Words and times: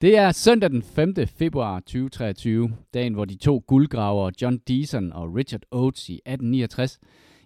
Det 0.00 0.16
er 0.16 0.32
søndag 0.32 0.70
den 0.70 0.82
5. 0.82 1.14
februar 1.26 1.80
2023, 1.80 2.72
dagen 2.94 3.14
hvor 3.14 3.24
de 3.24 3.36
to 3.36 3.64
guldgravere 3.66 4.32
John 4.42 4.58
Deason 4.68 5.12
og 5.12 5.34
Richard 5.34 5.60
Oates 5.70 6.08
i 6.08 6.12
1869 6.12 6.98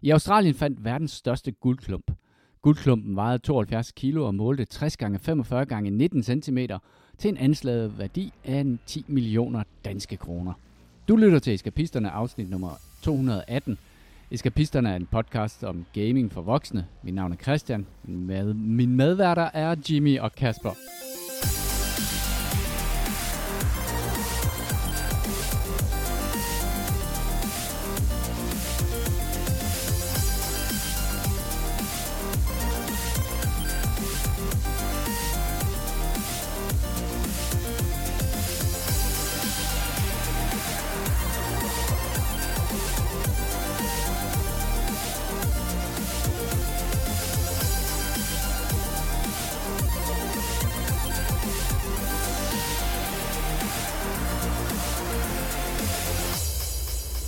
i 0.02 0.10
Australien 0.10 0.54
fandt 0.54 0.84
verdens 0.84 1.10
største 1.10 1.52
guldklump. 1.52 2.10
Guldklumpen 2.62 3.16
vejede 3.16 3.38
72 3.38 3.92
kilo 3.92 4.26
og 4.26 4.34
målte 4.34 4.64
60 4.64 4.96
gange 4.96 5.18
45 5.18 5.64
gange 5.64 5.90
19 5.90 6.22
cm 6.22 6.58
til 7.18 7.28
en 7.28 7.36
anslaget 7.36 7.98
værdi 7.98 8.32
af 8.44 8.64
10 8.86 9.04
millioner 9.08 9.62
danske 9.84 10.16
kroner. 10.16 10.52
Du 11.08 11.16
lytter 11.16 11.38
til 11.38 11.54
Eskapisterne 11.54 12.10
afsnit 12.10 12.50
nummer 12.50 12.70
218. 13.02 13.78
Eskapisterne 14.30 14.90
er 14.90 14.96
en 14.96 15.06
podcast 15.06 15.64
om 15.64 15.84
gaming 15.92 16.32
for 16.32 16.42
voksne. 16.42 16.86
Mit 17.02 17.14
navn 17.14 17.32
er 17.32 17.36
Christian. 17.36 17.86
Med, 18.04 18.54
min 18.54 18.96
medværter 18.96 19.50
er 19.54 19.76
Jimmy 19.90 20.18
og 20.18 20.32
Kasper. 20.32 20.70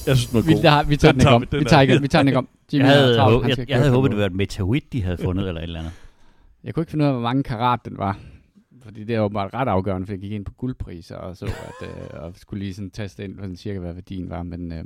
Jeg 0.06 0.16
synes, 0.16 0.30
den 0.30 0.46
Vi, 0.46 0.52
god. 0.52 0.62
der, 0.62 0.82
vi 0.84 0.96
tager 0.96 1.12
den, 1.12 1.20
Den 1.20 1.26
ikke 1.28 1.34
om. 1.34 1.40
vi, 1.42 1.46
den 1.50 1.58
Vi 1.60 1.64
er- 1.64 1.68
tager, 1.68 1.80
ikke, 1.80 2.00
vi 2.00 2.08
tager 2.08 2.22
den 2.22 2.28
ikke 2.28 2.38
om. 2.38 2.48
Jimmy 2.72 2.84
Jeg 2.84 2.92
har 2.94 3.00
havde, 3.00 3.16
travlt, 3.16 3.48
jeg, 3.48 3.58
jeg 3.58 3.66
køre 3.66 3.76
havde 3.78 3.90
håbet, 3.90 4.10
det 4.10 4.18
var 4.18 4.26
et 4.26 4.32
meteorit, 4.34 4.92
de 4.92 5.02
havde 5.02 5.16
fundet, 5.18 5.46
eller 5.48 5.60
et 5.60 5.62
eller 5.62 5.78
andet. 5.80 5.92
Jeg 6.64 6.74
kunne 6.74 6.82
ikke 6.82 6.90
finde 6.90 7.04
ud 7.04 7.08
af, 7.08 7.14
hvor 7.14 7.22
mange 7.22 7.42
karat 7.42 7.80
den 7.84 7.98
var. 7.98 8.18
Fordi 8.82 9.04
det 9.04 9.14
er 9.14 9.18
jo 9.20 9.28
bare 9.28 9.48
ret 9.54 9.68
afgørende, 9.68 10.06
for 10.06 10.12
jeg 10.12 10.20
gik 10.20 10.32
ind 10.32 10.44
på 10.44 10.52
guldpriser 10.52 11.16
og 11.16 11.36
så, 11.36 11.44
at, 11.46 11.88
øh, 11.88 12.22
og 12.22 12.32
skulle 12.36 12.62
lige 12.64 12.74
sådan 12.74 12.90
teste 12.90 13.24
ind, 13.24 13.34
hvordan 13.34 13.56
cirka 13.56 13.78
hvad 13.78 13.92
værdien 13.92 14.30
var. 14.30 14.42
Men, 14.42 14.72
øh, 14.72 14.84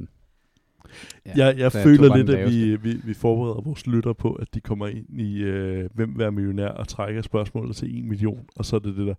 ja, 1.26 1.46
jeg, 1.46 1.58
jeg 1.58 1.72
føler 1.72 2.16
lidt, 2.16 2.30
at 2.30 2.50
vi, 2.50 2.76
vi, 2.76 2.92
vi 3.04 3.14
forbereder 3.14 3.60
vores 3.60 3.86
lytter 3.86 4.12
på, 4.12 4.32
at 4.32 4.54
de 4.54 4.60
kommer 4.60 4.86
ind 4.86 5.20
i 5.20 5.38
øh, 5.42 5.88
Hvem 5.94 6.10
vil 6.10 6.18
være 6.18 6.32
millionær 6.32 6.68
og 6.68 6.88
trækker 6.88 7.22
spørgsmålet 7.22 7.76
til 7.76 7.98
1 7.98 8.04
million, 8.04 8.44
og 8.56 8.64
så 8.64 8.76
er 8.76 8.80
det 8.80 8.96
det 8.96 9.06
der... 9.06 9.14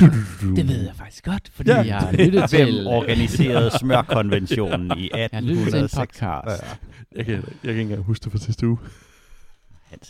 Du, 0.00 0.06
du, 0.06 0.48
du. 0.50 0.54
Det 0.54 0.68
ved 0.68 0.84
jeg 0.86 0.94
faktisk 0.94 1.24
godt, 1.24 1.48
fordi 1.52 1.70
Ja. 1.70 1.76
ja. 1.76 1.82
jeg 1.82 1.98
har 1.98 2.12
lyttet 2.12 2.48
til... 2.50 2.64
Hvem 2.64 2.86
organiserede 2.86 3.70
smørkonventionen 3.80 4.98
i 4.98 5.10
Jeg 5.14 5.28
har 5.32 5.40
lyttet 5.40 5.64
til 5.68 5.78
en 5.78 5.84
1846? 5.84 6.42
podcast. 6.42 6.80
Jeg 7.16 7.24
kan, 7.24 7.34
jeg 7.34 7.42
kan 7.62 7.70
ikke 7.70 7.80
engang 7.82 8.02
huske 8.02 8.24
det 8.24 8.32
fra 8.32 8.38
sidste 8.38 8.68
uge. 8.68 8.78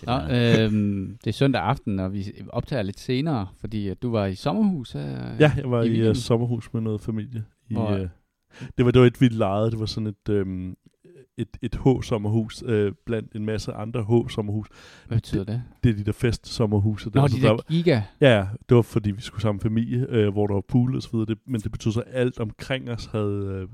Nå, 0.06 0.12
øhm, 0.12 1.18
det 1.24 1.30
er 1.30 1.32
søndag 1.32 1.62
aften, 1.62 1.98
og 2.00 2.12
vi 2.12 2.32
optager 2.48 2.82
lidt 2.82 3.00
senere, 3.00 3.46
fordi 3.60 3.88
at 3.88 4.02
du 4.02 4.10
var 4.10 4.26
i 4.26 4.34
sommerhus. 4.34 4.94
Øh, 4.94 5.02
Ja, 5.40 5.52
jeg 5.56 5.70
var 5.70 5.82
i 5.82 5.88
i, 5.88 6.08
uh, 6.08 6.16
sommerhus 6.16 6.72
med 6.74 6.80
noget 6.82 7.00
familie. 7.00 7.44
I, 7.70 7.74
Hvor- 7.74 7.92
uh, 7.94 8.00
det, 8.78 8.84
var, 8.84 8.90
det 8.90 9.00
var 9.00 9.06
et 9.06 9.20
vildt 9.20 9.34
lejet. 9.34 9.72
Det 9.72 9.80
var 9.80 9.86
sådan 9.86 10.06
et, 10.06 10.28
øhm, 10.28 10.74
et, 11.36 11.48
et 11.62 11.74
H-sommerhus 11.74 12.62
øh, 12.66 12.92
blandt 13.06 13.32
en 13.32 13.46
masse 13.46 13.72
andre 13.72 14.02
H-sommerhus. 14.02 14.66
Hvad 15.06 15.16
betyder 15.16 15.44
det? 15.44 15.62
Det 15.84 15.90
er 15.90 15.94
de 15.94 16.04
der 16.04 16.12
fest-sommerhuse. 16.12 17.10
Nå, 17.14 17.20
der, 17.20 17.26
de 17.28 17.40
så 17.40 17.46
der 17.48 17.56
giga. 17.68 18.02
Ja, 18.20 18.36
ja, 18.36 18.46
det 18.68 18.74
var 18.74 18.82
fordi, 18.82 19.10
vi 19.10 19.20
skulle 19.20 19.42
sammen 19.42 19.60
familie, 19.60 20.06
øh, 20.08 20.32
hvor 20.32 20.46
der 20.46 20.54
var 20.54 20.60
pool 20.60 20.96
og 20.96 21.02
så 21.02 21.08
videre. 21.12 21.26
Det, 21.26 21.38
men 21.46 21.60
det 21.60 21.72
betød 21.72 21.92
så, 21.92 22.00
at 22.00 22.20
alt 22.20 22.40
omkring 22.40 22.90
os 22.90 23.06
havde, 23.12 23.44
øh, 23.62 23.68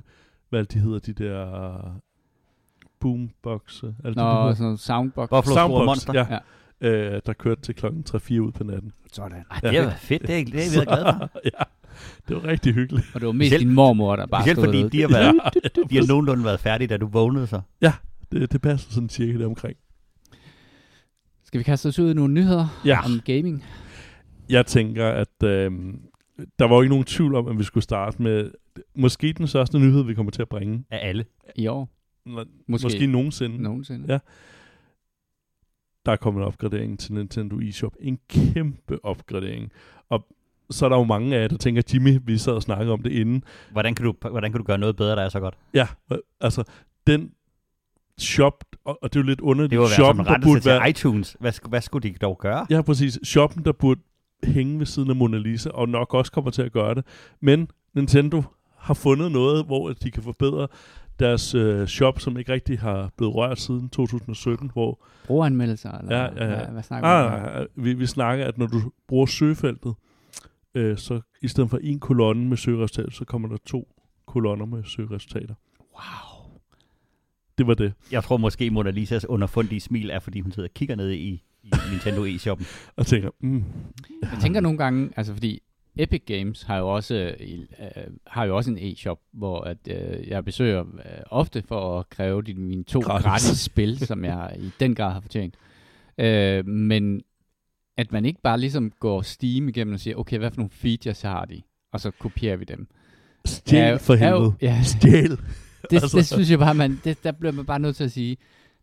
hvad 0.50 0.64
de 0.64 0.78
hedder, 0.78 0.98
de 0.98 1.12
der 1.12 2.00
boomboxe. 3.00 3.86
Alt 3.86 3.96
det, 4.04 4.16
de 4.16 4.20
Nå, 4.20 4.40
hedder. 4.40 4.54
sådan 4.54 4.64
noget 4.64 4.80
soundbox. 4.80 5.28
Buffalo 5.28 5.54
Soundbox, 5.54 5.86
Monster. 5.86 6.12
ja. 6.14 6.26
Ja. 6.30 6.38
Øh, 6.80 7.20
der 7.26 7.32
kørte 7.32 7.60
til 7.60 7.74
klokken 7.74 8.04
3-4 8.10 8.38
ud 8.38 8.52
på 8.52 8.64
natten. 8.64 8.92
Sådan. 9.12 9.44
Ej, 9.50 9.70
det 9.70 9.84
var 9.84 9.90
fedt, 9.90 10.22
det 10.22 10.40
er, 10.40 10.44
det 10.44 10.78
er 10.78 10.84
da 10.84 10.94
glade 10.94 11.16
for. 11.18 11.40
ja, 11.58 11.62
det 12.28 12.36
var 12.36 12.44
rigtig 12.44 12.74
hyggeligt. 12.74 13.06
Og 13.14 13.20
det 13.20 13.26
var 13.26 13.32
mest 13.32 13.48
Specielt- 13.52 13.66
din 13.68 13.74
mormor, 13.74 14.16
der 14.16 14.26
bare 14.26 14.42
stod 14.42 14.64
fordi 14.64 14.88
de 14.88 15.00
har, 15.00 15.08
været, 15.08 15.34
de 15.90 15.96
har 15.96 16.06
nogenlunde 16.08 16.44
været 16.44 16.60
færdige, 16.60 16.88
da 16.88 16.96
du 16.96 17.06
vågnede 17.06 17.46
så. 17.46 17.60
Det, 18.32 18.52
det 18.52 18.62
passer 18.62 18.92
sådan 18.92 19.08
cirka 19.08 19.38
det 19.38 19.46
omkring. 19.46 19.76
Skal 21.44 21.58
vi 21.58 21.62
kaste 21.64 21.86
os 21.86 21.98
ud 21.98 22.10
i 22.10 22.14
nogle 22.14 22.34
nyheder 22.34 22.80
Ja. 22.84 23.04
om 23.04 23.20
gaming? 23.24 23.64
Jeg 24.48 24.66
tænker, 24.66 25.08
at 25.08 25.42
øh, 25.44 25.70
der 26.58 26.64
var 26.64 26.74
jo 26.76 26.80
ikke 26.82 26.90
nogen 26.90 27.04
tvivl 27.04 27.34
om, 27.34 27.48
at 27.48 27.58
vi 27.58 27.64
skulle 27.64 27.84
starte 27.84 28.22
med 28.22 28.50
måske 28.94 29.32
den 29.32 29.46
største 29.46 29.78
nyhed, 29.78 30.02
vi 30.04 30.14
kommer 30.14 30.32
til 30.32 30.42
at 30.42 30.48
bringe. 30.48 30.84
Af 30.90 31.08
alle. 31.08 31.24
I 31.56 31.66
år? 31.66 31.88
Måske, 32.26 32.50
Måske. 32.68 32.84
måske 32.86 33.06
nogensinde. 33.06 33.62
Nogensinde? 33.62 34.04
Ja. 34.12 34.18
der 36.06 36.12
er 36.12 36.16
kommet 36.16 36.40
en 36.40 36.46
opgradering 36.46 36.98
til 36.98 37.14
Nintendo 37.14 37.60
eShop. 37.60 37.92
En 38.00 38.18
kæmpe 38.28 39.04
opgradering. 39.04 39.72
Og 40.08 40.26
så 40.70 40.84
er 40.84 40.88
der 40.88 40.96
jo 40.96 41.04
mange 41.04 41.36
af 41.36 41.40
jer, 41.40 41.48
der 41.48 41.56
tænker, 41.56 41.82
Jimmy, 41.94 42.18
vi 42.24 42.38
sad 42.38 42.52
og 42.52 42.62
snakkede 42.62 42.92
om 42.92 43.02
det 43.02 43.12
inden. 43.12 43.42
Hvordan 43.72 43.94
kan, 43.94 44.04
du, 44.04 44.14
hvordan 44.30 44.52
kan 44.52 44.58
du 44.58 44.64
gøre 44.64 44.78
noget 44.78 44.96
bedre, 44.96 45.16
der 45.16 45.22
er 45.22 45.28
så 45.28 45.40
godt? 45.40 45.54
Ja, 45.74 45.86
altså, 46.40 46.64
den 47.06 47.30
shop, 48.18 48.64
og, 48.84 48.98
og 49.02 49.12
det 49.12 49.18
er 49.18 49.22
jo 49.22 49.26
lidt 49.26 49.40
underligt, 49.40 49.70
Det 49.70 49.78
var 49.78 49.84
være 49.84 49.94
shoppen, 49.94 50.24
der 50.26 50.38
burde 50.42 50.64
være... 50.64 50.84
til 50.84 50.90
iTunes. 50.90 51.36
Hvad, 51.40 51.68
hvad 51.68 51.80
skulle 51.80 52.08
de 52.08 52.14
dog 52.14 52.38
gøre? 52.38 52.66
Ja, 52.70 52.82
præcis. 52.82 53.18
Shoppen, 53.24 53.64
der 53.64 53.72
burde 53.72 54.00
hænge 54.44 54.78
ved 54.78 54.86
siden 54.86 55.10
af 55.10 55.16
Mona 55.16 55.38
Lisa, 55.38 55.70
og 55.70 55.88
nok 55.88 56.14
også 56.14 56.32
kommer 56.32 56.50
til 56.50 56.62
at 56.62 56.72
gøre 56.72 56.94
det. 56.94 57.04
Men 57.40 57.68
Nintendo 57.94 58.42
har 58.78 58.94
fundet 58.94 59.32
noget, 59.32 59.64
hvor 59.64 59.92
de 59.92 60.10
kan 60.10 60.22
forbedre 60.22 60.68
deres 61.18 61.54
øh, 61.54 61.86
shop, 61.86 62.20
som 62.20 62.38
ikke 62.38 62.52
rigtig 62.52 62.78
har 62.78 63.10
blevet 63.16 63.34
rørt 63.34 63.60
siden 63.60 63.88
2017, 63.88 64.70
hvor 64.72 65.04
Brugeranmeldelser? 65.26 65.98
Eller 65.98 66.16
Ja, 66.16 66.22
ja, 66.22 66.50
ja. 66.50 66.56
Hvad, 66.56 66.72
hvad 66.72 66.82
snakker 66.82 67.08
vi 67.08 67.12
ah, 67.12 67.24
om? 67.24 67.40
nej, 67.40 67.54
nej, 67.54 67.66
vi, 67.74 67.94
vi 67.94 68.06
snakker, 68.06 68.44
at 68.44 68.58
når 68.58 68.66
du 68.66 68.80
bruger 69.08 69.26
søgefeltet, 69.26 69.94
øh, 70.78 70.98
så 70.98 71.20
i 71.42 71.48
stedet 71.48 71.70
for 71.70 71.78
en 71.82 72.00
kolonne 72.00 72.48
med 72.48 72.56
søgeresultater, 72.56 73.10
så 73.10 73.24
kommer 73.24 73.48
der 73.48 73.56
to 73.66 73.88
kolonner 74.26 74.66
med 74.66 74.84
søgeresultater. 74.84 75.54
Wow. 75.80 76.50
Det 77.58 77.66
var 77.66 77.74
det. 77.74 77.92
Jeg 78.12 78.24
tror 78.24 78.36
måske, 78.36 78.70
Mona 78.70 78.90
Lisas 78.90 79.24
underfundige 79.24 79.80
smil 79.80 80.10
er, 80.10 80.18
fordi 80.18 80.40
hun 80.40 80.52
sidder 80.52 80.68
og 80.68 80.74
kigger 80.74 80.96
ned 80.96 81.10
i, 81.10 81.42
i 81.62 81.70
Nintendo 81.90 82.24
eShoppen. 82.24 82.66
Og 82.96 83.06
tænker, 83.06 83.30
mm, 83.40 83.64
Jeg 84.22 84.38
tænker 84.42 84.60
nogle 84.60 84.78
gange, 84.78 85.10
altså 85.16 85.32
fordi 85.32 85.62
Epic 85.96 86.22
Games 86.26 86.62
har 86.62 86.78
jo 86.78 86.88
også, 86.88 87.14
øh, 87.40 87.58
har 88.26 88.44
jo 88.44 88.56
også 88.56 88.70
en 88.70 88.78
e-shop, 88.80 89.18
hvor 89.32 89.60
at, 89.60 89.78
øh, 89.90 90.28
jeg 90.28 90.44
besøger 90.44 90.80
øh, 90.80 91.22
ofte 91.30 91.62
for 91.68 91.98
at 91.98 92.08
kræve 92.10 92.42
de, 92.42 92.54
mine 92.54 92.84
to 92.84 93.00
Gratis. 93.00 93.24
gratis, 93.24 93.58
spil, 93.60 93.98
som 93.98 94.24
jeg 94.24 94.56
i 94.60 94.70
den 94.80 94.94
grad 94.94 95.12
har 95.12 95.20
fortjent. 95.20 95.54
Øh, 96.18 96.66
men 96.66 97.22
at 97.98 98.12
man 98.12 98.24
ikke 98.24 98.40
bare 98.42 98.60
ligesom 98.60 98.92
går 99.00 99.22
Steam 99.22 99.68
igennem 99.68 99.94
og 99.94 100.00
siger, 100.00 100.16
okay, 100.16 100.38
hvad 100.38 100.50
for 100.50 100.56
nogle 100.56 100.70
features 100.70 101.22
har 101.22 101.44
de? 101.44 101.62
Og 101.92 102.00
så 102.00 102.10
kopierer 102.10 102.56
vi 102.56 102.64
dem. 102.64 102.86
stjæl 103.44 103.80
Er- 103.94 103.98
for 103.98 104.14
er 104.14 104.30
jo- 104.30 104.36
helvede. 104.36 104.54
Ja, 104.62 104.82
Stjæl. 104.82 105.30
det, 105.90 106.02
Altså- 106.02 106.16
det 106.18 106.26
synes 106.26 106.50
jeg 106.50 106.58
bare, 106.58 106.74
man, 106.74 107.00
det, 107.04 107.24
der 107.24 107.32
bliver 107.32 107.52
man 107.52 107.66
bare 107.66 107.78
nødt 107.78 107.96
til 107.96 108.04
at 108.04 108.12
sige, 108.12 108.36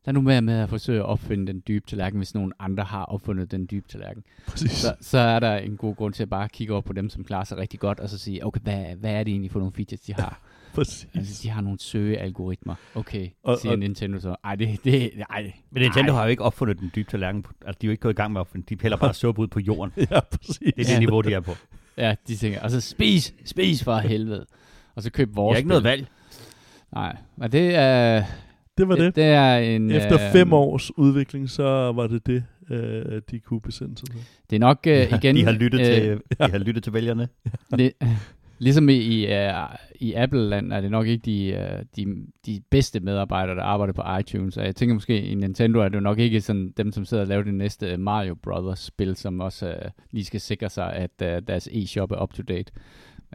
der 0.05 0.11
er 0.11 0.13
nu 0.13 0.21
med 0.21 0.41
med 0.41 0.53
at 0.59 0.69
forsøge 0.69 0.99
at 0.99 1.05
opfinde 1.05 1.47
den 1.47 1.63
dybe 1.67 1.85
tallerken, 1.87 2.17
hvis 2.19 2.33
nogen 2.35 2.53
andre 2.59 2.83
har 2.83 3.03
opfundet 3.05 3.51
den 3.51 3.67
dybe 3.71 3.87
tallerken. 3.87 4.23
Præcis. 4.47 4.71
Så, 4.71 4.95
så 5.01 5.17
er 5.17 5.39
der 5.39 5.57
en 5.57 5.77
god 5.77 5.95
grund 5.95 6.13
til 6.13 6.23
at 6.23 6.29
bare 6.29 6.49
kigge 6.49 6.73
over 6.73 6.81
på 6.81 6.93
dem, 6.93 7.09
som 7.09 7.23
klarer 7.23 7.43
sig 7.43 7.57
rigtig 7.57 7.79
godt, 7.79 7.99
og 7.99 8.09
så 8.09 8.17
sige, 8.17 8.45
okay, 8.45 8.59
hvad, 8.63 8.85
hvad 8.95 9.11
er 9.11 9.23
det 9.23 9.31
egentlig 9.31 9.51
for 9.51 9.59
nogle 9.59 9.73
features, 9.73 10.01
de 10.01 10.13
har? 10.13 10.41
Præcis. 10.75 11.07
altså, 11.15 11.39
de 11.43 11.49
har 11.49 11.61
nogle 11.61 11.79
søgealgoritmer. 11.79 12.75
Okay, 12.95 13.29
Og- 13.43 13.59
siger 13.59 13.71
og- 13.71 13.79
Nintendo 13.79 14.19
så. 14.19 14.35
Ej, 14.43 14.55
det, 14.55 14.79
det, 14.83 15.11
ej, 15.29 15.51
Men 15.71 15.81
Nintendo 15.81 16.11
ej. 16.11 16.17
har 16.17 16.23
jo 16.23 16.29
ikke 16.29 16.43
opfundet 16.43 16.79
den 16.79 16.91
dybe 16.95 17.11
tallerken. 17.11 17.45
Altså, 17.65 17.77
de 17.81 17.85
er 17.85 17.89
jo 17.89 17.91
ikke 17.91 18.01
gået 18.01 18.13
i 18.13 18.15
gang 18.15 18.31
med 18.33 18.39
at 18.39 18.41
opfinde. 18.41 18.75
De 18.75 18.81
hælder 18.81 18.97
bare 18.97 19.13
suppe 19.23 19.41
ud 19.41 19.47
på 19.47 19.59
jorden. 19.59 19.93
Ja, 20.11 20.19
præcis. 20.19 20.57
Det 20.57 20.67
er 20.67 20.71
det 20.83 20.89
Ja. 20.89 20.99
niveau, 20.99 21.21
de 21.21 21.33
er 21.33 21.39
på. 21.39 21.51
Ja, 21.97 22.15
de 22.27 22.35
tænker, 22.35 22.61
og 22.61 22.71
så 22.71 22.81
spis, 22.81 23.33
spis 23.45 23.83
for 23.83 23.97
helvede. 23.97 24.45
Og 24.95 25.03
så 25.03 25.11
køb 25.11 25.35
vores 25.35 25.55
har 25.55 25.57
ikke 25.57 25.69
noget 25.69 25.83
valg. 25.83 26.07
Nej, 26.93 27.17
men 27.37 27.51
det 27.51 27.75
er... 27.75 28.23
Det 28.77 28.87
var 28.87 28.95
det. 28.95 29.03
Det, 29.05 29.15
det 29.15 29.23
er 29.23 29.57
en... 29.57 29.91
Efter 29.91 30.13
øh, 30.27 30.31
fem 30.31 30.53
års 30.53 30.97
udvikling, 30.97 31.49
så 31.49 31.63
var 31.91 32.07
det 32.07 32.25
det, 32.27 32.43
øh, 32.69 33.21
de 33.31 33.39
kunne 33.39 33.61
besende 33.61 33.97
sig 33.97 34.07
til. 34.09 34.19
Det 34.49 34.55
er 34.55 34.59
nok 34.59 34.79
øh, 34.87 35.11
igen... 35.17 35.35
de 35.35 35.43
har 35.43 35.51
lyttet, 35.51 35.79
øh, 35.79 35.85
til, 35.85 36.21
de 36.47 36.51
har 36.51 36.57
lyttet 36.57 36.83
til 36.83 36.93
vælgerne. 36.93 37.27
det, 37.77 37.91
ligesom 38.57 38.89
i, 38.89 38.93
i, 38.93 39.25
uh, 39.25 39.75
i 39.95 40.13
Apple-land 40.13 40.73
er 40.73 40.81
det 40.81 40.91
nok 40.91 41.07
ikke 41.07 41.25
de, 41.25 41.69
uh, 41.71 41.85
de, 41.95 42.25
de 42.45 42.61
bedste 42.69 42.99
medarbejdere, 42.99 43.55
der 43.55 43.63
arbejder 43.63 43.93
på 43.93 44.03
iTunes. 44.19 44.57
Og 44.57 44.65
jeg 44.65 44.75
tænker 44.75 44.93
måske, 44.93 45.21
i 45.21 45.35
Nintendo 45.35 45.79
er 45.79 45.89
det 45.89 45.95
jo 45.95 46.01
nok 46.01 46.19
ikke 46.19 46.41
sådan 46.41 46.73
dem, 46.77 46.91
som 46.91 47.05
sidder 47.05 47.23
og 47.23 47.27
laver 47.27 47.43
det 47.43 47.53
næste 47.53 47.97
Mario 47.97 48.35
Brothers-spil, 48.35 49.15
som 49.15 49.39
også 49.39 49.67
uh, 49.67 49.91
lige 50.11 50.25
skal 50.25 50.41
sikre 50.41 50.69
sig, 50.69 50.93
at 50.93 51.11
uh, 51.21 51.47
deres 51.47 51.67
e-shop 51.71 52.11
er 52.11 52.23
up-to-date. 52.23 52.71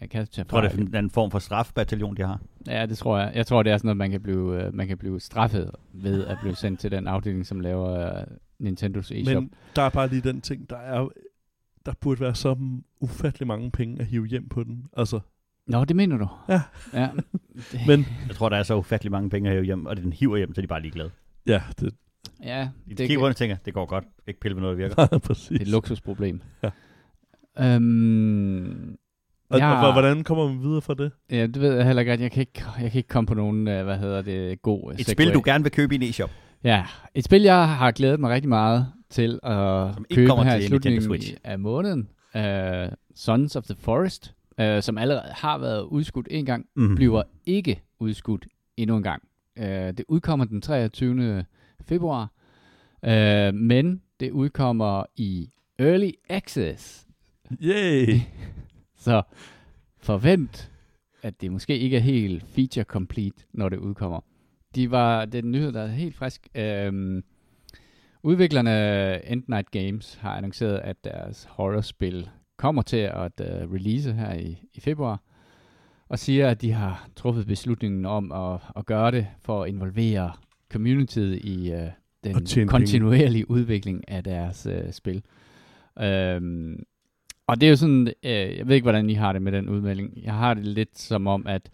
Man 0.00 0.08
kan 0.08 0.26
tage 0.26 0.30
Jeg 0.38 0.46
tror, 0.46 0.60
det 0.60 0.72
er 0.72 0.76
en 0.76 0.94
anden 0.94 1.10
form 1.10 1.30
for 1.30 1.38
strafbataljon, 1.38 2.16
de 2.16 2.22
har. 2.22 2.40
Ja, 2.66 2.86
det 2.86 2.98
tror 2.98 3.18
jeg. 3.18 3.32
Jeg 3.34 3.46
tror, 3.46 3.62
det 3.62 3.72
er 3.72 3.76
sådan 3.76 3.86
noget, 3.86 3.96
man 3.96 4.10
kan 4.10 4.22
blive, 4.22 4.66
uh, 4.66 4.74
man 4.74 4.88
kan 4.88 4.98
blive 4.98 5.20
straffet 5.20 5.70
ved 5.92 6.26
at 6.26 6.38
blive 6.42 6.56
sendt 6.56 6.80
til 6.80 6.90
den 6.90 7.06
afdeling, 7.06 7.46
som 7.46 7.60
laver 7.60 8.20
uh, 8.20 8.26
Nintendos 8.58 9.10
e-shop. 9.10 9.42
Men 9.42 9.52
der 9.76 9.82
er 9.82 9.90
bare 9.90 10.08
lige 10.08 10.22
den 10.22 10.40
ting, 10.40 10.70
der 10.70 10.76
er 10.76 11.08
der 11.86 11.92
burde 12.00 12.20
være 12.20 12.34
så 12.34 12.56
ufattelig 13.00 13.46
mange 13.46 13.70
penge 13.70 14.00
at 14.00 14.06
hive 14.06 14.26
hjem 14.26 14.48
på 14.48 14.64
den. 14.64 14.84
Altså, 14.96 15.20
Nå, 15.66 15.84
det 15.84 15.96
mener 15.96 16.16
du? 16.18 16.28
Ja. 16.48 16.60
ja. 16.94 17.08
men 17.86 18.06
Jeg 18.28 18.36
tror, 18.36 18.48
der 18.48 18.56
er 18.56 18.62
så 18.62 18.74
ufattelig 18.76 19.10
mange 19.10 19.30
penge 19.30 19.48
at 19.48 19.54
hæve 19.54 19.64
hjem, 19.64 19.86
og 19.86 19.96
den 19.96 20.12
hiver 20.12 20.36
hjem, 20.36 20.54
så 20.54 20.60
er 20.60 20.62
de 20.62 20.66
bare 20.68 20.82
ligeglade. 20.82 21.10
ja, 21.46 21.62
det, 21.80 21.94
ja, 22.44 22.68
De 22.88 22.94
det, 22.94 23.08
kigger 23.08 23.16
rundt 23.24 23.30
og 23.30 23.36
tænker, 23.36 23.56
det 23.64 23.74
går 23.74 23.86
godt. 23.86 24.04
Ikke 24.26 24.40
pille 24.40 24.54
ved 24.54 24.62
noget, 24.62 24.78
der 24.78 24.86
virker. 24.88 25.02
er 25.14 25.18
præcis. 25.18 25.48
det 25.48 25.56
er 25.56 25.62
et 25.62 25.68
luksusproblem. 25.68 26.40
Ja. 26.62 26.70
Øhm, 27.58 28.96
Og, 29.50 29.58
jeg- 29.58 29.76
og, 29.86 29.92
hvordan 29.92 30.24
kommer 30.24 30.48
man 30.48 30.62
videre 30.62 30.82
fra 30.82 30.94
det? 30.94 31.12
Ja, 31.30 31.42
det 31.46 31.60
ved 31.60 31.74
jeg 31.76 31.86
heller 31.86 32.04
godt. 32.04 32.20
Jeg 32.20 32.30
kan 32.32 32.40
ikke, 32.40 32.64
jeg 32.80 32.90
kan 32.90 32.98
ikke 32.98 33.08
komme 33.08 33.26
på 33.26 33.34
nogen, 33.34 33.68
øh, 33.68 33.84
hvad 33.84 33.98
hedder 33.98 34.22
det, 34.22 34.62
god 34.62 34.92
Et 34.98 35.06
spil, 35.08 35.34
du 35.34 35.42
gerne 35.44 35.64
vil 35.64 35.72
købe 35.72 35.94
i 35.94 35.96
en 35.96 36.02
e-shop. 36.02 36.30
Ja, 36.64 36.84
et 37.14 37.24
spil, 37.24 37.42
jeg 37.42 37.68
har 37.68 37.90
glædet 37.90 38.20
mig 38.20 38.30
rigtig 38.30 38.48
meget 38.48 38.86
til 39.10 39.40
at 39.42 39.94
Som 39.94 40.04
købe 40.14 40.34
her 40.44 40.56
i 40.56 40.62
slutningen 40.66 41.20
af 41.44 41.58
måneden. 41.58 42.08
Uh, 42.34 42.92
Sons 43.14 43.56
of 43.56 43.64
the 43.64 43.74
Forest, 43.74 44.34
uh, 44.62 44.80
som 44.80 44.98
allerede 44.98 45.32
har 45.32 45.58
været 45.58 45.82
udskudt 45.82 46.28
en 46.30 46.46
gang, 46.46 46.66
Mm. 46.74 46.94
bliver 46.94 47.22
ikke 47.46 47.82
udskudt 47.98 48.46
endnu 48.76 48.96
en 48.96 49.02
gang. 49.02 49.22
Uh, 49.60 49.64
det 49.66 50.04
udkommer 50.08 50.44
den 50.44 50.60
23. 50.62 51.44
februar, 51.80 52.30
uh, 53.06 53.54
men 53.54 54.02
det 54.20 54.30
udkommer 54.30 55.04
i 55.16 55.50
Early 55.78 56.10
Access. 56.28 57.06
Yay! 57.62 58.06
Så 58.96 59.22
forvent, 59.98 60.70
at 61.22 61.40
det 61.40 61.52
måske 61.52 61.78
ikke 61.78 61.96
er 61.96 62.00
helt 62.00 62.44
feature 62.46 62.84
complete, 62.84 63.44
når 63.52 63.68
det 63.68 63.76
udkommer. 63.76 64.20
De 64.74 64.90
var, 64.90 65.24
det 65.24 65.34
er 65.34 65.42
en 65.42 65.50
nyhed, 65.50 65.72
der 65.72 65.80
er 65.82 65.86
helt 65.86 66.14
frisk. 66.14 66.48
Øhm, 66.54 67.22
udviklerne 68.22 69.30
End 69.30 69.42
Night 69.48 69.70
Games 69.70 70.14
har 70.14 70.36
annonceret, 70.36 70.78
at 70.78 71.04
deres 71.04 71.48
horrorspil 71.50 72.28
kommer 72.56 72.82
til 72.82 72.96
at 72.96 73.40
uh, 73.40 73.72
release 73.72 74.12
her 74.12 74.34
i, 74.34 74.58
i 74.74 74.80
februar, 74.80 75.22
og 76.08 76.18
siger, 76.18 76.48
at 76.48 76.62
de 76.62 76.72
har 76.72 77.08
truffet 77.16 77.46
beslutningen 77.46 78.06
om 78.06 78.32
at, 78.32 78.60
at 78.76 78.86
gøre 78.86 79.10
det 79.10 79.26
for 79.42 79.62
at 79.62 79.68
involvere 79.68 80.32
communityet 80.72 81.44
i 81.44 81.72
uh, 81.72 81.78
den 82.24 82.34
penge. 82.34 82.66
kontinuerlige 82.66 83.50
udvikling 83.50 84.08
af 84.08 84.24
deres 84.24 84.66
uh, 84.66 84.92
spil. 84.92 85.22
Øhm, 86.00 86.84
og 87.46 87.60
det 87.60 87.66
er 87.66 87.70
jo 87.70 87.76
sådan, 87.76 88.06
øh, 88.22 88.56
jeg 88.58 88.68
ved 88.68 88.74
ikke, 88.74 88.84
hvordan 88.84 89.10
I 89.10 89.14
har 89.14 89.32
det 89.32 89.42
med 89.42 89.52
den 89.52 89.68
udmelding. 89.68 90.12
Jeg 90.24 90.34
har 90.34 90.54
det 90.54 90.66
lidt 90.66 90.98
som 90.98 91.26
om, 91.26 91.46
at 91.46 91.70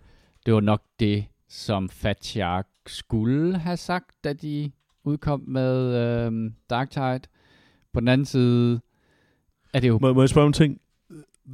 det 0.47 0.55
var 0.55 0.61
nok 0.61 0.83
det, 1.01 1.25
som 1.49 1.89
Fat 1.89 2.25
Shark 2.25 2.67
skulle 2.87 3.59
have 3.59 3.77
sagt, 3.77 4.25
da 4.25 4.33
de 4.33 4.71
udkom 5.07 5.41
med 5.47 5.95
øh, 5.95 6.51
Dark 6.71 6.91
Tide. 6.91 7.21
På 7.93 8.01
den 8.01 8.09
anden 8.09 8.25
side 8.25 8.81
er 9.75 9.81
det 9.81 9.89
jo... 9.89 9.99
Må, 10.03 10.13
må 10.13 10.23
jeg 10.23 10.29
spørge 10.29 10.47
om 10.47 10.53
ting? 10.53 10.81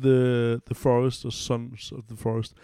The, 0.03 0.51
the 0.51 0.75
Forest 0.75 1.25
og 1.25 1.33
Sons 1.33 1.93
of 1.93 2.05
the 2.09 2.17
Forest. 2.17 2.55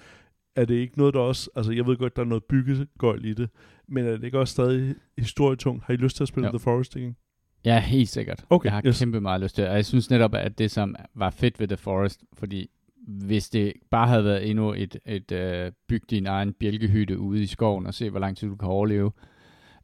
Er 0.57 0.65
det 0.65 0.75
ikke 0.75 0.99
noget, 0.99 1.15
der 1.15 1.21
også... 1.21 1.51
Altså, 1.57 1.73
jeg 1.73 1.87
ved 1.87 1.97
godt, 1.97 2.17
der 2.17 2.23
er 2.23 2.27
noget 2.27 2.45
byggegøjl 2.45 3.25
i 3.25 3.35
det, 3.35 3.51
men 3.89 4.05
er 4.05 4.11
det 4.11 4.25
ikke 4.25 4.39
også 4.39 4.53
stadig 4.53 4.95
historietungt? 5.19 5.85
Har 5.85 5.95
I 5.95 5.97
lyst 5.97 6.17
til 6.17 6.25
at 6.25 6.29
spille 6.29 6.47
Jo. 6.47 6.53
The 6.53 6.59
Forest 6.59 6.97
igen? 6.97 7.17
Ja, 7.65 7.81
helt 7.81 8.09
sikkert. 8.09 8.45
Okay, 8.51 8.67
jeg 8.67 8.73
har 8.73 8.83
yes. 8.87 8.99
kæmpe 8.99 9.21
meget 9.21 9.41
lyst 9.41 9.55
til 9.55 9.65
det. 9.65 9.71
Og 9.71 9.77
jeg 9.77 9.87
synes 9.87 10.11
netop, 10.11 10.35
at 10.35 10.59
det, 10.59 10.71
som 10.71 10.97
var 11.15 11.31
fedt 11.31 11.61
ved 11.61 11.69
The 11.69 11.77
Forest, 11.77 12.25
fordi 12.33 12.71
hvis 13.09 13.51
det 13.51 13.73
bare 13.91 14.09
havde 14.09 14.25
været 14.25 14.51
endnu 14.51 14.73
et, 14.73 14.97
et 15.07 15.33
øh, 15.33 15.73
byg 15.89 16.03
din 16.11 16.27
egen 16.27 16.53
bjælkehytte 16.53 17.19
ude 17.19 17.43
i 17.43 17.47
skoven 17.47 17.87
og 17.87 17.95
se, 17.95 18.11
hvor 18.11 18.21
lang 18.21 18.37
tid 18.37 18.49
du 18.49 18.57
kan 18.57 18.69
overleve. 18.69 19.13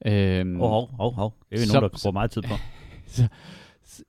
Øhm, 0.04 0.56
Hov, 0.56 0.70
hov, 0.70 0.90
hov, 0.96 1.14
hov. 1.14 1.34
Det 1.50 1.56
er 1.56 1.60
jo 1.60 1.66
Så- 1.66 1.72
nogen, 1.72 1.82
der 1.90 1.98
bruger 2.02 2.12
meget 2.12 2.30
tid 2.30 2.42
på. 2.42 2.54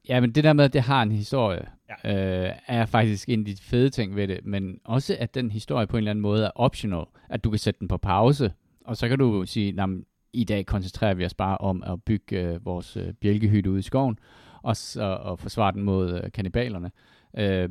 Ja, 0.10 0.20
men 0.20 0.32
det 0.32 0.44
der 0.44 0.54
med, 0.54 0.66
at 0.66 0.74
det 0.74 0.82
har 0.82 1.02
en 1.04 1.12
historie, 1.12 1.66
ja. 2.06 2.46
øh, 2.48 2.52
er 2.68 2.86
faktisk 2.86 3.30
en 3.30 3.40
af 3.40 3.46
de 3.46 3.56
fede 3.62 3.90
ting 3.90 4.16
ved 4.16 4.28
det, 4.28 4.40
men 4.44 4.80
også 4.86 5.18
at 5.20 5.36
den 5.36 5.52
historie 5.52 5.88
på 5.88 5.98
en 5.98 6.02
eller 6.02 6.12
anden 6.12 6.22
måde 6.22 6.46
er 6.46 6.52
optional, 6.56 7.04
at 7.30 7.44
du 7.44 7.50
kan 7.50 7.60
sætte 7.60 7.80
den 7.80 7.88
på 7.88 7.98
pause, 7.98 8.52
og 8.86 8.98
så 8.98 9.08
kan 9.10 9.20
du 9.20 9.46
sige, 9.46 9.72
"Nå, 9.72 9.86
men 9.86 10.06
i 10.34 10.44
dag 10.44 10.66
koncentrerer 10.66 11.14
vi 11.14 11.26
os 11.26 11.34
bare 11.34 11.58
om 11.58 11.84
at 11.84 12.04
bygge 12.04 12.42
øh, 12.42 12.66
vores 12.66 12.98
øh, 12.98 13.14
bjælkehytte 13.14 13.70
ude 13.72 13.80
i 13.80 13.84
skoven, 13.84 14.20
og, 14.62 14.76
så, 14.78 15.04
og 15.04 15.40
forsvare 15.40 15.72
den 15.72 15.84
mod 15.84 16.22
øh, 16.24 16.32
kannibalerne. 16.32 16.88
Øh, 16.88 16.92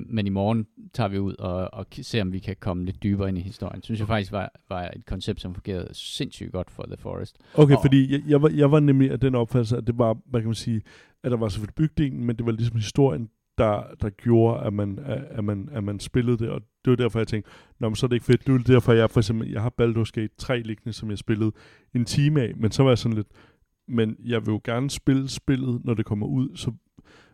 men 0.08 0.26
i 0.26 0.31
morgen 0.31 0.66
tager 0.93 1.08
vi 1.08 1.19
ud 1.19 1.34
og, 1.38 1.75
og 1.75 1.87
ser, 2.02 2.22
om 2.22 2.32
vi 2.32 2.38
kan 2.38 2.56
komme 2.61 2.84
lidt 2.84 3.02
dybere 3.02 3.28
ind 3.28 3.38
i 3.38 3.40
historien. 3.40 3.82
Synes 3.82 3.99
jeg 4.00 4.08
faktisk 4.08 4.32
var, 4.32 4.52
var 4.69 4.82
et 4.96 5.06
koncept, 5.06 5.40
som 5.40 5.55
fungerede 5.55 5.88
sindssygt 5.93 6.52
godt 6.52 6.70
for 6.70 6.82
The 6.82 6.96
Forest. 6.99 7.38
Okay, 7.55 7.75
Og- 7.75 7.82
fordi 7.82 8.12
jeg, 8.12 8.22
jeg, 8.28 8.43
var, 8.43 8.49
jeg 8.49 8.70
var 8.72 8.81
nemlig 8.81 9.11
af 9.11 9.20
den 9.20 9.34
opfattelse, 9.34 9.76
at 9.76 9.87
det 9.87 9.99
var, 9.99 10.16
hvad 10.26 10.40
kan 10.40 10.49
man 10.49 10.55
sige, 10.55 10.82
at 11.25 11.31
der 11.31 11.37
var 11.37 11.49
selvfølgelig 11.49 11.75
bygningen, 11.75 12.25
men 12.25 12.37
det 12.37 12.46
var 12.46 12.52
ligesom 12.52 12.76
historien, 12.76 13.28
der, 13.58 13.82
der 14.02 14.11
gjorde, 14.11 14.64
at 14.66 14.72
man, 14.72 14.99
at, 15.31 15.44
man, 15.44 15.69
at 15.72 15.84
man 15.84 16.00
spillede 16.00 16.38
det, 16.38 16.49
og 16.49 16.60
det 16.84 16.90
var 16.90 16.96
derfor, 16.96 17.19
jeg 17.19 17.26
tænkte, 17.28 17.50
Nå, 17.81 17.88
men 17.88 17.96
så 17.96 18.06
er 18.06 18.08
det 18.08 18.17
ikke 18.17 18.26
fedt. 18.26 18.46
Det 18.46 18.52
var 18.55 18.58
derfor, 18.58 18.93
jeg 18.93 19.10
for 19.10 19.20
eksempel, 19.20 19.50
jeg 19.50 19.62
har 19.62 19.72
Baldur's 19.82 20.10
Gate 20.12 20.34
3 20.38 20.60
liggende, 20.62 20.93
som 20.93 21.10
jeg 21.10 21.19
spillede 21.19 21.52
en 21.94 22.05
time 22.05 22.40
af, 22.43 22.52
men 22.56 22.70
så 22.70 22.82
var 22.82 22.90
jeg 22.90 22.99
sådan 22.99 23.17
lidt, 23.17 23.26
men 23.88 24.17
jeg 24.25 24.46
vil 24.46 24.52
jo 24.52 24.60
gerne 24.64 24.90
spille 24.90 25.28
spillet, 25.28 25.84
når 25.84 25.94
det 25.94 26.05
kommer 26.06 26.26
ud, 26.26 26.56
så 26.56 26.72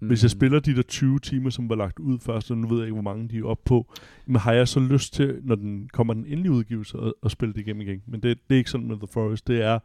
Mm. 0.01 0.09
hvis 0.09 0.23
jeg 0.23 0.31
spiller 0.31 0.61
de 0.61 0.77
der 0.77 0.83
20 0.83 1.19
timer, 1.19 1.51
som 1.51 1.69
var 1.69 1.77
lagt 1.77 1.99
ud 1.99 2.19
først, 2.19 2.51
og 2.51 2.59
nu 2.59 2.69
ved 2.69 2.77
jeg 2.77 2.87
ikke, 2.87 3.01
hvor 3.01 3.13
mange 3.15 3.29
de 3.29 3.39
er 3.39 3.45
oppe 3.45 3.63
på, 3.65 3.93
men 4.27 4.37
har 4.37 4.53
jeg 4.53 4.69
så 4.69 4.81
lyst 4.81 5.15
til, 5.15 5.39
når 5.43 5.55
den 5.55 5.89
kommer 5.93 6.15
den 6.15 6.27
endelige 6.27 6.53
udgivelse, 6.53 6.99
at, 6.99 7.13
at 7.25 7.31
spille 7.31 7.55
det 7.55 7.61
igennem 7.61 7.81
igen. 7.81 8.03
Men 8.07 8.23
det, 8.23 8.39
det 8.49 8.55
er 8.55 8.59
ikke 8.59 8.71
sådan 8.71 8.87
med 8.87 8.97
The 8.97 9.07
Forest. 9.13 9.49
Det 9.49 9.63
er, 9.63 9.79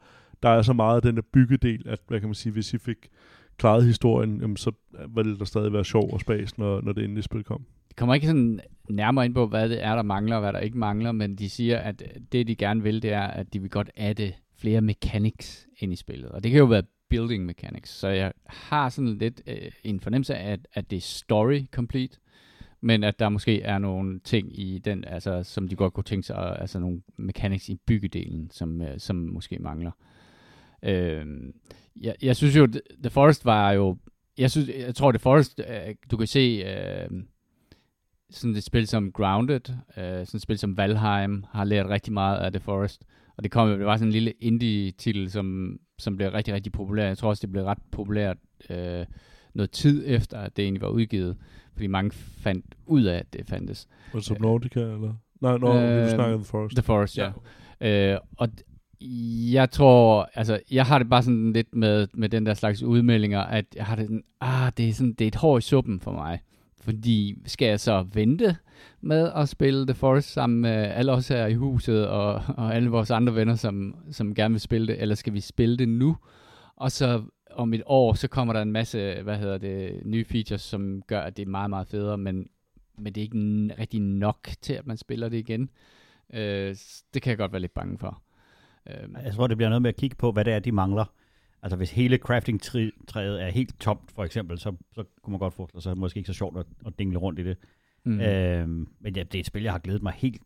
der 0.44 0.50
er 0.50 0.62
så 0.62 0.74
meget 0.74 0.96
af 0.96 1.02
den 1.02 1.16
der 1.16 1.22
byggedel, 1.34 1.84
at 1.86 2.00
hvad 2.08 2.20
kan 2.20 2.30
man 2.30 2.36
sige, 2.36 2.54
hvis 2.54 2.74
I 2.74 2.78
fik 2.78 2.98
klaret 3.58 3.86
historien, 3.86 4.42
jamen, 4.42 4.58
så 4.58 4.72
ville 5.16 5.40
der 5.40 5.46
stadig 5.46 5.74
være 5.74 5.86
sjov 5.86 6.14
og 6.14 6.20
spas, 6.20 6.58
når, 6.58 6.82
når 6.82 6.94
det 6.94 7.04
endelige 7.04 7.24
spil 7.24 7.44
kom. 7.44 7.66
De 7.90 7.94
kommer 7.96 8.16
ikke 8.16 8.28
sådan 8.28 8.60
nærmere 8.90 9.26
ind 9.26 9.34
på, 9.34 9.48
hvad 9.48 9.70
det 9.70 9.84
er, 9.84 9.96
der 9.96 10.04
mangler, 10.04 10.36
og 10.36 10.42
hvad 10.42 10.54
der 10.54 10.60
ikke 10.60 10.78
mangler, 10.78 11.12
men 11.12 11.36
de 11.36 11.50
siger, 11.50 11.78
at 11.78 12.04
det, 12.32 12.48
de 12.48 12.56
gerne 12.56 12.84
vil, 12.84 13.02
det 13.02 13.12
er, 13.12 13.28
at 13.28 13.54
de 13.54 13.60
vil 13.60 13.70
godt 13.70 13.90
adde 13.96 14.34
flere 14.58 14.82
mechanics 14.82 15.68
ind 15.78 15.94
i 15.94 15.96
spillet. 15.96 16.30
Og 16.30 16.44
det 16.44 16.52
kan 16.52 16.60
jo 16.60 16.66
være 16.66 16.84
building 17.10 17.46
mechanics. 17.46 17.90
Så 17.90 18.08
jeg 18.08 18.34
har 18.46 18.90
sådan 18.90 19.18
lidt 19.18 19.42
øh, 19.48 19.72
en 19.84 20.00
fornemmelse 20.00 20.36
af, 20.36 20.52
at, 20.52 20.68
at 20.74 20.92
det 20.92 20.98
er 20.98 21.02
story 21.02 21.66
complete, 21.72 22.18
men 22.82 23.04
at 23.04 23.20
der 23.20 23.30
måske 23.30 23.62
er 23.62 23.78
nogle 23.78 24.20
ting 24.20 24.60
i 24.60 24.80
den, 24.80 25.04
altså, 25.04 25.44
som 25.44 25.68
de 25.68 25.76
godt 25.76 25.94
kunne 25.94 26.04
tænke 26.04 26.28
sig, 26.28 26.60
altså 26.60 26.80
nogle 26.80 27.02
mechanics 27.18 27.70
i 27.70 27.76
byggedelen, 27.86 28.52
som, 28.52 28.82
øh, 28.82 29.00
som 29.00 29.16
måske 29.16 29.60
mangler. 29.60 29.92
Øh, 30.84 31.26
jeg, 32.02 32.16
jeg 32.22 32.36
synes 32.36 32.56
jo, 32.56 32.68
The 33.04 33.10
Forest 33.10 33.46
var 33.46 33.72
jo, 33.72 33.98
jeg, 34.38 34.52
synes, 34.52 34.70
jeg 34.70 34.96
tror, 34.96 35.12
The 35.12 35.20
Forest, 35.20 35.62
øh, 35.70 35.96
du 36.12 36.18
kan 36.18 36.28
se, 36.28 36.64
øh, 36.66 37.10
sådan 38.30 38.56
et 38.56 38.64
spil 38.64 38.88
som 38.88 39.12
Grounded, 39.12 39.70
øh, 39.98 40.26
sådan 40.26 40.38
et 40.38 40.42
spil 40.42 40.58
som 40.58 40.78
Valheim, 40.78 41.46
har 41.52 41.64
lært 41.64 41.90
rigtig 41.90 42.14
meget 42.14 42.38
af 42.38 42.52
The 42.52 42.60
Forest. 42.60 43.04
Og 43.38 43.44
det 43.44 43.52
kom 43.52 43.70
jo, 43.70 43.78
det 43.78 43.86
var 43.86 43.98
sådan 43.98 44.08
en 44.08 44.14
lille 44.14 44.32
indie-titel, 44.32 45.32
som, 45.32 45.80
som 46.00 46.18
blev 46.18 46.30
rigtig, 46.30 46.54
rigtig 46.54 46.72
populær. 46.72 47.08
Jeg 47.08 47.18
tror 47.18 47.30
også, 47.30 47.42
det 47.42 47.52
blev 47.52 47.64
ret 47.64 47.78
populært 47.92 48.38
øh, 48.70 49.06
noget 49.54 49.72
tid 49.72 50.04
efter, 50.08 50.38
at 50.40 50.58
det 50.58 50.64
egentlig 50.64 50.82
var 50.82 50.88
udgivet. 50.88 51.38
Fordi 51.74 51.88
mange 51.88 52.12
fandt 52.12 52.66
ud 52.86 53.04
af, 53.04 53.18
at 53.18 53.34
det 53.34 53.48
fandtes. 53.48 53.88
Og 54.14 54.22
Subnautica, 54.24 54.80
eller? 54.80 55.14
Nej, 55.42 55.58
nå, 55.58 55.68
øh, 55.68 55.82
du 55.82 55.88
Øh, 55.88 56.10
snakker 56.10 56.38
The 56.38 56.46
Forest. 56.46 56.76
The 56.76 56.84
Forest, 56.84 57.18
ja. 57.18 57.32
ja. 57.82 58.14
Øh, 58.14 58.20
og 58.38 58.50
jeg 59.52 59.72
tror, 59.72 60.30
altså, 60.34 60.60
jeg 60.72 60.86
har 60.86 60.98
det 61.00 61.10
bare 61.10 61.24
sådan 61.24 61.54
lidt 61.54 61.76
med, 61.76 62.08
med 62.14 62.30
den 62.30 62.46
der 62.46 62.54
slags 62.54 62.84
udmeldinger, 62.84 63.40
at 63.40 63.66
jeg 63.76 63.86
har 63.86 63.96
det 63.96 64.06
sådan, 64.06 64.24
ah, 64.42 64.72
det 64.78 64.90
er, 64.90 64.94
sådan, 64.94 65.14
det 65.14 65.26
er 65.26 65.28
et 65.28 65.36
hår 65.36 65.58
i 65.58 65.62
suppen 65.62 66.00
for 66.00 66.12
mig. 66.12 66.40
Fordi 66.86 67.36
skal 67.46 67.68
jeg 67.68 67.80
så 67.80 68.06
vente 68.14 68.58
med 69.02 69.32
at 69.36 69.50
spille 69.50 69.86
The 69.88 69.94
Forest 69.94 70.32
sammen 70.34 70.62
med 70.62 70.72
alle 70.72 71.12
os 71.12 71.28
her 71.28 71.46
i 71.48 71.54
huset 71.54 72.08
og, 72.08 72.34
og 72.58 72.76
alle 72.76 72.90
vores 72.90 73.12
andre 73.12 73.36
venner, 73.36 73.56
som, 73.56 73.96
som 74.12 74.36
gerne 74.36 74.54
vil 74.54 74.62
spille 74.62 74.88
det, 74.88 75.02
eller 75.02 75.16
skal 75.16 75.34
vi 75.34 75.40
spille 75.40 75.78
det 75.78 75.90
nu? 75.90 76.18
Og 76.76 76.92
så 76.92 77.22
om 77.52 77.74
et 77.74 77.82
år, 77.86 78.14
så 78.14 78.28
kommer 78.28 78.54
der 78.54 78.62
en 78.62 78.72
masse, 78.72 79.22
hvad 79.24 79.38
hedder 79.38 79.58
det, 79.58 80.02
nye 80.06 80.26
features, 80.26 80.62
som 80.62 81.02
gør, 81.08 81.22
at 81.22 81.38
det 81.38 81.44
er 81.46 81.50
meget, 81.50 81.70
meget 81.70 81.88
federe, 81.88 82.18
men, 82.18 82.48
men 82.98 83.14
det 83.14 83.22
er 83.22 83.24
ikke 83.24 83.38
n- 83.38 83.80
rigtig 83.80 84.02
nok 84.02 84.50
til, 84.62 84.74
at 84.74 84.88
man 84.88 84.98
spiller 84.98 85.30
det 85.30 85.38
igen. 85.38 85.70
Øh, 86.34 86.76
det 87.14 87.22
kan 87.22 87.30
jeg 87.30 87.38
godt 87.38 87.52
være 87.52 87.62
lidt 87.62 87.74
bange 87.74 87.98
for. 87.98 88.22
Øh, 88.90 89.24
Jeg 89.26 89.34
tror, 89.34 89.48
det 89.48 89.58
bliver 89.58 89.70
noget 89.70 89.82
med 89.82 89.90
at 89.90 89.96
kigge 89.96 90.16
på, 90.16 90.32
hvad 90.32 90.46
det 90.46 90.54
er, 90.54 90.60
de 90.60 90.72
mangler. 90.72 91.06
Altså 91.66 91.78
hvis 91.78 91.92
hele 91.92 92.18
crafting-træet 92.18 93.44
er 93.44 93.50
helt 93.50 93.80
tomt, 93.80 94.12
for 94.16 94.24
eksempel, 94.24 94.60
så, 94.60 94.74
så 94.94 95.04
kunne 95.24 95.32
man 95.32 95.40
godt 95.40 95.54
forestille 95.54 95.82
sig, 95.82 95.90
at 95.90 95.96
det 95.96 96.00
måske 96.00 96.18
ikke 96.18 96.28
så 96.28 96.34
sjovt 96.34 96.58
at, 96.58 96.66
at 96.86 97.00
dingle 97.00 97.20
rundt 97.20 97.40
i 97.40 97.44
det. 97.44 97.58
mm. 98.04 98.20
Øhm, 98.20 98.88
men 99.00 99.16
ja, 99.16 99.24
det 99.24 99.36
er 99.36 99.40
et 99.40 99.46
spil, 99.46 99.64
jeg 99.64 99.72
har 99.72 99.80
glædet 99.80 100.04
mig 100.04 100.14
helt 100.18 100.42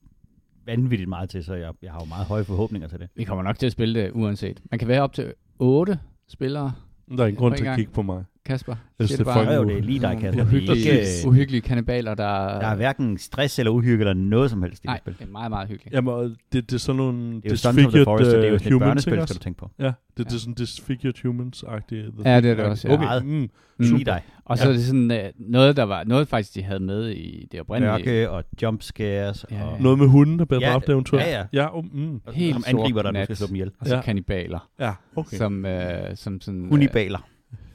vanvittigt 0.66 1.10
meget 1.10 1.30
til, 1.30 1.44
så 1.44 1.54
jeg, 1.54 1.74
jeg 1.82 1.92
har 1.92 2.00
jo 2.00 2.06
meget 2.06 2.26
høje 2.26 2.44
forhåbninger 2.44 2.88
til 2.88 3.00
det. 3.00 3.10
Vi 3.16 3.24
kommer 3.24 3.44
nok 3.44 3.60
til 3.60 3.66
at 3.66 3.72
spille 3.72 4.02
det 4.02 4.12
uanset. 4.12 4.62
Man 4.72 4.80
kan 4.80 4.88
være 4.88 5.02
op 5.02 5.14
til 5.14 5.34
otte 5.60 6.00
spillere. 6.28 6.74
Der 7.18 7.24
er 7.24 7.28
ingen 7.28 7.40
grund 7.40 7.54
en 7.54 7.58
til 7.58 7.66
at 7.66 7.76
kigge 7.76 7.92
på 7.92 8.02
mig. 8.02 8.24
Kasper? 8.50 8.76
Jeg 9.00 9.08
det 9.10 9.20
er 9.20 9.24
bare. 9.24 9.54
Jo, 9.54 9.64
det 9.64 9.78
er 9.78 9.82
lige 9.82 10.00
dig, 10.00 10.18
Kasper. 10.22 10.42
Er 10.42 10.46
Uhyggelige, 10.48 10.92
ikke, 10.92 11.28
uhyggelige 11.28 11.62
kanibaler, 11.62 12.16
der... 12.16 12.24
der 12.60 12.68
er 12.68 12.76
hverken 12.76 13.18
stress 13.18 13.60
eller 13.60 13.72
uhygge 13.72 14.00
eller 14.02 14.14
noget 14.14 14.50
som 14.50 14.62
helst 14.64 14.78
i 14.78 14.82
det 14.82 14.86
Nej, 14.86 14.98
spil. 15.00 15.14
det 15.20 15.28
er 15.28 15.32
meget, 15.32 15.50
meget 15.52 15.68
hyggeligt. 15.68 15.96
Jamen, 15.96 16.14
og 16.14 16.24
det, 16.54 16.70
det 16.70 16.74
er 16.74 16.80
sådan 16.80 16.98
nogle 16.98 17.36
Det 17.36 17.46
er 17.46 17.50
jo 17.50 17.56
Sons 17.56 17.86
of 17.86 17.92
the 17.94 18.04
Forest, 18.04 18.28
og 18.34 18.38
det 18.42 18.48
er 18.48 18.52
jo 18.52 18.58
sådan 18.60 18.74
et 18.74 18.80
børnespil, 18.80 19.14
skal 19.24 19.36
du 19.36 19.40
tænke 19.44 19.60
på. 19.60 19.72
Ja, 19.80 19.84
det, 19.86 19.94
det 20.18 20.26
Ja. 20.32 20.36
er 20.36 20.40
sådan 20.40 20.54
disfigured 20.54 21.14
humans-agtige. 21.26 22.04
Ja, 22.26 22.42
det 22.42 22.52
er 22.52 22.56
det 22.56 22.66
også, 22.66 22.88
ja. 22.88 22.94
Okay. 22.94 23.22
Mm. 23.26 23.50
Mm. 23.78 23.86
Lige 23.86 24.06
dig. 24.06 24.22
Og 24.46 24.58
så 24.58 24.68
er 24.68 24.72
det 24.72 24.84
sådan 24.84 25.12
øh, 25.12 25.20
noget, 25.40 25.78
der 25.78 25.84
var 25.84 26.04
noget 26.04 26.28
faktisk, 26.28 26.56
de 26.56 26.64
havde 26.64 26.80
med 26.80 27.10
i 27.10 27.48
det 27.52 27.60
oprindelige. 27.60 27.92
Mørke 28.06 28.30
og 28.30 28.44
jump 28.62 28.82
scares. 28.84 29.46
Ja, 29.52 29.64
og, 29.64 29.74
ja. 29.78 29.84
Noget 29.84 29.98
med 30.00 30.08
hunden, 30.08 30.40
der 30.40 30.46
bliver 30.46 30.68
Ja, 30.68 30.72
dræbt 30.74 30.90
eventuelt. 30.90 31.26
ja, 31.28 31.40
ja. 31.40 31.46
Ja, 31.62 31.78
um, 31.78 31.90
mm. 31.94 32.22
Helt 32.34 32.54
som 32.56 32.64
angriber 32.68 33.02
dig, 33.02 33.10
du 33.10 33.14
nat. 33.14 33.26
skal 33.26 33.36
slå 33.36 33.48
dem 33.48 33.56
ihjel. 33.56 33.72
Og 33.80 33.88
så 33.88 33.96
Ja. 33.96 34.02
kanibaler, 34.02 34.70
ja 34.80 34.92
okay. 35.16 35.38
som, 35.38 35.66
øh, 35.66 36.16
som 36.16 36.42
sådan... 36.42 36.64
Øh, 36.64 36.70
Hunibaler. 36.70 37.20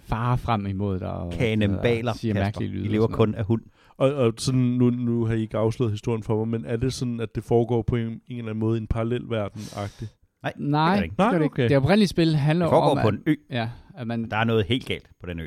Farer 0.04 0.37
frem 0.37 0.66
imod 0.66 0.99
dig. 1.00 1.11
Og, 1.12 1.32
Kanembaler, 1.32 2.11
og 2.11 2.16
siger 2.16 2.34
Kasper. 2.34 2.44
mærkelige 2.44 2.70
lyde. 2.70 2.82
De 2.84 2.88
og 2.88 2.92
lever 2.92 3.06
kun 3.06 3.34
af 3.34 3.44
hund. 3.44 3.62
Og, 3.96 4.14
og 4.14 4.32
sådan, 4.38 4.61
nu, 4.61 4.90
nu 4.90 5.25
har 5.25 5.34
I 5.34 5.40
ikke 5.40 5.56
afsløret 5.58 5.92
historien 5.92 6.23
for 6.23 6.44
mig, 6.44 6.49
men 6.61 6.70
er 6.70 6.76
det 6.76 6.92
sådan, 6.92 7.20
at 7.20 7.34
det 7.34 7.44
foregår 7.44 7.82
på 7.82 7.96
en, 7.96 8.06
en 8.06 8.20
eller 8.28 8.42
anden 8.50 8.58
måde 8.58 8.78
i 8.78 8.80
en 8.80 8.87
parallelverden-agtig? 8.94 10.06
Nej, 10.42 10.52
Nej, 10.56 10.94
det 10.94 11.02
det, 11.02 11.11
det 11.11 11.18
Nej, 11.18 11.32
det 11.38 11.42
okay. 11.42 11.68
Det 11.68 11.76
oprindelige 11.76 12.08
spil 12.08 12.37
handler 12.37 12.64
Det 12.64 12.70
foregår 12.73 12.90
om, 12.90 12.99
på 13.02 13.08
at, 13.08 13.14
en 13.14 13.20
ø. 13.26 13.34
ja, 13.50 13.68
at 13.96 14.06
man, 14.06 14.30
Der 14.30 14.37
er 14.37 14.44
noget 14.44 14.64
helt 14.66 14.87
galt 14.87 15.11
på 15.20 15.26
den 15.26 15.40
ø. 15.40 15.46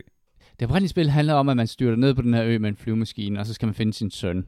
det 0.60 0.66
oprindelige 0.68 0.90
spil 0.90 1.10
handler 1.10 1.34
om, 1.34 1.50
at 1.50 1.58
man 1.58 1.68
styrter 1.68 1.96
ned 1.98 2.14
på 2.14 2.22
den 2.22 2.34
her 2.34 2.44
ø 2.46 2.60
med 2.60 2.70
en 2.70 2.76
flyvemaskine, 2.76 3.40
og 3.40 3.46
så 3.46 3.54
skal 3.54 3.66
man 3.66 3.76
finde 3.76 3.94
sin 3.94 4.12
søn. 4.12 4.46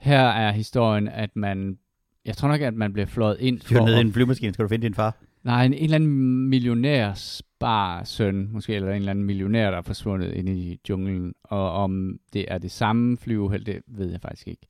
Her 0.00 0.20
er 0.20 0.52
historien, 0.52 1.08
at 1.08 1.30
man, 1.36 1.78
jeg 2.24 2.36
tror 2.36 2.48
nok, 2.48 2.60
at 2.60 2.74
man 2.74 2.92
bliver 2.92 3.06
fløjet 3.06 3.36
ind 3.40 3.60
Fyr 3.60 3.80
ned 3.80 3.96
i 3.96 4.00
en 4.00 4.12
flyvemaskine, 4.12 4.52
skal 4.52 4.62
du 4.62 4.68
finde 4.68 4.86
din 4.86 4.94
far. 4.94 5.16
Nej, 5.44 5.64
en, 5.64 5.74
en 5.74 5.84
eller 5.84 5.94
anden 5.94 6.48
millionærs 6.48 7.42
bar 7.58 8.04
søn, 8.04 8.48
måske, 8.52 8.74
eller 8.74 8.90
en 8.90 8.96
eller 8.96 9.10
anden 9.10 9.24
millionær, 9.24 9.70
der 9.70 9.78
er 9.78 9.82
forsvundet 9.82 10.32
ind 10.32 10.48
i 10.48 10.80
junglen. 10.88 11.34
Og 11.42 11.72
om 11.72 12.20
det 12.32 12.44
er 12.48 12.58
det 12.58 12.70
samme 12.70 13.16
flyuheld, 13.16 13.64
det 13.64 13.82
ved 13.86 14.10
jeg 14.10 14.20
faktisk 14.20 14.48
ikke. 14.48 14.66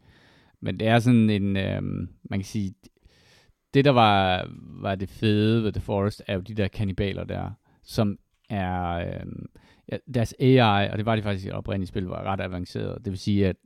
Men 0.60 0.80
det 0.80 0.88
er 0.88 0.98
sådan 0.98 1.30
en, 1.30 1.56
øh, 1.56 1.82
man 2.30 2.38
kan 2.38 2.44
sige, 2.44 2.74
det 3.74 3.84
der 3.84 3.90
var, 3.90 4.48
var 4.58 4.94
det 4.94 5.08
fede 5.08 5.64
ved 5.64 5.72
The 5.72 5.80
Forest, 5.80 6.22
er 6.26 6.34
jo 6.34 6.40
de 6.40 6.54
der 6.54 6.68
kannibaler 6.68 7.24
der, 7.24 7.50
som 7.82 8.18
er, 8.50 8.92
øh, 8.92 9.26
ja, 9.92 9.96
deres 10.14 10.34
AI, 10.38 10.88
og 10.90 10.98
det 10.98 11.06
var 11.06 11.16
de 11.16 11.22
faktisk 11.22 11.46
i 11.46 11.50
oprindelige 11.50 11.88
spil, 11.88 12.04
var 12.04 12.22
ret 12.22 12.40
avanceret. 12.40 13.04
Det 13.04 13.10
vil 13.10 13.18
sige, 13.18 13.48
at 13.48 13.56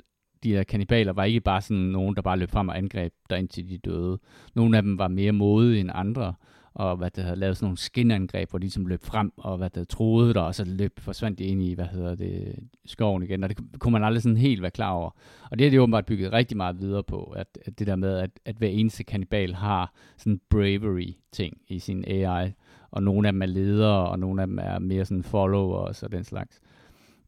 de 0.43 0.55
her 0.55 0.63
kannibaler 0.63 1.13
var 1.13 1.25
ikke 1.25 1.41
bare 1.41 1.61
sådan 1.61 1.83
nogen, 1.83 2.17
der 2.17 2.23
bare 2.23 2.39
løb 2.39 2.51
frem 2.51 2.69
og 2.69 2.79
angreb 2.79 3.13
der 3.31 3.37
indtil 3.37 3.69
de 3.69 3.79
døde. 3.79 4.19
Nogle 4.55 4.77
af 4.77 4.83
dem 4.83 4.99
var 4.99 5.09
mere 5.09 5.33
modige 5.33 5.81
end 5.81 5.91
andre, 5.95 6.35
og 6.81 6.97
hvad 6.97 7.11
det 7.11 7.25
hedder, 7.25 7.37
lavede 7.37 7.55
sådan 7.55 7.67
nogle 7.67 7.79
skinangreb, 7.79 8.51
hvor 8.51 8.59
de 8.59 8.63
ligesom 8.63 8.87
løb 8.87 9.05
frem, 9.05 9.33
og 9.37 9.57
hvad 9.57 9.71
det 9.71 9.89
troede 9.89 10.35
der, 10.35 10.41
og 10.41 10.55
så 10.55 10.65
løb, 10.65 11.01
forsvandt 11.01 11.39
de 11.39 11.45
ind 11.45 11.63
i, 11.63 11.75
hvad 11.75 11.85
hedder 11.85 12.15
det, 12.15 12.55
skoven 12.87 13.23
igen, 13.23 13.45
og 13.45 13.49
det 13.49 13.59
kunne 13.79 13.93
man 13.93 14.05
aldrig 14.05 14.23
sådan 14.23 14.37
helt 14.37 14.63
være 14.63 14.71
klar 14.71 14.91
over. 14.91 15.11
Og 15.51 15.59
det 15.59 15.67
har 15.67 15.71
de 15.71 15.81
åbenbart 15.81 16.07
bygget 16.07 16.33
rigtig 16.33 16.57
meget 16.57 16.81
videre 16.81 17.03
på, 17.03 17.23
at, 17.23 17.59
at 17.65 17.79
det 17.79 17.87
der 17.87 17.97
med, 17.97 18.19
at, 18.19 18.31
at 18.45 18.57
hver 18.57 18.69
eneste 18.69 19.05
kannibal 19.05 19.55
har 19.55 19.95
sådan 20.17 20.41
bravery-ting 20.51 21.57
i 21.69 21.79
sin 21.79 22.05
AI, 22.07 22.53
og 22.91 23.03
nogle 23.03 23.29
af 23.29 23.33
dem 23.33 23.43
er 23.43 23.47
ledere, 23.47 24.09
og 24.09 24.19
nogle 24.19 24.43
af 24.43 24.49
dem 24.49 24.59
er 24.59 24.79
mere 24.79 25.05
sådan 25.05 25.23
followers 25.23 26.03
og 26.03 26.13
den 26.13 26.25
slags. 26.25 26.61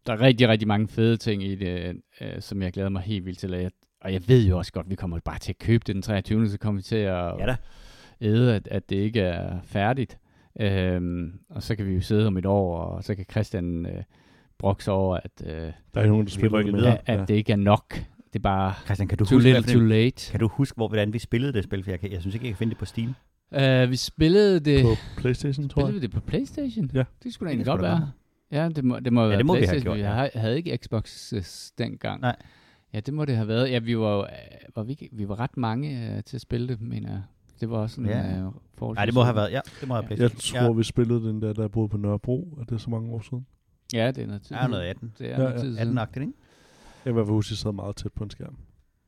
Der 0.06 0.12
er 0.12 0.21
rigtig, 0.21 0.49
rigtig 0.49 0.68
mange 0.68 0.88
fede 0.88 1.16
ting 1.16 1.44
i 1.44 1.54
det, 1.54 1.97
øh, 2.21 2.40
som 2.40 2.62
jeg 2.62 2.73
glæder 2.73 2.88
mig 2.88 3.02
helt 3.02 3.25
vildt 3.26 3.38
til, 3.38 3.54
og 3.54 3.62
jeg, 3.62 3.71
og 4.00 4.12
jeg 4.12 4.28
ved 4.28 4.47
jo 4.47 4.59
også 4.59 4.73
godt, 4.73 4.87
at 4.87 4.90
vi 4.90 4.94
kommer 4.94 5.18
bare 5.25 5.38
til 5.38 5.52
at 5.52 5.59
købe 5.59 5.85
det 5.87 5.94
den 5.94 6.02
23. 6.02 6.49
så 6.49 6.59
kommer 6.59 6.78
vi 6.78 6.82
til 6.82 6.97
at 6.97 7.38
Ja 7.38 7.47
da 7.47 7.56
æde, 8.23 8.55
at, 8.55 8.69
at 8.71 8.91
det 8.91 8.97
ikke 8.97 9.21
er 9.21 9.61
færdigt. 9.64 10.19
Øhm, 10.61 11.33
og 11.50 11.62
så 11.62 11.76
kan 11.76 11.87
vi 11.87 11.95
jo 11.95 12.00
sidde 12.00 12.26
om 12.26 12.37
et 12.37 12.47
år, 12.47 12.79
og 12.79 13.05
så 13.05 13.14
kan 13.14 13.25
Christian 13.31 13.87
øh, 13.87 14.02
brokse 14.59 14.91
over, 14.93 15.17
at, 15.25 15.31
øh, 15.47 15.50
Der 15.52 15.71
er 15.95 16.00
ikke 16.00 16.09
nogen, 16.11 16.26
der 16.26 16.31
Vi 16.31 16.35
spiller 16.41 16.59
rykker 16.59 16.73
med. 16.73 16.81
videre. 16.81 16.99
at, 17.07 17.21
at 17.21 17.29
det 17.29 17.35
ikke 17.35 17.52
er 17.52 17.57
nok. 17.57 17.95
Det 18.33 18.38
er 18.38 18.43
bare 18.43 18.75
Christian, 18.85 19.09
kan 19.09 19.19
du 19.19 19.25
too 19.25 19.37
huske, 19.37 19.52
little, 19.52 19.73
too 19.75 19.83
late. 19.83 20.31
kan 20.31 20.41
du 20.41 20.49
huske 20.49 20.76
hvor, 20.76 20.88
hvordan 20.88 21.12
vi 21.12 21.19
spillede 21.19 21.52
det 21.52 21.64
spil? 21.64 21.85
For 21.85 21.91
jeg, 21.91 22.00
kan, 22.00 22.12
jeg 22.12 22.21
synes 22.21 22.35
ikke, 22.35 22.47
jeg 22.47 22.52
kan 22.52 22.59
finde 22.59 22.71
det 22.71 22.79
på 22.79 22.85
Steam. 22.85 23.14
Uh, 23.85 23.91
vi 23.91 23.97
spillede 23.97 24.61
det, 24.61 24.83
På 24.85 25.21
Playstation, 25.21 25.69
tror 25.69 25.81
spillede 25.83 25.93
jeg. 25.95 26.02
vi 26.02 26.07
det 26.07 26.11
på 26.14 26.21
Playstation? 26.21 26.91
Ja. 26.95 27.05
Det 27.23 27.35
skulle 27.35 27.49
da 27.49 27.50
egentlig 27.52 27.67
godt 27.67 27.83
være. 27.83 28.11
Ja, 28.52 28.69
det 28.69 28.85
må, 28.85 29.00
det 29.00 29.12
må 29.12 29.23
Ja, 29.23 29.29
være 29.29 29.38
det 29.38 29.47
må 29.47 29.55
vi 29.55 29.59
have 29.59 29.67
Playstation. 29.69 29.83
gjort, 29.85 29.97
Vi 29.97 30.02
ja. 30.02 30.12
havde, 30.14 30.31
havde 30.35 30.57
ikke 30.57 30.79
Xbox 30.83 31.33
øh, 31.33 31.43
dengang. 31.79 32.21
Nej. 32.21 32.37
Ja, 32.95 33.00
det 33.00 33.14
må 33.14 33.25
det 33.25 33.37
have 33.37 33.49
været. 33.49 33.71
Ja, 33.71 33.79
vi 33.79 33.99
var, 33.99 34.19
øh, 34.19 34.26
var 34.76 34.83
vi, 34.83 34.91
ikke- 34.93 35.09
vi 35.12 35.29
var 35.29 35.41
ret 35.41 35.57
mange 35.57 36.12
uh, 36.17 36.21
til 36.25 36.37
at 36.37 36.41
spille 36.41 36.69
det, 36.69 36.81
mener 36.81 37.11
jeg. 37.11 37.23
Det 37.62 37.71
var 37.71 37.78
også 37.78 38.00
en 38.00 38.07
Ja. 38.07 38.19
ja. 38.19 38.47
uh, 38.47 38.52
forholdsvis... 38.75 38.97
Nej, 38.99 39.04
det 39.04 39.14
må 39.14 39.23
have 39.23 39.37
været, 39.37 39.52
ja, 39.52 39.61
det 39.81 39.88
må 39.88 39.95
have 39.95 40.02
Ja. 40.04 40.09
været 40.09 40.21
Jeg 40.21 40.31
PlayStation. 40.31 40.64
tror, 40.66 40.73
vi 40.73 40.83
spillede 40.83 41.21
den 41.28 41.42
der, 41.42 41.52
der 41.52 41.69
boede 41.69 41.88
på 41.88 41.97
Nørrebro. 41.97 42.59
Er 42.61 42.64
det 42.64 42.81
så 42.81 42.90
mange 42.90 43.12
år 43.12 43.21
siden? 43.21 43.47
Ja, 43.92 44.07
det 44.11 44.23
er 44.23 44.26
noget 44.26 44.42
tid. 44.42 44.57
Ja, 44.57 44.66
noget 44.66 44.83
18. 44.83 45.12
Det 45.19 45.26
er 45.26 45.31
Ja, 45.31 45.37
noget 45.38 45.52
ja. 45.52 45.59
tid 45.59 45.76
siden. 45.76 45.99
18-agtigt, 45.99 46.21
ikke? 46.21 46.33
Jeg 46.95 47.02
kan 47.04 47.12
i 47.12 47.12
hvert 47.12 47.26
fald 47.26 47.35
huske, 47.35 47.49
at 47.49 47.50
jeg 47.50 47.59
sad 47.59 47.73
meget 47.73 47.97
tæt 47.97 48.12
på 48.12 48.25
en 48.25 48.31
skærm. 48.31 48.57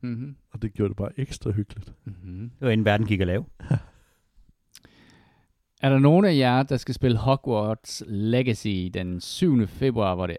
Mm-hmm. 0.01 0.35
Og 0.51 0.61
det 0.61 0.73
gjorde 0.73 0.89
det 0.89 0.97
bare 0.97 1.19
ekstra 1.19 1.51
hyggeligt. 1.51 1.93
Mm-hmm. 2.05 2.49
Det 2.59 2.65
var 2.65 2.69
inden 2.69 2.85
verden 2.85 3.07
gik 3.07 3.21
at 3.21 3.27
lave. 3.27 3.45
Er 5.81 5.89
der 5.89 5.99
nogen 5.99 6.25
af 6.25 6.35
jer, 6.37 6.63
der 6.63 6.77
skal 6.77 6.95
spille 6.95 7.17
Hogwarts 7.17 8.03
Legacy 8.07 8.89
den 8.93 9.21
7. 9.21 9.67
februar, 9.67 10.15
hvor 10.15 10.27
det, 10.27 10.37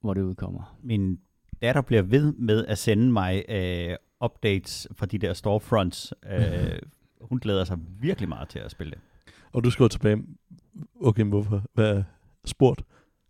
hvor 0.00 0.14
det 0.14 0.22
udkommer? 0.22 0.76
Min 0.82 1.18
datter 1.62 1.82
bliver 1.82 2.02
ved 2.02 2.32
med 2.32 2.66
at 2.66 2.78
sende 2.78 3.12
mig 3.12 3.44
øh, 3.48 3.96
updates 4.24 4.88
fra 4.92 5.06
de 5.06 5.18
der 5.18 5.32
storefronts. 5.32 6.14
Øh, 6.32 6.78
hun 7.20 7.38
glæder 7.38 7.64
sig 7.64 7.78
virkelig 8.00 8.28
meget 8.28 8.48
til 8.48 8.58
at 8.58 8.70
spille 8.70 8.90
det. 8.90 8.98
Og 9.52 9.64
du 9.64 9.70
skriver 9.70 9.88
tilbage, 9.88 10.22
okay, 11.00 11.24
hvorfor? 11.24 11.62
Hvad 11.74 11.96
er 11.96 12.02
spurgt? 12.44 12.82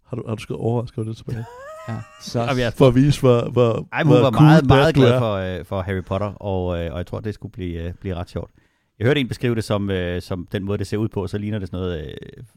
Har 0.07 0.17
du, 0.17 0.25
har 0.29 0.35
du 0.35 0.43
skrevet 0.43 0.61
overrasket 0.61 0.99
over 0.99 1.09
det 1.09 1.17
tilbage? 1.17 1.45
Ja, 1.89 1.97
så, 2.21 2.41
Jamen, 2.41 2.59
jeg, 2.59 2.73
For 2.73 2.89
at 2.89 2.95
vise, 2.95 3.21
hvor, 3.21 3.51
hvor, 3.51 3.89
ej, 3.93 4.03
hun 4.03 4.13
hvor 4.13 4.21
var 4.21 4.31
cool 4.31 4.43
meget, 4.43 4.67
meget 4.67 4.95
glad 4.95 5.19
for, 5.19 5.33
øh, 5.35 5.65
for 5.65 5.83
Harry 5.83 6.03
Potter, 6.03 6.27
og, 6.27 6.85
øh, 6.85 6.93
og 6.93 6.99
jeg 6.99 7.07
tror, 7.07 7.21
det 7.21 7.35
skulle 7.35 7.53
blive, 7.53 7.83
øh, 7.83 7.95
blive 7.95 8.15
ret 8.15 8.31
sjovt. 8.31 8.51
Jeg 8.99 9.07
hørte 9.07 9.21
en 9.21 9.29
beskrive 9.29 9.55
det 9.55 9.65
som, 9.65 9.91
øh, 9.91 10.23
som 10.23 10.49
den 10.53 10.65
måde, 10.65 10.79
det 10.79 10.87
ser 10.87 10.97
ud 10.97 11.09
på, 11.09 11.27
så 11.27 11.39
ligner 11.39 11.59
det 11.59 11.69
sådan 11.69 11.81
noget 11.81 12.17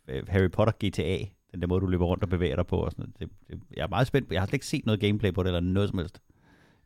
øh, 0.10 0.16
øh, 0.16 0.24
Harry 0.28 0.50
Potter 0.52 0.74
GTA. 0.74 1.25
Den 1.52 1.62
der 1.62 1.68
måde, 1.68 1.82
du 1.82 1.86
løber 1.86 2.06
rundt 2.06 2.24
og 2.24 2.30
bevæger 2.30 2.56
dig 2.56 2.68
på. 2.68 2.78
Og 2.78 2.92
sådan 2.92 3.06
noget. 3.20 3.20
Det, 3.20 3.58
det, 3.58 3.78
jeg 3.78 3.84
er 3.84 3.88
meget 3.88 4.08
spændt. 4.08 4.32
Jeg 4.32 4.42
har 4.42 4.46
slet 4.46 4.54
ikke 4.54 4.66
set 4.66 4.86
noget 4.86 5.00
gameplay 5.00 5.34
på 5.34 5.44
det, 5.44 5.48
eller 5.48 5.60
noget 5.60 5.90
som 5.90 5.98
helst. 6.00 6.22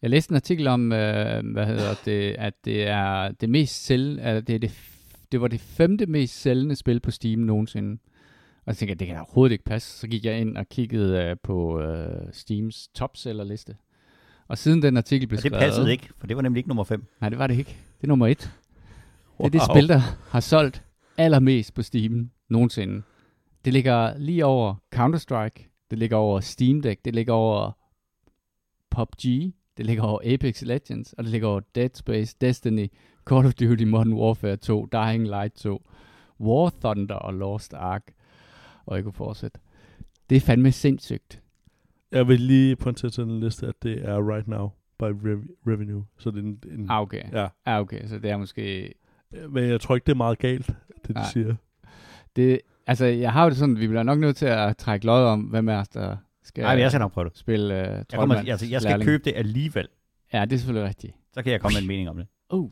Jeg 0.01 0.09
læste 0.09 0.31
en 0.31 0.35
artikel 0.35 0.67
om, 0.67 0.91
øh, 0.91 1.51
hvad 1.51 1.65
hedder 1.65 1.93
det, 2.05 2.35
at 2.39 2.53
det 2.65 2.87
er 2.87 3.31
det 3.31 3.49
mest 3.49 3.85
sælg, 3.85 4.19
altså 4.21 4.41
det, 4.41 4.55
er 4.55 4.59
det, 4.59 4.71
det 5.31 5.41
var 5.41 5.47
det 5.47 5.59
femte 5.59 6.05
mest 6.05 6.41
sælgende 6.41 6.75
spil 6.75 6.99
på 6.99 7.11
Steam 7.11 7.39
nogensinde. 7.39 7.97
Og 8.65 8.75
så 8.75 8.79
tænkte 8.79 8.91
jeg, 8.91 8.99
det 8.99 9.07
kan 9.07 9.15
da 9.15 9.21
overhovedet 9.21 9.51
ikke 9.51 9.63
passe. 9.63 9.99
Så 9.99 10.07
gik 10.07 10.25
jeg 10.25 10.39
ind 10.39 10.57
og 10.57 10.69
kiggede 10.69 11.23
øh, 11.23 11.35
på 11.43 11.81
øh, 11.81 12.27
Steams 12.31 12.87
topsellerliste. 12.87 13.75
Og 14.47 14.57
siden 14.57 14.81
den 14.81 14.97
artikel 14.97 15.27
blev 15.27 15.37
Og 15.37 15.43
det 15.43 15.49
skrevet... 15.51 15.63
passede 15.63 15.91
ikke, 15.91 16.09
for 16.17 16.27
det 16.27 16.35
var 16.35 16.41
nemlig 16.41 16.59
ikke 16.59 16.69
nummer 16.69 16.83
5. 16.83 17.05
Nej, 17.21 17.29
det 17.29 17.39
var 17.39 17.47
det 17.47 17.57
ikke. 17.57 17.77
Det 17.97 18.03
er 18.03 18.07
nummer 18.07 18.27
et. 18.27 18.37
Det 19.37 19.45
er 19.45 19.49
det 19.49 19.61
Wow. 19.61 19.75
spil, 19.75 19.87
der 19.87 20.01
har 20.29 20.39
solgt 20.39 20.83
allermest 21.17 21.73
på 21.73 21.81
Steam 21.81 22.29
nogensinde. 22.49 23.01
Det 23.65 23.73
ligger 23.73 24.17
lige 24.17 24.45
over 24.45 24.75
Counter-Strike, 24.95 25.87
det 25.91 25.99
ligger 25.99 26.17
over 26.17 26.39
Steam 26.39 26.81
Deck, 26.81 27.05
det 27.05 27.15
ligger 27.15 27.33
over 27.33 27.71
PUBG, 28.89 29.53
det 29.77 29.85
ligger 29.85 30.03
over 30.03 30.19
Apex 30.33 30.61
Legends, 30.61 31.13
og 31.13 31.23
det 31.23 31.31
ligger 31.31 31.47
over 31.47 31.59
Dead 31.75 31.89
Space, 31.93 32.35
Destiny, 32.41 32.87
Call 33.25 33.45
of 33.45 33.53
Duty 33.53 33.83
Modern 33.83 34.13
Warfare 34.13 34.55
2, 34.55 34.85
Dying 34.91 35.23
Light 35.27 35.53
2, 35.55 35.89
War 36.39 36.71
Thunder 36.83 37.15
og 37.15 37.33
Lost 37.33 37.73
Ark. 37.73 38.03
Og 38.85 38.95
jeg 38.95 39.03
kunne 39.03 39.13
fortsætte. 39.13 39.59
Det 40.29 40.35
er 40.35 40.39
fandme 40.39 40.71
sindssygt. 40.71 41.41
Jeg 42.11 42.27
vil 42.27 42.39
lige 42.39 42.75
pointere 42.75 43.11
til 43.11 43.23
den 43.23 43.39
liste, 43.39 43.67
at 43.67 43.83
det 43.83 44.05
er 44.09 44.33
right 44.35 44.47
now 44.47 44.69
by 44.99 45.03
rev- 45.03 45.57
revenue. 45.67 46.03
Så 46.17 46.31
det 46.31 46.37
er 46.37 46.43
en, 46.43 46.59
en 46.71 46.85
Ah, 46.89 47.01
okay. 47.01 47.23
ja. 47.31 47.47
Ah, 47.65 47.81
okay, 47.81 48.07
så 48.07 48.19
det 48.19 48.31
er 48.31 48.37
måske 48.37 48.93
Men 49.49 49.63
jeg 49.63 49.81
tror 49.81 49.95
ikke, 49.95 50.05
det 50.05 50.11
er 50.11 50.15
meget 50.17 50.39
galt, 50.39 50.67
det 50.67 51.07
de 51.07 51.13
Nej. 51.13 51.23
siger. 51.33 51.55
Det, 52.35 52.59
altså, 52.87 53.05
jeg 53.05 53.33
har 53.33 53.43
jo 53.43 53.49
det 53.49 53.57
sådan, 53.57 53.79
vi 53.79 53.87
bliver 53.87 54.03
nok 54.03 54.19
nødt 54.19 54.35
til 54.35 54.45
at 54.45 54.77
trække 54.77 55.05
lod 55.05 55.23
om, 55.23 55.41
hvem 55.41 55.67
os, 55.67 55.87
der 55.89 56.17
skal 56.47 56.61
Nej, 56.61 56.75
men 56.75 56.81
jeg 56.81 56.91
skal 56.91 56.99
nok 56.99 57.11
prøve 57.11 57.29
det. 57.29 57.37
spille 57.37 57.65
uh, 57.73 57.79
Jeg, 57.79 58.05
kommer, 58.13 58.35
altså, 58.35 58.65
jeg 58.65 58.81
skal 58.81 59.03
købe 59.03 59.23
det 59.23 59.33
alligevel. 59.35 59.87
Ja, 60.33 60.45
det 60.45 60.53
er 60.53 60.57
selvfølgelig 60.57 60.87
rigtigt. 60.87 61.13
Så 61.33 61.43
kan 61.43 61.51
jeg 61.51 61.61
komme 61.61 61.75
med 61.75 61.81
en 61.81 61.87
mening 61.87 62.09
om 62.09 62.17
det. 62.17 62.27
Uh. 62.53 62.69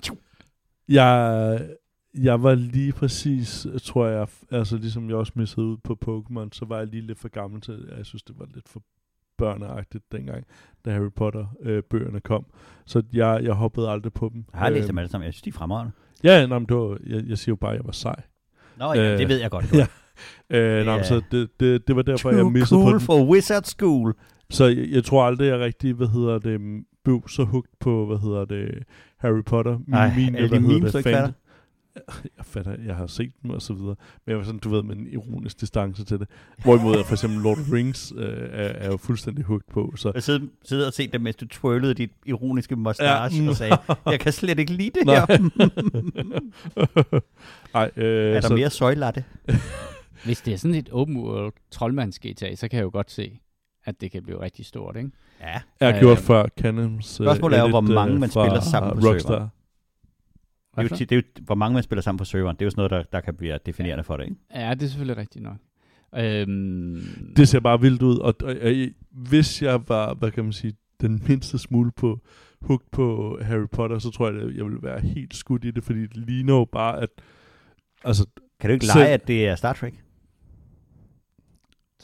Jeg, 0.88 1.62
jeg 2.14 2.44
var 2.44 2.56
lige 2.56 2.92
præcis, 2.94 3.68
tror 3.84 4.08
jeg, 4.08 4.28
altså 4.52 4.78
ligesom 4.78 5.10
jeg 5.10 5.18
også 5.18 5.32
missede 5.36 5.66
ud 5.66 5.78
på 5.78 5.98
Pokémon, 6.06 6.50
så 6.52 6.66
var 6.66 6.78
jeg 6.78 6.88
lige 6.88 7.02
lidt 7.02 7.20
for 7.20 7.28
gammel 7.30 7.62
til, 7.62 7.90
jeg 7.98 8.06
synes, 8.06 8.24
det 8.24 8.40
var 8.40 8.48
lidt 8.54 8.70
for 8.70 8.82
børneagtigt 9.38 10.12
dengang, 10.12 10.44
da 10.86 10.92
Harry 10.92 11.12
Potter-bøgerne 11.16 12.20
kom. 12.20 12.46
Så 12.86 13.04
jeg, 13.14 13.40
jeg 13.44 13.54
hoppede 13.54 13.90
aldrig 13.90 14.14
på 14.14 14.30
dem. 14.34 14.46
Jeg 14.54 14.60
har 14.60 14.70
læst 14.70 14.84
Øhm, 14.84 14.88
dem 14.88 14.98
alle 14.98 15.10
sammen. 15.12 15.26
Jeg 15.26 15.34
synes, 15.34 15.42
de 15.42 15.50
er 15.50 15.54
fremragende. 15.54 15.92
Ja, 16.24 16.46
nej, 16.46 16.60
men 16.60 16.66
det 16.68 16.78
var, 16.78 16.98
jeg, 17.06 17.24
jeg 17.28 17.38
siger 17.38 17.52
jo 17.52 17.56
bare, 17.56 17.72
at 17.72 17.78
jeg 17.78 17.86
var 17.86 17.92
sej. 17.92 18.22
Nå 18.78 18.94
ja, 18.94 19.14
Øh, 19.14 19.20
det 19.20 19.28
ved 19.30 19.40
jeg 19.40 19.52
godt. 19.52 19.74
ja. 19.74 19.88
Øh, 20.50 20.86
nej, 20.86 20.94
Ja. 20.94 20.96
men 20.96 21.06
så 21.06 21.22
det, 21.32 21.50
det, 21.60 21.88
det 21.88 21.96
var 21.96 22.02
derfor, 22.02 22.30
jeg 22.30 22.40
Too 22.40 22.50
missede 22.50 22.80
cool 22.80 22.92
på 22.92 22.98
den. 22.98 23.06
for 23.06 23.26
Wizard 23.26 23.64
School. 23.64 24.14
Så 24.50 24.66
jeg, 24.66 24.88
jeg 24.92 25.04
tror 25.04 25.26
aldrig, 25.26 25.48
jeg 25.48 25.60
rigtig, 25.60 25.94
hvad 25.94 26.08
hedder 26.08 26.40
det, 26.40 26.60
m- 26.60 27.02
blev 27.04 27.24
så 27.28 27.44
hugt 27.44 27.70
på, 27.80 28.06
hvad 28.06 28.18
hedder 28.18 28.46
det, 28.46 28.84
Harry 29.18 29.44
Potter. 29.46 29.78
Min, 29.88 29.94
Ej, 29.94 30.14
min, 30.18 30.36
alle 30.36 30.50
de 30.50 30.60
memes, 30.60 30.92
det, 30.92 31.04
fan- 31.08 31.32
jeg 32.38 32.46
fatter, 32.46 32.76
jeg 32.86 32.96
har 32.96 33.08
set 33.08 33.32
dem 33.44 33.52
og 33.52 33.62
så 33.62 33.74
videre, 33.74 33.96
men 34.26 34.32
jeg 34.32 34.38
var 34.38 34.44
sådan, 34.44 34.60
du 34.60 34.70
ved, 34.70 34.84
med 34.84 34.96
en 34.96 35.08
ironisk 35.08 35.62
distance 35.62 36.06
til 36.06 36.20
det. 36.20 36.28
Hvorimod 36.64 36.96
jeg 36.98 37.06
for 37.06 37.14
eksempel 37.14 37.40
Lord 37.42 37.58
Rings 37.74 38.14
øh, 38.18 38.26
er, 38.28 38.34
er 38.68 38.88
jo 38.92 38.98
fuldstændig 38.98 39.46
hugt 39.46 39.70
på, 39.74 39.94
så 39.98 40.12
Jeg 40.14 40.24
sidder, 40.24 40.40
sidder 40.66 40.88
og 40.88 40.94
set 40.94 41.14
dem, 41.14 41.22
mens 41.22 41.36
du 41.36 41.48
twirlede 41.48 41.94
dit 41.94 42.12
ironiske 42.26 42.76
mustache 42.76 43.44
Ja. 43.44 43.50
og 43.50 43.56
sagde, 43.56 43.78
jeg 44.06 44.20
kan 44.20 44.32
slet 44.32 44.60
ikke 44.60 44.74
lide 44.74 44.92
det 45.00 45.06
Nej. 45.08 45.16
her. 45.16 45.26
Ej, 47.76 47.92
øh, 47.96 48.36
er 48.36 48.42
der 48.42 48.48
så, 48.48 48.56
mere 48.56 48.70
søjlatte? 48.70 49.24
Hvis 50.26 50.42
det 50.42 50.54
er 50.54 50.58
sådan 50.58 50.76
et 50.76 50.90
open 50.92 51.18
world 51.18 51.54
troldmands 51.72 52.20
GTA, 52.20 52.56
så 52.56 52.68
kan 52.68 52.78
jeg 52.78 52.84
jo 52.84 52.90
godt 52.94 53.12
se, 53.12 53.40
at 53.86 54.02
det 54.02 54.12
kan 54.12 54.24
blive 54.24 54.42
rigtig 54.42 54.66
stort, 54.66 54.96
ikke? 54.98 55.10
Ja. 55.42 55.62
er 55.80 55.94
Øh, 55.96 56.00
gjort 56.00 56.18
før 56.18 56.48
Canoms 56.62 57.20
øh, 57.20 57.26
Spørgsmålet 57.28 57.58
er 57.60 57.62
jo, 57.64 57.70
hvor 57.70 57.82
øh, 57.82 57.90
mange 57.90 58.20
man 58.20 58.30
spiller 58.30 58.60
sammen 58.60 59.00
på 59.02 59.08
Rockstar. 59.08 59.28
serveren. 59.30 59.50
Det 60.78 60.92
er, 60.92 60.96
jo, 61.00 61.06
det 61.06 61.12
er 61.12 61.16
jo, 61.16 61.22
hvor 61.42 61.56
mange 61.56 61.74
man 61.74 61.84
spiller 61.84 62.02
sammen 62.02 62.18
på 62.18 62.26
serveren. 62.26 62.56
Det 62.56 62.62
er 62.62 62.66
jo 62.66 62.70
sådan 62.70 62.90
noget, 62.90 62.92
der, 62.92 63.18
der 63.18 63.22
kan 63.22 63.36
blive 63.36 63.60
definerende 63.66 64.04
for 64.04 64.18
det, 64.18 64.24
ikke? 64.24 64.36
Ja, 64.56 64.74
det 64.74 64.84
er 64.84 64.88
selvfølgelig 64.88 65.18
rigtigt 65.18 65.44
nok. 65.44 65.58
Øhm, 66.18 67.34
Det 67.38 67.48
ser 67.48 67.60
bare 67.60 67.82
vildt 67.82 68.02
ud, 68.02 68.18
og, 68.18 68.34
og, 68.44 68.56
og 68.62 68.72
hvis 69.12 69.62
jeg 69.62 69.82
var, 69.88 70.14
hvad 70.14 70.32
kan 70.32 70.44
man 70.44 70.54
sige, 70.54 70.74
den 71.02 71.24
mindste 71.28 71.58
smule 71.58 71.92
på 71.92 72.20
hooked 72.62 72.88
på 72.92 73.38
Harry 73.42 73.68
Potter, 73.72 74.00
så 74.00 74.12
tror 74.12 74.30
jeg, 74.32 74.42
at 74.42 74.56
jeg 74.56 74.66
ville 74.66 74.80
være 74.84 75.00
helt 75.02 75.36
skudt 75.36 75.66
i 75.66 75.72
det, 75.72 75.84
fordi 75.84 76.02
det 76.02 76.18
ligner 76.18 76.54
jo 76.54 76.66
bare, 76.72 77.02
at 77.02 77.10
altså, 78.04 78.26
Kan 78.60 78.70
du 78.70 78.74
ikke 78.74 78.86
Selv- 78.86 79.00
lege, 79.00 79.14
at 79.14 79.28
det 79.28 79.48
er 79.48 79.56
Star 79.56 79.74
Trek? 79.74 79.94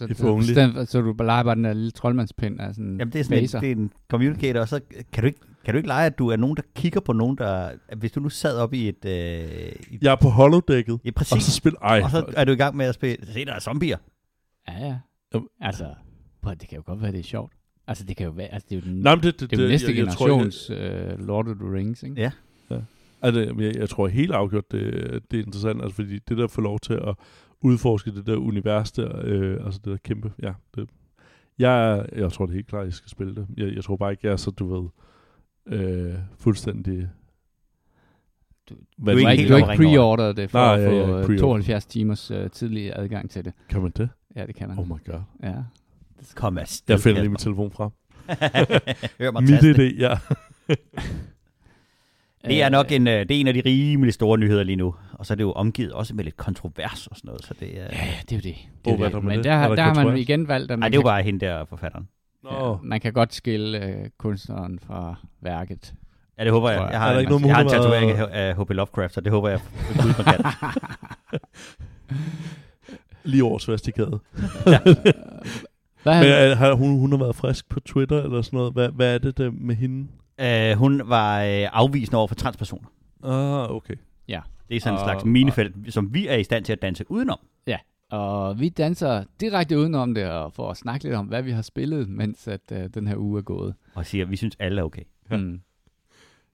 Så, 0.01 0.11
if 0.11 0.17
så, 0.17 0.27
only. 0.27 0.43
så, 0.43 0.85
så 0.87 1.01
du 1.01 1.13
bare 1.13 1.25
leger 1.25 1.43
bare 1.43 1.55
den 1.55 1.63
der 1.63 1.73
lille 1.73 1.91
troldmandspind 1.91 2.59
af 2.59 2.75
sådan 2.75 2.97
Jamen, 2.99 3.13
det 3.13 3.19
er 3.19 3.23
sådan 3.23 3.43
en, 3.43 3.47
det 3.47 3.71
er 3.71 3.75
en 3.75 3.93
communicator, 4.09 4.59
og 4.59 4.67
så 4.67 4.79
kan 5.13 5.23
du, 5.23 5.27
ikke, 5.27 5.39
kan 5.65 5.73
du 5.73 5.77
ikke 5.77 5.87
lege, 5.87 6.05
at 6.05 6.17
du 6.17 6.27
er 6.27 6.35
nogen, 6.35 6.55
der 6.55 6.63
kigger 6.75 6.99
på 6.99 7.13
nogen, 7.13 7.37
der... 7.37 7.71
Hvis 7.97 8.11
du 8.11 8.19
nu 8.19 8.29
sad 8.29 8.57
op 8.57 8.73
i 8.73 8.89
et... 8.89 9.05
Øh, 9.05 9.71
i, 9.89 9.99
jeg 10.01 10.11
er 10.11 10.15
på 10.15 10.29
holodækket, 10.29 10.99
ja, 11.05 11.09
og 11.09 11.15
præcis. 11.15 11.43
så 11.43 11.51
spiller, 11.51 11.79
ej, 11.79 12.01
Og 12.03 12.09
så 12.09 12.25
er 12.35 12.45
du 12.45 12.51
i 12.51 12.55
gang 12.55 12.75
med 12.75 12.85
at 12.85 12.95
spille... 12.95 13.17
Se, 13.33 13.45
der 13.45 13.53
er 13.53 13.59
zombier. 13.59 13.97
Ja, 14.67 14.85
ja. 14.85 14.97
Jamen. 15.33 15.47
Altså, 15.61 15.85
prøv, 16.41 16.55
det 16.55 16.69
kan 16.69 16.75
jo 16.75 16.83
godt 16.85 17.01
være, 17.01 17.11
det 17.11 17.19
er 17.19 17.23
sjovt. 17.23 17.53
Altså, 17.87 18.03
det 18.03 18.17
kan 18.17 18.25
jo 18.25 18.31
være, 18.31 18.47
altså, 18.47 18.67
det 18.69 18.75
er 18.77 18.81
jo 18.81 18.93
den, 18.93 19.01
Nej, 19.01 19.15
men 19.15 19.23
det, 19.23 19.39
det, 19.39 19.51
det 19.51 19.59
er 19.59 19.63
jo 19.63 19.69
næste 19.69 19.87
jeg, 19.87 20.05
jeg, 20.05 20.13
tror, 20.13 20.27
jeg, 20.27 20.33
generations 20.33 21.19
uh, 21.19 21.27
Lord 21.27 21.47
of 21.47 21.55
the 21.55 21.73
Rings, 21.73 22.03
ikke? 22.03 22.21
Ja. 22.21 22.31
altså, 23.21 23.53
jeg, 23.59 23.75
jeg 23.75 23.89
tror 23.89 24.07
helt 24.07 24.31
afgjort, 24.31 24.71
det, 24.71 24.83
det 25.31 25.39
er 25.39 25.43
interessant, 25.43 25.81
altså, 25.81 25.95
fordi 25.95 26.19
det 26.19 26.37
der 26.37 26.47
får 26.47 26.61
lov 26.61 26.79
til 26.79 26.93
at 26.93 27.15
udforske 27.61 28.15
det 28.15 28.25
der 28.27 28.35
univers 28.35 28.91
der, 28.91 29.21
øh, 29.23 29.65
altså 29.65 29.79
det 29.85 29.91
der 29.91 29.97
kæmpe, 29.97 30.33
ja, 30.43 30.53
det, 30.75 30.89
jeg, 31.59 32.05
jeg 32.15 32.31
tror 32.31 32.45
det 32.45 32.51
er 32.53 32.55
helt 32.55 32.67
klart, 32.67 32.81
at 32.81 32.85
jeg 32.85 32.93
skal 32.93 33.09
spille 33.09 33.35
det. 33.35 33.47
Jeg, 33.57 33.75
jeg 33.75 33.83
tror 33.83 33.95
bare 33.95 34.11
ikke, 34.11 34.27
jeg 34.27 34.33
er 34.33 34.37
så, 34.37 34.51
du 34.51 34.75
ved, 34.75 34.89
øh, 35.79 36.13
fuldstændig... 36.37 37.09
Du- 38.69 38.75
Hvad 38.97 39.13
du 39.15 39.19
er 39.21 39.29
ikke 39.29 39.41
helt 39.41 39.51
du 39.51 39.71
ikke 39.71 39.83
pre-ordret 39.83 40.37
det 40.37 40.49
for 40.51 40.59
Nej, 40.59 40.75
at 40.79 40.81
ja, 40.81 40.89
ja, 40.99 41.05
få 41.07 41.17
øh, 41.17 41.25
pre-ordered. 41.25 41.39
72 41.39 41.85
timers 41.85 42.31
uh, 42.31 42.47
tidlig 42.51 42.91
adgang 42.95 43.29
til 43.29 43.45
det. 43.45 43.53
Kan 43.69 43.81
man 43.81 43.91
det? 43.97 44.09
Ja, 44.35 44.45
det 44.45 44.55
kan 44.55 44.67
man. 44.67 44.79
Oh 44.79 44.87
my 44.87 45.05
god. 45.05 45.21
Ja. 45.43 45.55
Kom 46.35 46.57
afsted. 46.57 46.93
Jeg 46.95 46.99
finder 47.01 47.21
lige 47.21 47.29
min 47.29 47.37
telefon 47.37 47.71
frem. 47.71 47.89
Hør 49.19 49.31
mig 49.31 49.43
Mit 49.43 49.51
idé, 49.51 49.99
ja. 49.99 50.17
Det 52.45 52.61
er 52.61 52.69
nok 52.69 52.85
Øh, 52.91 52.95
en, 52.95 53.07
øh, 53.07 53.13
det 53.13 53.31
er 53.31 53.39
en 53.39 53.47
af 53.47 53.53
de 53.53 53.61
rimelig 53.65 54.13
store 54.13 54.37
nyheder 54.37 54.63
lige 54.63 54.75
nu. 54.75 54.95
Og 55.13 55.25
så 55.25 55.33
er 55.33 55.35
det 55.35 55.43
jo 55.43 55.51
omgivet 55.51 55.91
også 55.93 56.13
med 56.15 56.23
lidt 56.23 56.37
kontrovers 56.37 57.07
og 57.07 57.15
sådan 57.17 57.27
noget. 57.27 57.45
Så 57.45 57.53
det 57.59 57.79
er, 57.79 57.83
Ja, 57.83 58.05
ja, 58.05 58.13
det 58.29 58.31
er 58.31 58.35
jo 58.35 58.41
det. 58.41 58.55
det, 58.85 58.93
er 58.93 58.97
jo 58.97 59.03
der 59.03 59.09
det. 59.09 59.23
Men 59.23 59.37
det? 59.37 59.43
der, 59.43 59.51
Er 59.51 59.67
der 59.67 59.75
der 59.75 59.83
har 59.83 60.03
man 60.03 60.17
igen 60.17 60.47
valgt, 60.47 60.71
at 60.71 60.79
Nej, 60.79 60.85
man, 60.85 60.91
det 60.91 60.95
er 60.97 60.99
jo 60.99 61.01
kan, 61.01 61.07
bare 61.09 61.23
hende 61.23 61.45
der 61.45 61.65
forfatteren. 61.65 62.07
Ja, 62.51 62.73
man 62.83 62.99
kan 62.99 63.13
godt 63.13 63.33
skille 63.33 63.85
øh, 63.85 64.05
kunstneren 64.17 64.79
fra 64.87 65.15
værket. 65.41 65.93
Ja, 66.39 66.43
det 66.43 66.51
håber 66.51 66.69
jeg. 66.69 66.79
Jeg. 66.81 66.87
Jeg 66.91 66.95
Er 66.95 66.99
har, 66.99 67.07
der 67.07 67.13
en, 67.13 67.19
ikke 67.19 67.29
noget 67.29 67.41
med, 67.41 67.49
jeg 67.49 67.55
har 67.55 67.63
en 67.63 67.69
har 67.69 67.75
tatovering 67.75 68.11
af, 68.11 68.27
af 68.31 68.55
H.P. 68.55 68.69
Lovecraft, 68.69 69.13
så 69.13 69.21
det 69.21 69.31
håber 69.31 69.49
jeg 69.49 69.59
ved 69.95 70.03
Gud, 70.03 70.23
kan. 70.23 70.45
lige 73.23 73.43
over 73.43 73.57
Svastikade. 73.57 74.19
Hvad 76.03 76.19
Men 76.19 76.31
han, 76.31 76.51
øh, 76.51 76.57
har 76.57 76.73
hun, 76.73 76.99
hun 76.99 77.11
har 77.11 77.17
været 77.19 77.35
frisk 77.35 77.69
på 77.69 77.79
Twitter 77.79 78.23
eller 78.23 78.41
sådan 78.41 78.57
noget. 78.57 78.73
Hvad, 78.73 78.89
hvad 78.89 79.13
er 79.15 79.17
det 79.17 79.37
der 79.37 79.51
med 79.51 79.75
hende? 79.75 80.07
Uh, 80.41 80.77
hun 80.77 81.01
var 81.05 81.39
uh, 81.39 81.79
afvisende 81.79 82.17
over 82.17 82.27
for 82.27 82.35
transpersoner. 82.35 82.87
Ah, 83.23 83.71
okay. 83.71 83.95
Det 84.71 84.77
er 84.77 84.81
sådan 84.81 84.99
en 84.99 85.05
slags 85.05 85.25
minefelt, 85.25 85.93
som 85.93 86.13
vi 86.13 86.27
er 86.27 86.35
i 86.35 86.43
stand 86.43 86.65
til 86.65 86.73
at 86.73 86.81
danse 86.81 87.11
udenom. 87.11 87.39
og 88.11 88.59
vi 88.59 88.69
danser 88.69 89.23
direkte 89.39 89.79
udenom 89.79 90.13
det, 90.13 90.29
og 90.29 90.53
for 90.53 90.71
at 90.71 90.77
snakke 90.77 91.03
lidt 91.03 91.15
om, 91.15 91.25
hvad 91.25 91.41
vi 91.41 91.51
har 91.51 91.61
spillet, 91.61 92.09
mens 92.09 92.47
at, 92.47 92.61
øh, 92.71 92.89
den 92.93 93.07
her 93.07 93.15
uge 93.17 93.37
er 93.39 93.43
gået. 93.43 93.73
Og 93.93 94.05
siger, 94.05 94.25
at 94.25 94.31
vi 94.31 94.35
synes, 94.35 94.55
alle 94.59 94.81
er 94.81 94.85
okay. 94.85 95.01
Ja. 95.31 95.37
Mm. 95.37 95.61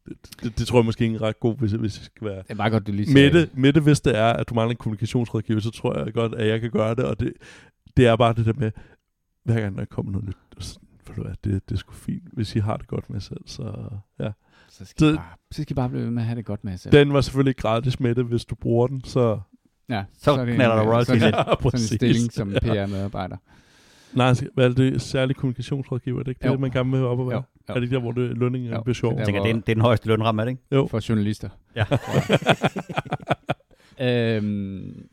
Det, 0.06 0.18
det, 0.44 0.60
det 0.60 0.68
tror 0.68 0.80
jeg 0.80 0.86
måske 0.86 1.04
ikke 1.04 1.16
er 1.16 1.22
ret 1.22 1.40
god, 1.40 1.56
hvis, 1.58 1.72
hvis 1.72 1.94
det 1.94 2.04
skal 2.04 2.28
være. 2.28 2.38
Det 2.38 2.52
er 2.52 2.56
meget 2.56 2.72
godt, 2.72 2.88
du 2.88 2.92
lige 2.92 3.06
siger 3.06 3.24
Mette, 3.24 3.42
det. 3.42 3.58
Mette, 3.58 3.82
hvis 3.82 4.02
det 4.02 4.18
er, 4.18 4.34
at 4.34 4.50
du 4.50 4.54
mangler 4.54 4.72
en 4.72 4.78
kommunikationsrådgiver, 4.78 5.60
så 5.60 5.72
tror 5.72 6.04
jeg 6.04 6.14
godt, 6.14 6.36
at 6.36 6.48
jeg 6.48 6.62
kan 6.62 6.72
gøre 6.72 6.96
det. 6.96 7.06
Og 7.06 7.20
det, 7.20 7.34
det 7.98 8.08
er 8.08 8.16
bare 8.16 8.34
det 8.34 8.46
der 8.46 8.54
med, 8.54 8.72
hver 9.44 9.62
gang 9.62 9.78
der 9.78 9.86
kommer 9.86 10.12
noget 10.12 10.28
nyt, 10.28 10.38
så, 10.60 10.80
ved 11.10 11.16
du 11.16 11.24
hvad, 11.24 11.36
det, 11.44 11.70
det 11.70 11.76
er 11.76 11.80
sgu 11.80 11.94
fint, 11.94 12.24
hvis 12.34 12.56
I 12.56 12.60
har 12.60 12.78
det 12.78 12.88
godt 12.88 13.10
med 13.10 13.20
selv. 13.20 13.42
Så, 13.46 13.74
ja. 14.20 14.30
Så 14.70 14.86
skal, 14.86 15.06
I 15.06 15.10
Det- 15.10 15.18
bare, 15.18 15.26
så 15.52 15.62
skal 15.62 15.74
I 15.74 15.76
bare 15.76 15.90
blive 15.90 16.04
ved 16.04 16.12
med 16.12 16.22
at 16.22 16.28
have 16.28 16.36
det 16.36 16.46
godt 16.46 16.64
med 16.64 16.72
jer 16.72 16.78
selv. 16.78 16.92
Den 16.92 17.14
var 17.14 17.22
selvfølgelig 17.22 17.56
gratis, 17.58 18.00
Mette, 18.00 18.24
hvis 18.24 18.46
du 18.46 18.56
bruger 18.56 18.88
den, 18.88 19.04
så... 19.04 19.40
ja, 19.90 20.04
Så 20.20 20.32
er 20.32 20.46
det 20.46 20.56
knalder 20.56 20.76
der 20.76 20.84
øh, 20.84 20.90
royalties 20.90 21.22
sådan, 21.22 21.28
ind. 21.28 21.36
Ja, 21.36 21.70
sådan 21.70 21.80
en 21.80 21.98
stilling 21.98 22.34
som 22.34 22.50
PR-medarbejder. 22.62 23.38
Nej, 24.14 24.28
altså, 24.28 24.48
hvad 24.54 24.66
er 24.70 24.74
det? 24.74 25.02
Særlig 25.02 25.36
kommunikationsrådgiver, 25.36 26.20
er 26.20 26.24
det 26.24 26.32
ikke 26.32 26.46
Jo. 26.48 26.52
det, 26.52 26.60
man 26.60 26.72
gerne 26.72 26.92
vil 26.92 27.04
op 27.04 27.20
og 27.20 27.28
være? 27.28 27.36
Jo, 27.38 27.44
jo. 27.70 27.74
Er 27.74 27.74
det 27.74 27.84
ikke 27.84 27.96
der, 27.96 28.02
hvor 28.02 28.12
det, 28.12 28.38
lønningen 28.38 28.74
Jo, 28.74 28.82
bliver 28.84 28.94
sjov? 28.96 29.12
det 29.12 29.18
Jeg 29.18 29.26
tænker, 29.26 29.42
det 29.44 29.50
er, 29.50 29.54
det 29.54 29.70
er 29.70 29.74
den 29.74 29.82
højeste 29.82 30.08
lønramme, 30.08 30.42
er 30.42 30.46
det 30.46 30.52
ikke? 30.52 30.64
Jo. 30.72 30.88
For 30.88 31.10
journalister. 31.10 31.50
Ja. 31.76 31.86
øhm, 34.38 35.08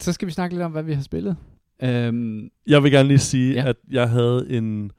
så 0.00 0.12
skal 0.12 0.26
vi 0.28 0.32
snakke 0.32 0.54
lidt 0.54 0.64
om, 0.64 0.72
hvad 0.72 0.82
vi 0.82 0.92
har 0.92 1.02
spillet. 1.02 1.36
Øhm, 1.82 2.50
Jeg 2.66 2.82
vil 2.82 2.92
gerne 2.92 3.08
lige 3.08 3.18
sige, 3.18 3.54
ja. 3.54 3.68
at 3.68 3.76
jeg 3.90 4.10
havde 4.10 4.46
en 4.50 4.92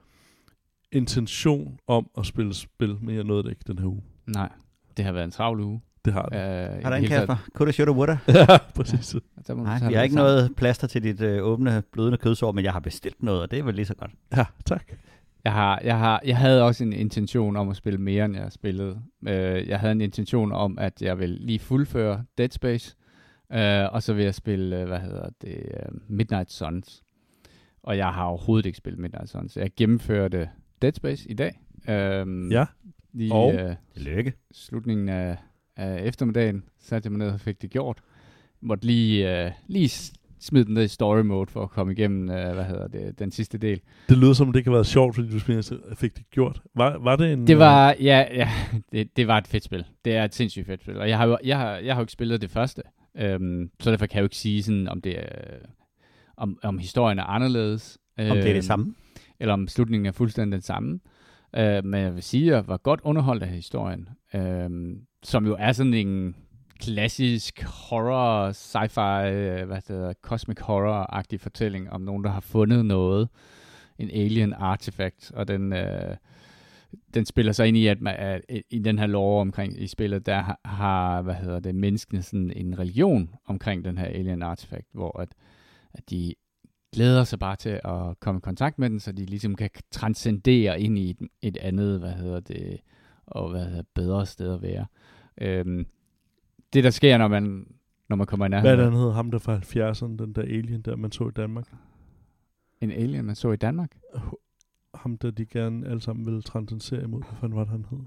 intention 0.91 1.79
om 1.87 2.09
at 2.17 2.25
spille 2.25 2.53
spil, 2.53 2.97
men 3.01 3.15
jeg 3.15 3.23
nåede 3.23 3.43
det 3.43 3.49
ikke 3.49 3.63
den 3.67 3.79
her 3.79 3.85
uge. 3.85 4.01
nej, 4.27 4.49
det 4.97 5.05
har 5.05 5.11
været 5.11 5.23
en 5.25 5.31
travl 5.31 5.59
uge. 5.59 5.81
Det 6.05 6.13
har 6.13 6.25
det. 6.25 6.35
Øh, 6.35 6.83
Har 6.83 6.89
der 6.89 6.95
en 6.97 7.05
Kasper? 7.05 7.35
Coulda, 7.55 7.71
shoulda, 7.71 7.91
woulda? 7.93 8.17
Ja, 8.27 8.57
præcis. 8.75 9.15
Der 9.47 9.53
må 9.55 9.63
Nej, 9.63 9.87
vi 9.87 9.93
har 9.93 10.03
ikke 10.03 10.13
sammen. 10.13 10.31
noget 10.31 10.55
plaster 10.55 10.87
til 10.87 11.03
dit 11.03 11.21
øh, 11.21 11.43
åbne, 11.43 11.83
blødende 11.91 12.17
kødsår, 12.17 12.51
men 12.51 12.63
jeg 12.63 12.73
har 12.73 12.79
bestilt 12.79 13.23
noget, 13.23 13.41
og 13.41 13.51
det 13.51 13.59
er 13.59 13.63
vel 13.63 13.75
lige 13.75 13.85
så 13.85 13.95
godt. 13.95 14.11
Ja, 14.37 14.45
tak. 14.65 14.83
Jeg, 15.43 15.51
har, 15.53 15.81
jeg, 15.83 15.97
har, 15.99 16.21
jeg 16.25 16.37
havde 16.37 16.63
også 16.63 16.83
en 16.83 16.93
intention 16.93 17.55
om 17.55 17.69
at 17.69 17.75
spille 17.75 17.99
mere, 17.99 18.25
end 18.25 18.35
jeg 18.35 18.51
spillede. 18.51 19.01
Øh, 19.27 19.67
jeg 19.67 19.79
havde 19.79 19.91
en 19.91 20.01
intention 20.01 20.51
om, 20.51 20.79
at 20.79 21.01
jeg 21.01 21.19
vil 21.19 21.29
lige 21.29 21.59
fuldføre 21.59 22.23
Dead 22.37 22.49
Space, 22.51 22.95
øh, 23.53 23.85
og 23.93 24.03
så 24.03 24.13
vil 24.13 24.23
jeg 24.23 24.35
spille, 24.35 24.81
øh, 24.81 24.87
hvad 24.87 24.99
hedder 24.99 25.29
det, 25.41 25.55
øh, 25.55 25.99
Midnight 26.07 26.51
Suns. 26.51 27.03
Og 27.83 27.97
jeg 27.97 28.07
har 28.13 28.23
overhovedet 28.23 28.65
ikke 28.65 28.77
spillet 28.77 28.99
Midnight 28.99 29.29
Suns. 29.29 29.57
Jeg 29.57 29.69
gennemførte 29.77 30.49
Dead 30.81 30.93
Space 30.93 31.29
i 31.29 31.33
dag. 31.33 31.59
Øh, 31.89 32.51
Ja. 32.51 32.65
Lige 33.13 33.33
Og? 33.33 33.53
øh, 33.53 33.75
Tillykke. 33.93 34.33
slutningen 34.51 35.09
af, 35.09 35.37
af 35.75 36.03
eftermiddagen 36.05 36.63
satte 36.79 37.07
jeg 37.07 37.11
mig 37.11 37.19
ned 37.19 37.33
og 37.33 37.39
fik 37.39 37.61
det 37.61 37.69
gjort. 37.69 38.01
Måtte 38.61 38.85
lige, 38.85 39.45
øh, 39.45 39.51
lige 39.67 39.89
smide 40.39 40.65
den 40.65 40.73
ned 40.73 40.83
i 40.83 40.87
story 40.87 41.19
mode 41.21 41.51
for 41.51 41.63
at 41.63 41.69
komme 41.69 41.93
igennem, 41.93 42.29
øh, 42.29 42.53
hvad 42.53 42.65
hedder 42.65 42.87
det, 42.87 43.19
den 43.19 43.31
sidste 43.31 43.57
del. 43.57 43.81
Det 44.09 44.17
lyder 44.17 44.33
som, 44.33 44.47
om 44.47 44.53
det 44.53 44.59
ikke 44.59 44.69
har 44.69 44.75
været 44.75 44.87
sjovt, 44.87 45.15
fordi 45.15 45.29
du 45.31 45.39
fik 45.95 46.17
det 46.17 46.29
gjort. 46.31 46.61
Var, 46.75 46.97
var 46.97 47.15
det 47.15 47.33
en... 47.33 47.47
Det 47.47 47.57
var, 47.59 47.95
ja, 48.01 48.25
ja 48.33 48.49
det, 48.91 49.17
det 49.17 49.27
var 49.27 49.37
et 49.37 49.47
fedt 49.47 49.63
spil. 49.63 49.85
Det 50.05 50.15
er 50.15 50.23
et 50.23 50.35
sindssygt 50.35 50.65
fedt 50.67 50.81
spil. 50.81 50.97
Og 50.97 51.09
jeg 51.09 51.17
har 51.17 51.25
jo, 51.27 51.37
jeg 51.43 51.57
har, 51.57 51.71
jeg 51.77 51.95
har 51.95 52.01
jo 52.01 52.03
ikke 52.03 52.13
spillet 52.13 52.41
det 52.41 52.49
første. 52.51 52.81
Øhm, 53.17 53.69
så 53.79 53.91
derfor 53.91 54.05
kan 54.05 54.15
jeg 54.15 54.21
jo 54.21 54.25
ikke 54.25 54.35
sige 54.37 54.63
sådan, 54.63 54.87
om 54.87 55.01
det 55.01 55.19
er, 55.19 55.25
om, 56.37 56.59
om 56.63 56.77
historien 56.77 57.19
er 57.19 57.23
anderledes. 57.23 57.97
Om 58.17 58.25
det 58.25 58.37
er 58.37 58.41
det 58.41 58.53
øhm, 58.53 58.61
samme. 58.61 58.95
Eller 59.39 59.53
om 59.53 59.67
slutningen 59.67 60.05
er 60.05 60.11
fuldstændig 60.11 60.53
den 60.53 60.61
samme. 60.61 60.99
Øh, 61.55 61.85
men 61.85 62.01
jeg 62.01 62.15
vil 62.15 62.23
sige, 62.23 62.49
at 62.51 62.55
jeg 62.55 62.67
var 62.67 62.77
godt 62.77 63.01
underholdt 63.03 63.43
af 63.43 63.49
historien. 63.49 64.09
Øh, 64.35 64.69
som 65.23 65.45
jo 65.45 65.55
er 65.59 65.71
sådan 65.71 65.93
en 65.93 66.35
klassisk 66.79 67.61
horror, 67.63 68.51
sci-fi, 68.51 69.25
øh, 69.33 69.67
hvad 69.67 69.77
det 69.77 69.87
hedder, 69.95 70.13
cosmic 70.21 70.57
horror-agtig 70.59 71.39
fortælling 71.39 71.89
om 71.89 72.01
nogen, 72.01 72.23
der 72.23 72.29
har 72.29 72.39
fundet 72.39 72.85
noget. 72.85 73.29
En 73.97 74.09
alien 74.11 74.53
artifact, 74.53 75.31
og 75.35 75.47
den, 75.47 75.73
øh, 75.73 76.15
den 77.13 77.25
spiller 77.25 77.51
sig 77.51 77.67
ind 77.67 77.77
i, 77.77 77.87
at 77.87 78.01
man, 78.01 78.15
at 78.17 78.41
i 78.69 78.79
den 78.79 78.99
her 78.99 79.07
lore 79.07 79.41
omkring 79.41 79.81
i 79.81 79.87
spillet, 79.87 80.25
der 80.25 80.39
har- 80.41 80.59
har, 80.65 81.21
hvad 81.21 81.33
hedder 81.35 81.59
det, 81.59 81.75
menneskene 81.75 82.21
sådan 82.21 82.51
en 82.55 82.79
religion 82.79 83.29
omkring 83.45 83.85
den 83.85 83.97
her 83.97 84.05
alien 84.05 84.41
artifact, 84.43 84.87
hvor 84.93 85.19
at, 85.21 85.29
at 85.93 86.09
de 86.09 86.33
glæder 86.93 87.23
sig 87.23 87.39
bare 87.39 87.55
til 87.55 87.79
at 87.83 88.19
komme 88.19 88.37
i 88.37 88.41
kontakt 88.41 88.79
med 88.79 88.89
den, 88.89 88.99
så 88.99 89.11
de 89.11 89.25
ligesom 89.25 89.55
kan 89.55 89.69
transcendere 89.91 90.81
ind 90.81 90.97
i 90.97 91.09
et, 91.09 91.17
et 91.41 91.57
andet, 91.57 91.99
hvad 91.99 92.11
hedder 92.11 92.39
det, 92.39 92.79
og 93.27 93.49
hvad 93.49 93.65
hedder 93.65 93.83
bedre 93.93 94.25
sted 94.25 94.53
at 94.53 94.61
være. 94.61 94.85
Øhm, 95.41 95.85
det 96.73 96.83
der 96.83 96.89
sker, 96.89 97.17
når 97.17 97.27
man, 97.27 97.65
når 98.09 98.15
man 98.15 98.27
kommer 98.27 98.45
i 98.45 98.49
Hvad 98.49 98.59
er 98.59 98.63
nærheden 98.63 98.79
det, 98.79 98.93
han 98.93 99.01
hed? 99.01 99.11
Ham 99.11 99.31
der 99.31 99.39
fra 99.39 99.57
70'erne, 99.57 100.23
den 100.23 100.33
der 100.33 100.41
alien, 100.41 100.81
der 100.81 100.95
man 100.95 101.11
så 101.11 101.27
i 101.27 101.31
Danmark. 101.31 101.67
en 102.81 102.91
alien, 102.91 103.25
man 103.25 103.35
så 103.35 103.51
i 103.51 103.55
Danmark. 103.55 103.97
Ham 104.93 105.17
der, 105.17 105.31
de 105.31 105.45
gerne 105.45 105.87
alle 105.87 106.01
sammen 106.01 106.25
ville 106.25 106.41
transcendere 106.41 107.03
imod. 107.03 107.21
Hvad 107.21 107.37
fanden 107.39 107.55
var 107.57 107.63
det, 107.63 107.71
han 107.71 107.85
hed? 107.89 107.99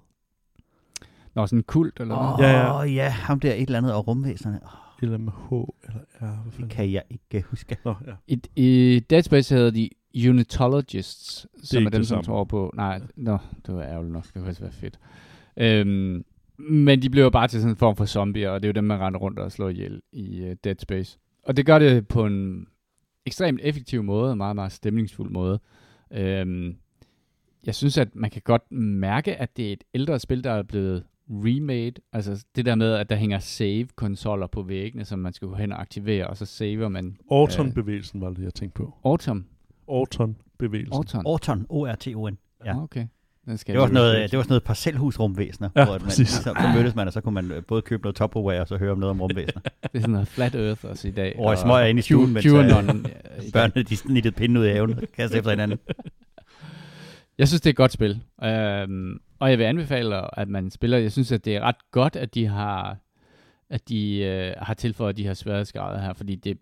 Nå, 1.35 1.47
sådan 1.47 1.59
en 1.59 1.63
kult, 1.63 2.01
eller? 2.01 2.37
Ja, 2.39 2.51
ja, 2.51 2.59
ja. 2.59 2.81
ja. 2.81 2.85
ja, 2.85 3.09
ham 3.09 3.41
der 3.41 3.55
et 3.55 3.63
eller 3.63 3.79
andet 3.79 3.95
og 3.95 4.09
rumvæsenerne. 4.09 4.61
Oh, 4.65 4.82
Eller 5.03 5.19
med 5.19 5.33
H, 5.33 5.53
eller 5.87 6.01
R, 6.21 6.43
hvad 6.43 6.53
det 6.59 6.71
kan 6.71 6.93
jeg 6.93 7.03
ikke 7.11 7.43
huske. 7.43 7.77
Nå, 7.85 7.95
ja. 8.07 8.13
I, 8.27 8.41
I 8.57 9.01
Dead 9.01 9.23
Space 9.23 9.55
hedder 9.55 9.71
de 9.71 9.89
Unitologists, 10.29 11.47
som 11.63 11.77
er 11.77 11.81
ikke 11.81 11.97
dem, 11.97 12.05
som 12.05 12.23
tror 12.23 12.45
på... 12.45 12.73
Nej, 12.75 13.01
nå, 13.17 13.39
det 13.67 13.75
var 13.75 13.83
ærgerligt 13.83 14.13
nok. 14.13 14.25
Det 14.25 14.33
kunne 14.33 14.45
faktisk 14.45 14.61
være 14.61 14.73
fedt. 14.73 14.99
Øhm, 15.57 16.25
men 16.59 17.03
de 17.03 17.11
bliver 17.11 17.25
jo 17.25 17.31
bare 17.31 17.49
til 17.49 17.61
sådan 17.61 17.73
en 17.73 17.77
form 17.77 17.97
for 17.97 18.05
zombier, 18.05 18.51
og 18.51 18.63
det 18.63 18.69
er 18.69 18.73
jo 18.73 18.73
dem, 18.73 18.85
man 18.85 19.01
render 19.01 19.21
rundt 19.21 19.39
og 19.39 19.53
slår 19.53 19.69
ihjel 19.69 20.01
i 20.13 20.43
uh, 20.43 20.57
Dead 20.65 20.77
Space. 20.79 21.19
Og 21.43 21.57
det 21.57 21.67
gør 21.67 21.79
det 21.79 22.09
på 22.09 22.27
en 22.27 22.67
ekstremt 23.27 23.61
effektiv 23.63 24.03
måde, 24.03 24.33
en 24.33 24.39
meget, 24.39 24.57
meget 24.57 24.73
stemningsfuld 24.73 25.31
måde. 25.31 25.61
Øhm, 26.13 26.77
jeg 27.67 27.75
synes, 27.75 27.99
at 27.99 28.15
man 28.15 28.31
kan 28.31 28.43
godt 28.45 28.73
mærke, 28.73 29.37
at 29.37 29.57
det 29.57 29.69
er 29.69 29.73
et 29.73 29.85
ældre 29.95 30.19
spil, 30.19 30.45
der 30.45 30.51
er 30.51 30.63
blevet 30.63 31.05
remade. 31.31 31.93
Altså 32.13 32.45
det 32.57 32.67
der 32.67 32.75
med, 32.75 32.93
at 32.95 33.11
der 33.11 33.17
hænger 33.17 33.39
save-konsoller 33.39 34.47
på 34.47 34.63
væggene, 34.63 35.05
som 35.05 35.19
man 35.19 35.33
skal 35.33 35.49
gå 35.49 35.55
hen 35.55 35.73
og 35.73 35.81
aktivere, 35.81 36.27
og 36.27 36.37
så 36.37 36.47
saver 36.47 36.89
man 36.89 37.17
Orton-bevægelsen 37.29 38.21
var 38.21 38.31
det, 38.31 38.43
jeg 38.43 38.55
tænkte 38.55 38.77
på. 38.77 38.95
Autumn. 39.05 39.45
Orton-bevægelsen. 39.87 40.95
Orton. 40.95 41.23
Orton, 41.27 41.67
O-R-T-O-N. 41.69 42.39
Ja. 42.65 42.71
Ja. 42.71 42.83
Okay. 42.83 43.07
Den 43.45 43.59
skal 43.59 43.73
Det 43.73 43.81
var, 43.81 43.87
sådan 43.87 43.95
noget, 43.95 44.31
det 44.31 44.37
var 44.37 44.43
sådan 44.43 44.51
noget 44.53 44.63
parcelhusrumvæsener, 44.63 45.69
Ja, 45.77 45.85
hvor 45.85 45.99
man, 45.99 46.11
så, 46.11 46.25
så 46.25 46.55
mødtes 46.75 46.95
man, 46.95 47.07
og 47.07 47.13
så 47.13 47.21
kunne 47.21 47.35
man 47.35 47.51
øh, 47.51 47.65
både 47.65 47.83
købe 47.83 48.03
noget 48.03 48.17
Tupperware, 48.17 48.61
og 48.61 48.69
så 48.69 48.77
høre 48.77 48.93
om 48.93 48.99
noget 48.99 49.11
om 49.11 49.21
rumvæsener. 49.21 49.61
Det 49.83 49.91
er 49.95 50.01
sådan 50.01 50.11
noget 50.11 50.29
Flat 50.29 50.55
Earth 50.55 50.85
også 50.85 51.09
i 51.09 51.11
dag. 51.11 51.35
Over 51.39 51.53
i 51.53 51.57
smøger 51.57 51.87
inde 51.87 51.99
i 51.99 52.03
stuen, 52.03 52.33
mens, 52.33 52.47
øh. 52.47 52.53
Børnene, 53.53 53.83
de 53.83 53.97
snittede 53.97 54.35
pinden 54.35 54.57
ud 54.59 54.65
af 54.65 54.73
haven 54.73 54.91
og 54.91 55.03
kastede 55.17 55.39
efter 55.39 55.51
hinanden. 55.51 55.79
Jeg 57.39 57.49
synes, 57.49 57.61
det 57.61 57.67
er 57.67 57.73
et 57.73 57.77
godt 57.77 57.93
spil. 57.93 58.21
Øhm, 58.45 59.21
og 59.43 59.51
jeg 59.51 59.59
vil 59.59 59.65
anbefale, 59.65 60.39
at 60.39 60.49
man 60.49 60.71
spiller. 60.71 60.99
Jeg 60.99 61.13
synes, 61.13 61.33
at 61.33 61.45
det 61.45 61.57
er 61.57 61.61
ret 61.61 61.91
godt, 61.91 62.17
at 62.17 62.35
de 62.35 62.47
har 62.47 62.97
at 63.71 63.89
de 63.89 64.19
øh, 64.19 64.55
har 64.59 64.75
tilføjet 64.75 65.17
de 65.17 65.23
her 65.23 65.35
sværhedsgrader 65.35 66.01
her, 66.01 66.13
fordi 66.13 66.35
det, 66.35 66.59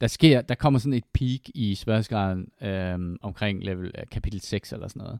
der 0.00 0.06
sker, 0.06 0.40
der 0.40 0.54
kommer 0.54 0.78
sådan 0.78 0.92
et 0.92 1.04
peak 1.14 1.40
i 1.54 1.74
sværhedsgraden 1.74 2.48
øh, 2.62 3.18
omkring 3.22 3.64
level 3.64 3.92
øh, 3.98 4.04
kapitel 4.10 4.40
6 4.40 4.72
eller 4.72 4.88
sådan 4.88 5.02
noget, 5.02 5.18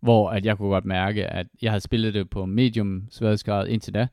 hvor 0.00 0.30
at 0.30 0.46
jeg 0.46 0.56
kunne 0.56 0.68
godt 0.68 0.84
mærke, 0.84 1.26
at 1.26 1.46
jeg 1.62 1.70
havde 1.70 1.80
spillet 1.80 2.14
det 2.14 2.30
på 2.30 2.46
medium 2.46 3.04
sværhedsgrad 3.10 3.68
indtil 3.68 3.94
da, 3.94 4.06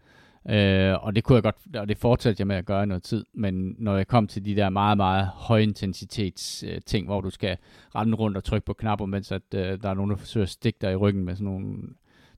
øh, 0.50 1.04
og 1.04 1.16
det 1.16 1.24
kunne 1.24 1.36
jeg 1.36 1.44
godt, 1.44 1.76
og 1.76 1.90
det 1.90 1.98
fortsatte 1.98 2.42
jeg 2.42 2.48
med 2.48 2.56
at 2.56 2.66
gøre 2.66 2.88
noget 2.88 3.04
tid, 3.04 3.26
men 3.34 3.76
når 3.80 3.98
jeg 3.98 4.08
kom 4.08 4.28
til 4.28 4.46
de 4.46 4.56
der 4.56 4.70
meget, 4.70 4.98
meget 4.98 5.28
højintensitets 5.28 6.64
øh, 6.68 6.82
ting, 6.86 7.06
hvor 7.06 7.22
du 7.22 7.30
skal 7.30 7.58
rende 7.96 8.18
rundt 8.18 8.38
og 8.38 8.44
trykke 8.44 8.66
på 8.66 8.74
knapper, 8.74 9.06
mens 9.06 9.32
at, 9.32 9.42
øh, 9.56 9.82
der 9.82 9.90
er 9.90 9.94
nogen, 9.94 10.12
der 10.12 10.18
forsøger 10.18 10.44
at 10.44 10.50
stikke 10.50 10.78
dig 10.82 10.92
i 10.92 10.96
ryggen 10.96 11.26
med 11.26 11.36
sådan 11.36 11.46
nogle 11.46 11.78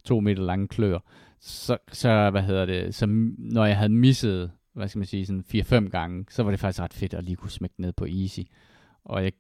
to 0.06 0.20
meter 0.20 0.44
lange 0.44 0.68
klør, 0.68 1.00
så, 1.40 1.78
så 1.92 2.30
hvad 2.30 2.42
hedder 2.42 2.66
det, 2.66 2.96
så 2.96 3.06
når 3.38 3.66
jeg 3.66 3.78
havde 3.78 3.94
misset, 3.94 4.52
hvad 4.74 4.88
skal 4.88 5.00
man 5.00 5.06
sige, 5.06 5.26
sådan 5.26 5.44
4-5 5.88 5.90
gange, 5.90 6.26
så 6.30 6.44
var 6.44 6.52
det 6.52 6.60
faktisk 6.60 6.82
ret 6.82 6.94
fedt 6.94 7.14
at 7.14 7.24
lige 7.24 7.36
kunne 7.36 7.52
smække 7.52 7.82
ned 7.82 7.94
på 7.94 8.06
easy. 8.06 8.40
Og 9.06 9.24
jeg 9.24 9.32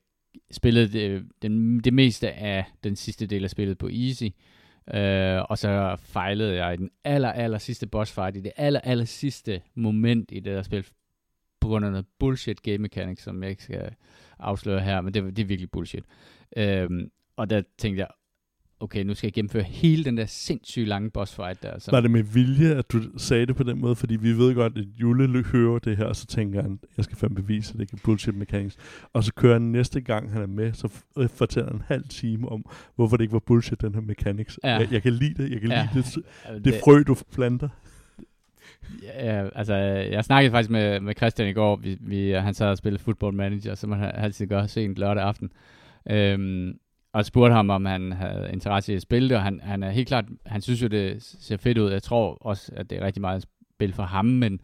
spillede 0.51 0.87
det, 0.87 1.25
den, 1.41 1.79
det 1.79 1.93
meste 1.93 2.31
af 2.31 2.65
den 2.83 2.95
sidste 2.95 3.25
del 3.25 3.43
af 3.43 3.49
spillet 3.49 3.77
på 3.77 3.89
easy, 3.89 4.23
øh, 4.93 5.41
og 5.49 5.57
så 5.57 5.95
fejlede 5.99 6.55
jeg 6.55 6.73
i 6.73 6.77
den 6.77 6.89
aller, 7.03 7.31
aller 7.31 7.57
sidste 7.57 7.87
boss 7.87 8.11
fight, 8.11 8.37
i 8.37 8.39
det 8.39 8.51
aller, 8.55 8.79
aller 8.79 9.05
sidste 9.05 9.61
moment 9.75 10.31
i 10.31 10.39
det 10.39 10.55
der 10.55 10.61
spil, 10.61 10.85
på 11.59 11.67
grund 11.67 11.85
af 11.85 11.91
noget 11.91 12.05
bullshit 12.19 12.63
game 12.63 12.77
mechanic, 12.77 13.23
som 13.23 13.43
jeg 13.43 13.49
ikke 13.49 13.63
skal 13.63 13.95
afsløre 14.39 14.79
her, 14.79 15.01
men 15.01 15.13
det, 15.13 15.23
det 15.37 15.43
er 15.43 15.47
virkelig 15.47 15.71
bullshit. 15.71 16.03
Øhm, 16.57 17.11
og 17.35 17.49
der 17.49 17.61
tænkte 17.77 17.99
jeg, 17.99 18.07
okay, 18.79 19.03
nu 19.03 19.13
skal 19.13 19.27
jeg 19.27 19.33
gennemføre 19.33 19.63
hele 19.63 20.03
den 20.03 20.17
der 20.17 20.25
sindssygt 20.25 20.87
lange 20.87 21.09
boss 21.11 21.35
fight 21.35 21.63
der. 21.63 21.79
Som, 21.79 21.91
Var 21.91 22.01
det 22.01 22.11
med 22.11 22.23
vilje, 22.23 22.75
at 22.75 22.91
du 22.91 23.01
sagde 23.17 23.45
det 23.45 23.55
på 23.55 23.63
den 23.63 23.79
måde? 23.81 23.95
Fordi 23.95 24.15
vi 24.15 24.37
ved 24.37 24.55
godt, 24.55 24.77
at 24.77 24.83
Jule 25.01 25.43
hører 25.43 25.79
det 25.79 25.97
her, 25.97 26.05
og 26.05 26.15
så 26.15 26.25
tænker 26.27 26.61
han, 26.61 26.79
jeg 26.97 27.05
skal 27.05 27.17
fandme 27.17 27.35
bevise, 27.35 27.73
at 27.73 27.79
det 27.79 27.93
er 27.93 27.97
bullshit 28.03 28.35
mechanics. 28.35 28.77
Og 29.13 29.23
så 29.23 29.33
kører 29.33 29.53
han 29.53 29.61
næste 29.61 30.01
gang, 30.01 30.31
han 30.31 30.41
er 30.41 30.47
med, 30.47 30.73
så 30.73 30.89
øh, 31.17 31.29
fortæller 31.29 31.69
han 31.69 31.75
en 31.79 31.83
halv 31.87 32.03
time 32.09 32.49
om, 32.49 32.65
hvorfor 32.95 33.17
det 33.17 33.23
ikke 33.23 33.33
var 33.33 33.39
bullshit, 33.39 33.81
den 33.81 33.93
her 33.93 34.01
mechanics. 34.01 34.59
Ja. 34.63 34.69
Jeg, 34.77 34.91
jeg 34.91 35.01
kan 35.03 35.13
lide 35.13 35.43
det, 35.43 35.51
jeg 35.51 35.61
kan 35.61 35.69
Ja. 35.69 35.87
lide 35.93 36.03
det, 36.03 36.17
Altså, 36.45 36.59
det 36.63 36.73
frø, 36.83 37.03
du 37.07 37.15
planter. 37.33 37.69
Ja, 39.03 39.49
altså, 39.55 39.75
jeg 39.75 40.23
snakkede 40.23 40.51
faktisk 40.51 40.69
med, 40.69 40.99
med 40.99 41.13
Christian 41.17 41.47
i 41.49 41.53
går. 41.53 41.75
Vi, 41.75 41.97
vi, 42.01 42.29
han 42.31 42.53
sad 42.53 42.67
og 42.67 42.77
spillede 42.77 43.03
football 43.03 43.33
manager, 43.35 43.75
som 43.75 43.91
han 43.91 44.11
altid 44.15 44.47
gør 44.47 44.67
sent 44.67 44.97
lørdag 44.97 45.23
aften. 45.23 45.51
Øhm, 46.09 46.77
og 47.13 47.25
spurgte 47.25 47.53
ham, 47.53 47.69
om 47.69 47.85
han 47.85 48.11
havde 48.11 48.49
interesse 48.53 48.93
i 48.93 48.95
at 48.95 49.01
spille 49.01 49.29
det, 49.29 49.37
og 49.37 49.43
han, 49.43 49.59
han 49.63 49.83
er 49.83 49.89
helt 49.89 50.07
klart, 50.07 50.25
han 50.45 50.61
synes 50.61 50.81
jo, 50.81 50.87
det 50.87 51.23
ser 51.23 51.57
fedt 51.57 51.77
ud. 51.77 51.91
Jeg 51.91 52.03
tror 52.03 52.37
også, 52.41 52.71
at 52.75 52.89
det 52.89 52.97
er 52.97 53.05
rigtig 53.05 53.21
meget 53.21 53.47
spil 53.75 53.93
for 53.93 54.03
ham, 54.03 54.25
men, 54.25 54.61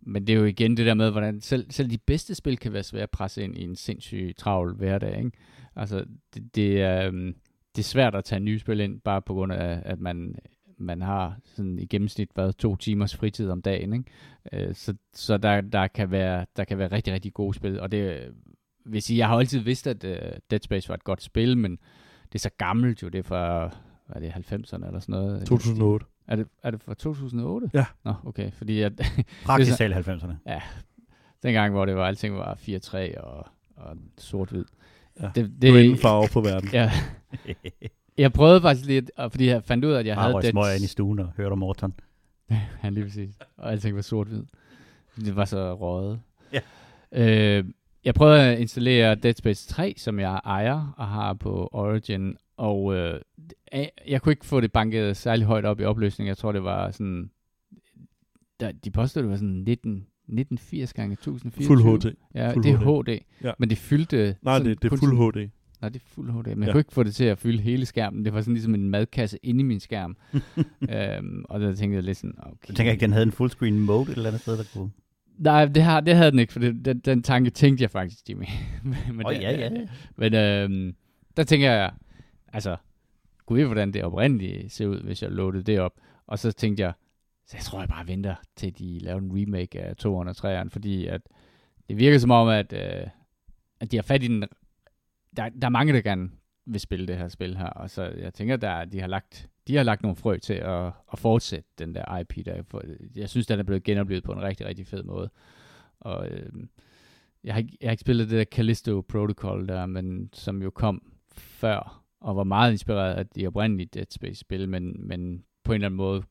men 0.00 0.26
det 0.26 0.32
er 0.32 0.38
jo 0.38 0.44
igen 0.44 0.76
det 0.76 0.86
der 0.86 0.94
med, 0.94 1.10
hvordan 1.10 1.40
selv, 1.40 1.70
selv 1.70 1.90
de 1.90 1.98
bedste 1.98 2.34
spil 2.34 2.58
kan 2.58 2.72
være 2.72 2.82
svære 2.82 3.02
at 3.02 3.10
presse 3.10 3.44
ind 3.44 3.58
i 3.58 3.64
en 3.64 3.76
sindssyg 3.76 4.34
travl 4.36 4.74
hverdag. 4.74 5.18
Ikke? 5.18 5.30
Altså, 5.76 6.04
det, 6.34 6.54
det, 6.54 6.82
er, 6.82 7.06
øhm, 7.06 7.34
det 7.76 7.82
er 7.82 7.86
svært 7.86 8.14
at 8.14 8.24
tage 8.24 8.40
nye 8.40 8.58
spil 8.58 8.80
ind, 8.80 9.00
bare 9.00 9.22
på 9.22 9.34
grund 9.34 9.52
af, 9.52 9.82
at 9.84 10.00
man, 10.00 10.34
man 10.78 11.02
har 11.02 11.36
sådan 11.44 11.78
i 11.78 11.86
gennemsnit 11.86 12.30
været 12.36 12.56
to 12.56 12.76
timers 12.76 13.16
fritid 13.16 13.50
om 13.50 13.62
dagen. 13.62 13.92
Ikke? 13.92 14.68
Øh, 14.68 14.74
så 14.74 14.94
så 15.14 15.36
der, 15.36 15.60
der, 15.60 15.86
kan 15.86 16.10
være, 16.10 16.46
der 16.56 16.64
kan 16.64 16.78
være 16.78 16.92
rigtig, 16.92 17.12
rigtig 17.12 17.32
gode 17.32 17.54
spil, 17.54 17.80
og 17.80 17.92
det 17.92 18.32
vil 18.84 19.02
sige, 19.02 19.18
jeg 19.18 19.28
har 19.28 19.36
altid 19.38 19.58
vidst, 19.58 19.86
at 19.86 20.04
uh, 20.04 20.10
Dead 20.50 20.60
Space 20.62 20.88
var 20.88 20.94
et 20.94 21.04
godt 21.04 21.22
spil, 21.22 21.58
men 21.58 21.78
det 22.32 22.34
er 22.34 22.38
så 22.38 22.50
gammelt 22.58 23.02
jo, 23.02 23.08
det 23.08 23.18
er 23.18 23.22
fra, 23.22 23.70
hvad 24.06 24.16
er 24.16 24.20
det, 24.20 24.52
90'erne 24.52 24.86
eller 24.86 25.00
sådan 25.00 25.12
noget? 25.12 25.46
2008. 25.46 26.06
Er 26.28 26.36
det, 26.36 26.46
er 26.62 26.70
det 26.70 26.80
fra 26.82 26.94
2008? 26.94 27.70
Ja. 27.74 27.84
Nå, 28.04 28.14
okay, 28.26 28.50
fordi 28.52 28.80
at, 28.80 28.92
Praktisk 29.44 29.76
talt 29.76 30.08
90'erne. 30.08 30.32
dengang, 31.42 31.72
hvor 31.72 31.84
det 31.84 31.96
var, 31.96 32.06
alting 32.06 32.34
var 32.36 32.54
4-3 32.54 33.20
og, 33.20 33.46
og 33.76 33.96
sort-hvid. 34.18 34.64
Ja. 35.20 35.30
Det, 35.34 35.52
Det 35.62 35.70
er 35.70 35.78
ingen 35.80 35.98
farve 35.98 36.28
på 36.32 36.40
verden. 36.40 36.68
Ja, 36.78 36.90
jeg 38.18 38.32
prøvede 38.32 38.60
faktisk 38.60 38.86
lidt, 38.86 39.10
og 39.16 39.30
fordi 39.30 39.46
jeg 39.46 39.64
fandt 39.64 39.84
ud 39.84 39.92
af, 39.92 39.98
at 39.98 40.06
jeg 40.06 40.14
Jeg 40.16 40.22
havde 40.22 40.34
Dead 40.34 40.50
smøger 40.50 40.72
ind 40.74 40.84
i 40.84 40.86
stuen 40.86 41.18
og 41.18 41.32
hørte 41.36 41.52
om 41.52 41.58
Morton. 41.58 41.94
Ja, 42.84 42.88
lige 42.88 43.04
præcis. 43.04 43.38
Og 43.56 43.72
alting 43.72 43.96
var 43.96 44.02
sort-hvid. 44.02 44.42
Det 45.16 45.36
var 45.36 45.44
så 45.44 45.74
røget. 45.74 46.20
Ja. 46.52 46.60
Øh, 47.12 47.64
jeg 48.04 48.14
prøvede 48.14 48.40
at 48.42 48.58
installere 48.58 49.14
Dead 49.14 49.34
Space 49.34 49.68
3, 49.68 49.94
som 49.96 50.18
jeg 50.20 50.40
ejer 50.44 50.94
og 50.96 51.08
har 51.08 51.32
på 51.34 51.68
Origin, 51.72 52.36
og 52.56 52.94
øh, 52.94 53.20
jeg, 53.72 53.90
jeg 54.08 54.22
kunne 54.22 54.32
ikke 54.32 54.46
få 54.46 54.60
det 54.60 54.72
banket 54.72 55.16
særlig 55.16 55.46
højt 55.46 55.64
op 55.64 55.80
i 55.80 55.84
opløsning. 55.84 56.28
Jeg 56.28 56.36
tror, 56.36 56.52
det 56.52 56.64
var 56.64 56.90
sådan... 56.90 57.30
Der, 58.60 58.72
de 58.72 58.90
påstod, 58.90 59.22
det 59.22 59.30
var 59.30 59.36
sådan 59.36 59.48
19, 59.48 59.92
1980 59.94 60.92
gange 60.92 61.12
1024. 61.12 61.66
Fuld 61.66 62.00
HD. 62.02 62.14
Ja, 62.34 62.52
Fuld 62.52 62.64
det 62.64 62.72
er 62.72 62.76
HD. 63.02 63.08
HD. 63.08 63.18
Ja. 63.44 63.52
Men 63.58 63.70
det 63.70 63.78
fyldte... 63.78 64.36
Nej, 64.42 64.54
sådan 64.58 64.70
det, 64.70 64.82
det 64.82 64.92
er 64.92 64.96
fuld 64.96 65.32
HD. 65.32 65.50
Nej, 65.80 65.88
det 65.88 66.02
er 66.02 66.06
fuld 66.06 66.30
HD, 66.30 66.46
men 66.48 66.58
jeg 66.58 66.66
Ja. 66.66 66.72
kunne 66.72 66.80
ikke 66.80 66.92
få 66.92 67.02
det 67.02 67.14
til 67.14 67.24
at 67.24 67.38
fylde 67.38 67.62
hele 67.62 67.86
skærmen. 67.86 68.24
Det 68.24 68.32
var 68.34 68.40
sådan 68.40 68.54
ligesom 68.54 68.74
en 68.74 68.90
madkasse 68.90 69.38
inde 69.42 69.60
i 69.60 69.62
min 69.62 69.80
skærm. 69.80 70.16
øhm, 70.94 71.44
og 71.48 71.60
der 71.60 71.74
tænkte 71.74 71.94
jeg 71.96 72.02
lidt 72.02 72.16
sådan, 72.16 72.34
okay. 72.38 72.68
Jeg 72.68 72.76
tænker 72.76 72.92
ikke, 72.92 73.00
den 73.02 73.12
havde 73.12 73.22
en 73.22 73.32
fullscreen 73.32 73.78
mode 73.80 74.02
et 74.10 74.16
eller 74.16 74.28
andet 74.30 74.42
sted, 74.42 74.58
der 74.58 74.64
kunne... 74.74 74.90
Nej, 75.40 75.64
det, 75.64 75.82
har, 75.82 76.00
det 76.00 76.16
havde 76.16 76.30
den 76.30 76.38
ikke, 76.38 76.52
for 76.52 76.60
det, 76.60 76.84
den, 76.84 76.98
den 77.00 77.22
tanke 77.22 77.50
tænkte 77.50 77.82
jeg 77.82 77.90
faktisk, 77.90 78.28
Jimmy. 78.28 78.44
men 79.14 79.26
det- 79.26 79.42
ja, 79.42 79.50
ja. 79.58 79.70
Men 80.16 80.34
øhm, 80.34 80.96
der 81.36 81.44
tænker 81.44 81.70
jeg, 81.72 81.92
altså, 82.52 82.76
gud 83.46 83.58
ved, 83.58 83.66
hvordan 83.66 83.92
det 83.92 84.04
oprindeligt 84.04 84.72
ser 84.72 84.86
ud, 84.86 85.00
hvis 85.02 85.22
jeg 85.22 85.30
loadede 85.30 85.62
det 85.62 85.80
op. 85.80 85.92
Og 86.26 86.38
så 86.38 86.52
tænkte 86.52 86.82
jeg, 86.82 86.92
så 87.46 87.56
jeg 87.56 87.62
tror, 87.64 87.78
jeg 87.80 87.88
bare 87.88 88.06
venter 88.06 88.34
til 88.56 88.78
de 88.78 88.98
laver 88.98 89.18
en 89.20 89.30
remake 89.34 89.80
af 89.82 89.94
203'eren, 90.06 90.68
fordi 90.68 91.06
at 91.06 91.20
det 91.88 91.98
virker 91.98 92.18
som 92.18 92.30
om, 92.30 92.48
at, 92.48 92.72
øh, 92.72 93.06
at 93.80 93.90
de 93.92 93.96
har 93.96 94.02
fat 94.02 94.22
i 94.22 94.26
den... 94.28 94.40
Der, 95.36 95.48
der 95.48 95.66
er 95.66 95.68
mange, 95.68 95.92
der 95.92 96.00
gerne 96.00 96.30
vil 96.72 96.80
spille 96.80 97.06
det 97.06 97.16
her 97.16 97.28
spil 97.28 97.56
her, 97.56 97.66
og 97.68 97.90
så 97.90 98.02
jeg 98.02 98.34
tænker, 98.34 98.56
der, 98.56 98.84
de 98.84 99.00
har 99.00 99.06
lagt 99.06 99.50
de 99.68 99.76
har 99.76 99.82
lagt 99.82 100.02
nogle 100.02 100.16
frø 100.16 100.38
til 100.38 100.54
at, 100.54 100.86
at 101.12 101.18
fortsætte 101.18 101.68
den 101.78 101.94
der 101.94 102.18
IP 102.18 102.46
der. 102.46 102.62
For 102.62 102.82
jeg 103.16 103.28
synes, 103.28 103.46
den 103.46 103.58
er 103.58 103.62
blevet 103.62 103.84
genoplevet 103.84 104.24
på 104.24 104.32
en 104.32 104.42
rigtig, 104.42 104.66
rigtig 104.66 104.86
fed 104.86 105.02
måde. 105.02 105.30
Og 106.00 106.28
øh, 106.28 106.52
jeg, 107.44 107.54
har 107.54 107.58
ikke, 107.58 107.76
jeg 107.80 107.88
har 107.88 107.90
ikke 107.90 108.00
spillet 108.00 108.30
det 108.30 108.38
der 108.38 108.44
Callisto 108.44 109.00
Protocol 109.00 109.68
der, 109.68 109.86
men 109.86 110.30
som 110.32 110.62
jo 110.62 110.70
kom 110.70 111.02
før, 111.32 112.04
og 112.20 112.36
var 112.36 112.44
meget 112.44 112.72
inspireret 112.72 113.14
af 113.14 113.26
de 113.26 113.46
oprindelige 113.46 113.88
Dead 113.94 114.06
Space-spil, 114.10 114.68
men, 114.68 115.08
men 115.08 115.44
på 115.64 115.72
en 115.72 115.74
eller 115.74 115.86
anden 115.86 115.96
måde 115.96 116.22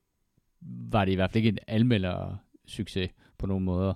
var 0.60 1.04
det 1.04 1.12
i 1.12 1.14
hvert 1.14 1.30
fald 1.30 1.44
ikke 1.44 1.48
en 1.48 1.58
almelder 1.66 2.36
succes 2.66 3.10
på 3.38 3.46
nogen 3.46 3.64
måder. 3.64 3.94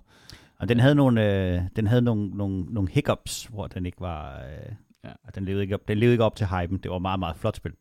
Og 0.57 0.69
den 0.69 0.81
havde 0.81 0.95
nogle, 0.95 1.53
øh, 1.55 1.63
den 1.77 1.87
havde 1.87 2.03
nogle, 2.03 2.29
nogle, 2.29 2.65
nogle 2.65 2.91
hiccups, 2.91 3.45
hvor 3.45 3.67
den 3.67 3.87
ikke 3.87 4.01
var... 4.01 4.43
Øh, 4.43 4.73
Ja. 5.05 5.09
ja. 5.09 5.31
Den 5.35 5.45
levede 5.45 5.63
ikke 5.63 5.75
op, 5.75 5.89
den 5.89 5.99
levede 5.99 6.15
ikke 6.15 6.25
op 6.25 6.37
til 6.37 6.47
hypen. 6.47 6.79
Det 6.79 6.91
var 6.91 6.99
meget, 6.99 7.19
meget 7.19 7.37
flot 7.37 7.57
spil. 7.57 7.73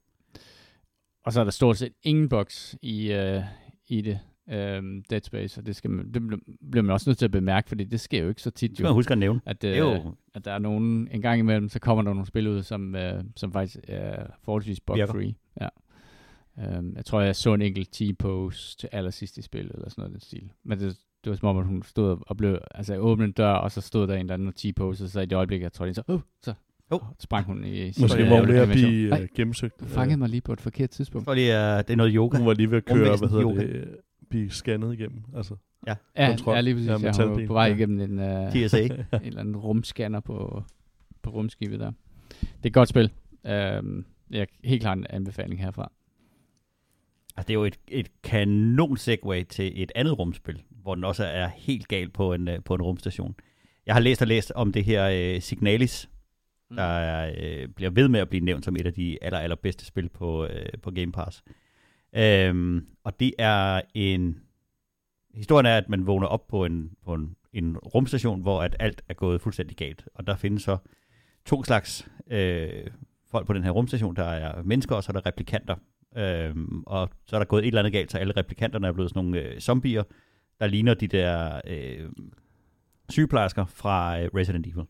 Og 1.26 1.34
så 1.34 1.40
er 1.40 1.44
der 1.44 1.52
stort 1.52 1.78
set 1.78 1.94
ingen 2.04 2.30
bugs 2.30 2.76
i, 2.82 3.12
øh, 3.12 3.42
i 3.88 4.02
det, 4.02 4.20
øh, 4.50 4.84
Dead 5.10 5.22
Space, 5.24 5.62
og 5.62 5.66
det, 5.66 5.76
skal 5.76 5.90
man, 5.90 6.14
det 6.14 6.20
bl- 6.22 6.68
bliver 6.72 6.84
man 6.84 6.94
også 6.94 7.10
nødt 7.10 7.18
til 7.18 7.26
at 7.26 7.32
bemærke, 7.32 7.68
fordi 7.68 7.84
det 7.84 8.00
sker 8.00 8.22
jo 8.24 8.30
ikke 8.30 8.42
så 8.42 8.52
tit 8.52 8.70
Det 8.70 8.78
skal 8.78 8.84
man 8.84 8.90
jo, 8.92 8.96
huske 8.96 9.12
at 9.12 9.18
nævne. 9.18 9.42
at, 9.46 9.64
øh, 9.64 9.78
jo, 9.78 10.16
at 10.34 10.46
der 10.46 10.52
er 10.52 10.60
nogen, 10.60 11.08
en 11.12 11.22
gang 11.22 11.40
imellem, 11.40 11.70
så 11.70 11.80
kommer 11.80 12.04
der 12.04 12.14
nogle 12.14 12.26
spil 12.26 12.48
ud, 12.48 12.64
som, 12.64 12.96
øh, 12.96 13.24
som 13.36 13.52
faktisk 13.52 13.80
er 13.88 14.26
forholdsvis 14.44 14.80
bug-free. 14.80 15.36
Ja. 15.62 15.68
Um, 16.78 16.96
jeg 16.96 17.06
tror, 17.06 17.22
jeg 17.22 17.36
så 17.36 17.54
en 17.54 17.62
enkelt 17.62 17.90
T-pose 17.96 18.78
til 18.78 18.90
allersidst 18.92 19.38
i 19.38 19.42
spillet, 19.42 19.72
eller 19.76 19.90
sådan 19.90 20.02
noget 20.02 20.12
den 20.12 20.20
stil. 20.22 20.52
Men 20.64 20.80
det, 20.80 20.98
det 21.24 21.30
var 21.30 21.36
som 21.36 21.48
om, 21.48 21.58
at 21.58 21.66
hun 21.66 21.84
stod 21.84 22.18
og 22.28 22.38
blev, 22.38 22.58
altså 22.72 22.98
åbnede 22.98 23.28
en 23.28 23.32
dør, 23.32 23.52
og 23.54 23.72
så 23.72 23.82
stod 23.82 24.08
der 24.08 24.14
en 24.14 24.20
eller 24.20 24.34
anden 24.34 24.48
og 24.48 24.56
T-pose, 24.56 25.10
så 25.10 25.20
i 25.20 25.26
det 25.26 25.36
øjeblik, 25.36 25.62
jeg 25.62 25.74
tror, 25.74 25.86
det 25.86 25.96
så, 25.96 26.04
uh, 26.08 26.20
så 26.42 26.54
Oh. 26.92 27.00
sprang 27.20 27.46
hun 27.46 27.64
i 27.64 27.86
Måske 27.88 27.94
sidste 28.00 28.30
var 28.30 28.40
hun 28.40 28.48
ved 28.48 28.58
at 28.58 28.68
blive 28.68 29.22
øh, 29.22 29.28
gennemsøgt. 29.36 29.80
du 29.80 29.86
fangede 29.86 30.18
mig 30.18 30.30
lige 30.30 30.42
på 30.42 30.54
et 30.54 30.62
forkert 30.62 30.90
tidspunkt. 30.90 31.26
For 31.26 31.34
lige, 31.34 31.52
uh, 31.52 31.58
det 31.78 31.90
er 31.90 31.96
noget 31.96 32.14
yoga. 32.16 32.38
Hun 32.38 32.48
var 32.48 32.54
lige 32.54 32.72
ved 32.72 32.78
at 32.78 32.86
køre, 32.86 33.18
hvad 33.18 33.30
hedder 33.30 33.44
yoga. 33.44 33.62
det, 33.62 33.70
øh, 33.70 33.86
blive 34.30 34.50
scannet 34.50 34.94
igennem. 34.94 35.22
Altså, 35.36 35.56
Ja, 35.88 35.96
kontrol. 36.28 36.56
ja 36.56 36.62
lige 36.62 36.74
præcis. 36.76 36.88
Ja, 36.90 36.94
Ja, 36.94 37.12
ja, 37.18 37.28
hun 37.28 37.40
var 37.42 37.48
på 37.48 37.54
vej 37.54 37.66
Ja. 37.68 37.76
igennem 37.76 38.20
en, 38.20 38.20
uh, 38.48 38.52
TSA. 38.54 38.78
en 38.84 38.92
eller 39.24 39.40
anden 39.40 39.56
rumscanner 39.58 40.20
på, 40.20 40.64
på 41.22 41.30
rumskibet 41.30 41.80
der. 41.80 41.92
Det 42.42 42.48
er 42.64 42.68
et 42.68 42.74
godt 42.74 42.90
spil. 42.90 43.12
Um, 43.80 44.06
jeg 44.32 44.48
helt 44.64 44.82
klart 44.82 44.98
en 44.98 45.06
anbefaling 45.10 45.62
herfra. 45.62 45.92
Altså, 47.38 47.48
det 47.48 47.50
er 47.50 47.60
jo 47.60 47.64
et, 47.66 47.78
et 47.88 48.08
kanon 48.24 48.98
segue 48.98 49.44
til 49.44 49.72
et 49.84 49.92
andet 49.96 50.20
rumspil, 50.20 50.62
hvor 50.82 50.96
den 50.96 51.04
også 51.04 51.26
er 51.26 51.48
helt 51.56 51.88
galt 51.88 52.14
på 52.14 52.34
en, 52.34 52.48
øh, 52.48 52.60
på 52.66 52.76
en 52.76 52.82
rumstation. 52.82 53.36
Jeg 53.86 53.96
har 53.96 54.00
læst 54.02 54.22
og 54.22 54.28
læst 54.28 54.52
om 54.56 54.72
det 54.72 54.84
her 54.86 55.36
uh, 55.36 55.42
Signalis, 55.42 56.10
Mm. 56.74 56.78
der 56.78 56.84
er, 56.84 57.36
øh, 57.38 57.68
bliver 57.68 57.92
ved 57.92 58.08
med 58.08 58.20
at 58.20 58.30
blive 58.30 58.46
nævnt 58.46 58.66
som 58.66 58.76
et 58.76 58.86
af 58.86 58.94
de 58.94 59.18
aller, 59.22 59.40
allerbedste 59.40 59.86
spil 59.86 60.10
på, 60.10 60.46
øh, 60.46 60.66
på 60.82 60.92
Game 60.92 61.12
Pass. 61.12 61.44
Øhm, 62.16 62.88
og 63.04 63.20
det 63.20 63.34
er 63.40 63.82
en... 63.94 64.40
Historien 65.34 65.66
er, 65.66 65.78
at 65.78 65.90
man 65.90 66.08
vågner 66.08 66.28
op 66.28 66.48
på 66.48 66.66
en, 66.66 66.92
på 67.06 67.14
en, 67.14 67.36
en 67.54 67.78
rumstation, 67.78 68.42
hvor 68.42 68.62
at 68.62 68.76
alt 68.80 69.02
er 69.10 69.14
gået 69.14 69.42
fuldstændig 69.42 69.78
galt. 69.78 70.08
Og 70.16 70.28
der 70.28 70.36
findes 70.36 70.64
så 70.64 70.78
to 71.46 71.64
slags 71.64 72.08
øh, 72.32 72.88
folk 73.32 73.48
på 73.48 73.54
den 73.54 73.64
her 73.64 73.72
rumstation. 73.72 74.16
Der 74.16 74.24
er 74.24 74.64
mennesker, 74.64 74.96
og 74.96 75.04
så 75.04 75.12
er 75.12 75.14
der 75.14 75.26
replikanter. 75.26 75.76
Øhm, 76.18 76.84
og 76.86 77.10
så 77.26 77.36
er 77.36 77.40
der 77.40 77.46
gået 77.46 77.64
et 77.64 77.68
eller 77.68 77.82
andet 77.82 77.94
galt, 77.94 78.12
så 78.12 78.18
alle 78.18 78.34
replikanterne 78.38 78.88
er 78.88 78.92
blevet 78.92 79.10
sådan 79.10 79.24
nogle 79.24 79.42
øh, 79.42 79.60
zombier, 79.60 80.04
der 80.60 80.68
ligner 80.68 80.94
de 80.94 81.08
der 81.08 81.62
øh, 81.68 82.10
sygeplejersker 83.10 83.66
fra 83.66 84.22
øh, 84.22 84.30
Resident 84.36 84.68
Evil 84.68 84.86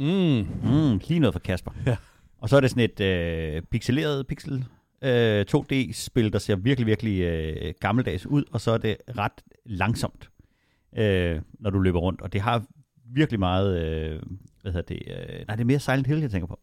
mm. 0.00 0.46
Mm, 0.70 1.00
lige 1.08 1.20
noget 1.20 1.34
for 1.34 1.40
Kasper. 1.40 1.70
Ja. 1.86 1.96
Og 2.38 2.48
så 2.48 2.56
er 2.56 2.60
det 2.60 2.70
sådan 2.70 2.84
et 2.84 3.00
øh, 3.00 3.62
pixeleret 3.62 4.26
pixel 4.26 4.64
øh, 5.02 5.44
2D-spil, 5.54 6.32
der 6.32 6.38
ser 6.38 6.56
virkelig, 6.56 6.86
virkelig 6.86 7.20
øh, 7.20 7.74
gammeldags 7.80 8.26
ud, 8.26 8.44
og 8.52 8.60
så 8.60 8.70
er 8.70 8.78
det 8.78 8.96
ret 9.18 9.32
langsomt, 9.66 10.30
øh, 10.98 11.40
når 11.60 11.70
du 11.70 11.78
løber 11.78 11.98
rundt. 11.98 12.20
Og 12.20 12.32
det 12.32 12.40
har 12.40 12.64
virkelig 13.14 13.40
meget, 13.40 13.80
øh, 13.82 14.20
hvad 14.62 14.72
hedder 14.72 14.94
det, 14.94 15.02
øh, 15.06 15.46
nej, 15.48 15.56
det 15.56 15.60
er 15.60 15.66
mere 15.66 15.78
Silent 15.78 16.06
Hill, 16.06 16.20
jeg 16.20 16.30
tænker 16.30 16.46
på. 16.46 16.60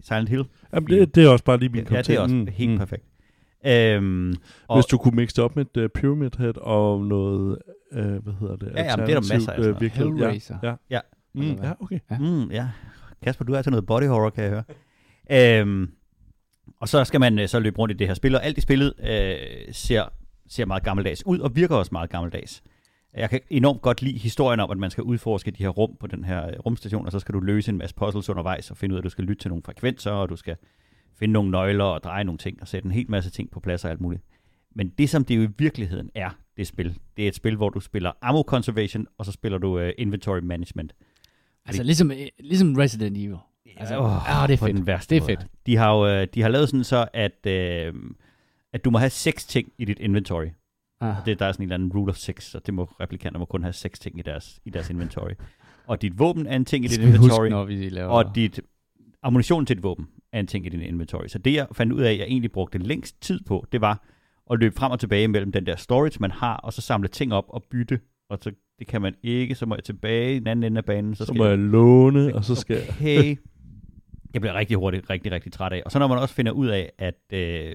Silent 0.00 0.28
Hill. 0.28 0.44
Jamen, 0.74 0.90
det, 0.90 1.14
det 1.14 1.24
er 1.24 1.28
også 1.28 1.44
bare 1.44 1.58
lige 1.58 1.68
min 1.68 1.82
Ja, 1.82 1.88
kop 1.88 2.06
det 2.06 2.14
er 2.14 2.20
også 2.20 2.34
Mm, 2.34 2.46
helt 2.46 2.70
mm. 2.70 2.78
perfekt. 2.78 3.04
Øhm, 3.66 4.34
og, 4.68 4.76
Hvis 4.76 4.86
du 4.86 4.98
kunne 4.98 5.16
mixe 5.16 5.36
det 5.36 5.44
op 5.44 5.56
med 5.56 5.64
et 5.76 5.82
uh, 5.82 5.88
Pyramid 5.88 6.30
Head 6.38 6.56
og 6.56 7.04
noget, 7.04 7.58
uh, 7.92 7.98
hvad 7.98 8.32
hedder 8.40 8.56
det? 8.56 8.72
Ja, 8.76 8.84
jamen, 8.84 9.06
det 9.06 9.14
er 9.14 9.20
der 9.20 9.34
masser 9.34 9.52
af 9.52 9.56
sådan 9.56 9.74
øh, 9.74 9.80
virkelighed. 9.80 10.12
Hellraiser. 10.12 10.58
Ja, 10.62 10.68
ja. 10.68 10.74
Ja. 10.90 11.00
Mm, 11.34 11.42
ja, 11.42 11.72
okay. 11.80 11.98
Mm, 12.20 12.50
ja. 12.50 12.68
Kasper, 13.22 13.44
du 13.44 13.52
er 13.52 13.62
til 13.62 13.70
noget 13.70 13.86
body 13.86 14.06
horror, 14.06 14.30
kan 14.30 14.44
jeg 14.44 14.50
høre. 14.50 14.64
Øhm, 15.60 15.90
og 16.80 16.88
så 16.88 17.04
skal 17.04 17.20
man 17.20 17.38
øh, 17.38 17.48
så 17.48 17.60
løbe 17.60 17.78
rundt 17.78 17.94
i 17.94 17.96
det 17.96 18.06
her 18.06 18.14
spil, 18.14 18.34
og 18.34 18.44
alt 18.44 18.58
i 18.58 18.60
spillet 18.60 18.94
øh, 18.98 19.74
ser, 19.74 20.04
ser 20.48 20.64
meget 20.64 20.82
gammeldags 20.82 21.26
ud, 21.26 21.38
og 21.38 21.56
virker 21.56 21.76
også 21.76 21.88
meget 21.92 22.10
gammeldags. 22.10 22.62
Jeg 23.14 23.30
kan 23.30 23.40
enormt 23.50 23.82
godt 23.82 24.02
lide 24.02 24.18
historien 24.18 24.60
om, 24.60 24.70
at 24.70 24.78
man 24.78 24.90
skal 24.90 25.04
udforske 25.04 25.50
de 25.50 25.62
her 25.62 25.68
rum 25.68 25.96
på 26.00 26.06
den 26.06 26.24
her 26.24 26.46
øh, 26.46 26.52
rumstation, 26.58 27.06
og 27.06 27.12
så 27.12 27.18
skal 27.18 27.32
du 27.34 27.40
løse 27.40 27.70
en 27.70 27.78
masse 27.78 27.96
puzzles 27.96 28.28
undervejs, 28.28 28.70
og 28.70 28.76
finde 28.76 28.92
ud 28.92 28.96
af, 28.96 29.00
at 29.00 29.04
du 29.04 29.10
skal 29.10 29.24
lytte 29.24 29.42
til 29.42 29.48
nogle 29.48 29.62
frekvenser, 29.62 30.10
og 30.10 30.28
du 30.28 30.36
skal 30.36 30.56
finde 31.18 31.32
nogle 31.32 31.50
nøgler 31.50 31.84
og 31.84 32.02
dreje 32.02 32.24
nogle 32.24 32.38
ting, 32.38 32.58
og 32.60 32.68
sætte 32.68 32.86
en 32.86 32.92
hel 32.92 33.10
masse 33.10 33.30
ting 33.30 33.50
på 33.50 33.60
plads 33.60 33.84
og 33.84 33.90
alt 33.90 34.00
muligt. 34.00 34.22
Men 34.74 34.88
det, 34.88 35.10
som 35.10 35.24
det 35.24 35.36
jo 35.36 35.42
i 35.42 35.48
virkeligheden 35.58 36.10
er, 36.14 36.30
det 36.56 36.66
spil, 36.66 36.98
det 37.16 37.24
er 37.24 37.28
et 37.28 37.34
spil, 37.34 37.56
hvor 37.56 37.68
du 37.68 37.80
spiller 37.80 38.12
ammo 38.22 38.42
conservation, 38.42 39.06
og 39.18 39.26
så 39.26 39.32
spiller 39.32 39.58
du 39.58 39.80
uh, 39.80 39.88
inventory 39.98 40.38
management. 40.38 40.92
Altså 41.68 41.82
ligesom, 41.82 42.12
ligesom 42.38 42.76
Resident 42.76 43.16
Evil. 43.16 43.36
Altså, 43.76 43.98
åh, 43.98 44.42
ah, 44.42 44.48
det 44.48 44.54
er 44.54 44.58
fedt. 44.58 44.76
Den 44.76 44.86
værste 44.86 45.14
Det 45.14 45.22
er 45.22 45.26
fedt. 45.26 45.46
De 45.66 45.76
har 45.76 45.94
jo 45.94 46.06
øh, 46.06 46.26
de 46.34 46.42
har 46.42 46.48
lavet 46.48 46.68
sådan 46.68 46.84
så, 46.84 47.08
at, 47.12 47.46
øh, 47.46 47.94
at 48.72 48.84
du 48.84 48.90
må 48.90 48.98
have 48.98 49.10
seks 49.10 49.46
ting 49.46 49.72
i 49.78 49.84
dit 49.84 49.98
inventory. 49.98 50.46
Ah. 51.00 51.16
Det, 51.26 51.38
der 51.38 51.46
er 51.46 51.52
sådan 51.52 51.62
en 51.62 51.66
eller 51.66 51.74
anden 51.74 51.92
rule 51.92 52.10
of 52.10 52.16
six, 52.16 52.42
så 52.42 52.58
det 52.66 52.74
må 52.74 52.84
replikanter 52.84 53.38
må 53.38 53.44
kun 53.44 53.62
have 53.62 53.72
seks 53.72 53.98
ting 53.98 54.18
i 54.18 54.22
deres, 54.22 54.60
i 54.64 54.70
deres 54.70 54.90
inventory. 54.90 55.32
Og 55.86 56.02
dit 56.02 56.18
våben 56.18 56.46
er 56.46 56.56
en 56.56 56.64
ting 56.64 56.84
i 56.84 56.88
dit 56.88 56.98
huske, 56.98 57.14
inventory, 57.16 57.48
når 57.48 57.64
vi 57.64 57.88
laver... 57.88 58.08
og 58.08 58.34
dit 58.34 58.60
ammunition 59.22 59.66
til 59.66 59.76
dit 59.76 59.82
våben 59.82 60.08
er 60.32 60.40
en 60.40 60.46
ting 60.46 60.66
i 60.66 60.68
din 60.68 60.80
inventory. 60.80 61.26
Så 61.26 61.38
det, 61.38 61.54
jeg 61.54 61.66
fandt 61.72 61.92
ud 61.92 62.00
af, 62.00 62.12
at 62.12 62.18
jeg 62.18 62.26
egentlig 62.26 62.52
brugte 62.52 62.78
længst 62.78 63.22
tid 63.22 63.40
på, 63.46 63.66
det 63.72 63.80
var 63.80 64.04
at 64.50 64.58
løbe 64.58 64.74
frem 64.74 64.92
og 64.92 65.00
tilbage 65.00 65.28
mellem 65.28 65.52
den 65.52 65.66
der 65.66 65.76
storage, 65.76 66.16
man 66.20 66.30
har, 66.30 66.56
og 66.56 66.72
så 66.72 66.80
samle 66.80 67.08
ting 67.08 67.34
op 67.34 67.44
og 67.48 67.64
bytte. 67.70 68.00
Og 68.28 68.38
så, 68.42 68.52
det 68.78 68.86
kan 68.86 69.02
man 69.02 69.14
ikke, 69.22 69.54
så 69.54 69.66
må 69.66 69.74
jeg 69.74 69.84
tilbage 69.84 70.36
i 70.36 70.38
den 70.38 70.46
anden 70.46 70.64
ende 70.64 70.78
af 70.78 70.84
banen. 70.84 71.14
Så, 71.14 71.18
Så 71.18 71.24
skal 71.26 71.38
må 71.38 71.46
jeg 71.46 71.58
låne, 71.58 72.34
og 72.34 72.44
så 72.44 72.54
skal 72.54 72.76
jeg... 72.76 72.86
okay. 72.88 73.36
Jeg 74.34 74.40
bliver 74.40 74.54
rigtig 74.54 74.76
hurtigt, 74.76 75.10
rigtig, 75.10 75.32
rigtig 75.32 75.52
træt 75.52 75.72
af. 75.72 75.82
Og 75.84 75.92
så 75.92 75.98
når 75.98 76.06
man 76.06 76.18
også 76.18 76.34
finder 76.34 76.52
ud 76.52 76.66
af, 76.66 76.92
at 76.98 77.20
øh, 77.32 77.74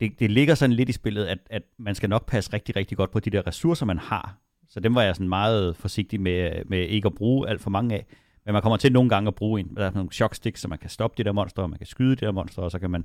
det, 0.00 0.20
det 0.20 0.30
ligger 0.30 0.54
sådan 0.54 0.76
lidt 0.76 0.88
i 0.88 0.92
spillet, 0.92 1.24
at, 1.26 1.38
at 1.50 1.62
man 1.78 1.94
skal 1.94 2.08
nok 2.08 2.26
passe 2.26 2.52
rigtig, 2.52 2.76
rigtig 2.76 2.96
godt 2.96 3.10
på 3.10 3.20
de 3.20 3.30
der 3.30 3.46
ressourcer, 3.46 3.86
man 3.86 3.98
har. 3.98 4.38
Så 4.68 4.80
dem 4.80 4.94
var 4.94 5.02
jeg 5.02 5.14
sådan 5.14 5.28
meget 5.28 5.76
forsigtig 5.76 6.20
med, 6.20 6.50
med 6.66 6.78
ikke 6.78 7.06
at 7.06 7.14
bruge 7.14 7.48
alt 7.48 7.60
for 7.60 7.70
mange 7.70 7.94
af. 7.94 8.06
Men 8.46 8.52
man 8.52 8.62
kommer 8.62 8.76
til 8.76 8.92
nogle 8.92 9.08
gange 9.10 9.28
at 9.28 9.34
bruge 9.34 9.60
en. 9.60 9.76
Der 9.76 9.86
er 9.86 9.90
nogle 9.90 10.12
shocksticks, 10.12 10.60
så 10.60 10.68
man 10.68 10.78
kan 10.78 10.90
stoppe 10.90 11.14
de 11.18 11.24
der 11.24 11.32
monstre, 11.32 11.62
og 11.62 11.70
man 11.70 11.78
kan 11.78 11.86
skyde 11.86 12.10
de 12.10 12.16
der 12.16 12.32
monstre, 12.32 12.62
og 12.62 12.70
så 12.70 12.78
kan 12.78 12.90
man 12.90 13.04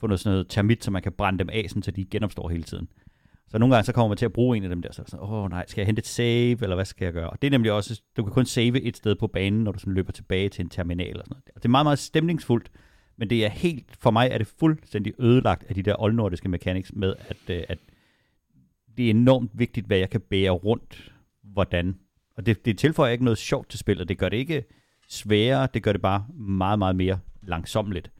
få 0.00 0.06
noget 0.06 0.20
sådan 0.20 0.32
noget 0.34 0.48
termit, 0.48 0.84
så 0.84 0.90
man 0.90 1.02
kan 1.02 1.12
brænde 1.12 1.38
dem 1.38 1.48
af, 1.52 1.64
sådan, 1.68 1.82
så 1.82 1.90
de 1.90 2.04
genopstår 2.04 2.48
hele 2.48 2.62
tiden. 2.62 2.88
Så 3.50 3.58
nogle 3.58 3.74
gange 3.74 3.86
så 3.86 3.92
kommer 3.92 4.08
man 4.08 4.16
til 4.16 4.24
at 4.24 4.32
bruge 4.32 4.56
en 4.56 4.62
af 4.62 4.68
dem 4.68 4.82
der, 4.82 4.92
så 4.92 5.02
er 5.02 5.06
sådan, 5.06 5.24
åh 5.24 5.32
oh, 5.32 5.50
nej, 5.50 5.64
skal 5.68 5.80
jeg 5.80 5.86
hente 5.86 6.00
et 6.00 6.06
save, 6.06 6.62
eller 6.62 6.74
hvad 6.74 6.84
skal 6.84 7.04
jeg 7.04 7.12
gøre? 7.12 7.30
Og 7.30 7.42
det 7.42 7.46
er 7.46 7.50
nemlig 7.50 7.72
også, 7.72 8.02
du 8.16 8.22
kan 8.22 8.32
kun 8.32 8.46
save 8.46 8.80
et 8.80 8.96
sted 8.96 9.14
på 9.14 9.26
banen, 9.26 9.64
når 9.64 9.72
du 9.72 9.78
sådan 9.78 9.94
løber 9.94 10.12
tilbage 10.12 10.48
til 10.48 10.62
en 10.62 10.68
terminal 10.68 11.08
eller 11.08 11.24
sådan 11.24 11.30
noget. 11.34 11.44
Og 11.56 11.62
det 11.62 11.64
er 11.64 11.70
meget, 11.70 11.86
meget 11.86 11.98
stemningsfuldt, 11.98 12.70
men 13.16 13.30
det 13.30 13.44
er 13.44 13.48
helt, 13.48 13.96
for 13.98 14.10
mig 14.10 14.28
er 14.32 14.38
det 14.38 14.46
fuldstændig 14.46 15.12
ødelagt 15.18 15.64
af 15.68 15.74
de 15.74 15.82
der 15.82 16.00
oldnordiske 16.00 16.48
mechanics 16.48 16.92
med, 16.92 17.14
at, 17.28 17.50
øh, 17.56 17.62
at 17.68 17.78
det 18.96 19.06
er 19.06 19.10
enormt 19.10 19.50
vigtigt, 19.54 19.86
hvad 19.86 19.98
jeg 19.98 20.10
kan 20.10 20.20
bære 20.20 20.50
rundt, 20.50 21.12
hvordan. 21.42 21.98
Og 22.36 22.46
det, 22.46 22.64
det 22.64 22.78
tilføjer 22.78 23.12
ikke 23.12 23.24
noget 23.24 23.38
sjovt 23.38 23.68
til 23.68 23.78
spillet, 23.78 24.08
det 24.08 24.18
gør 24.18 24.28
det 24.28 24.36
ikke 24.36 24.64
sværere, 25.08 25.68
det 25.74 25.82
gør 25.82 25.92
det 25.92 26.02
bare 26.02 26.26
meget, 26.34 26.78
meget 26.78 26.96
mere 26.96 27.18
langsomligt. 27.42 28.10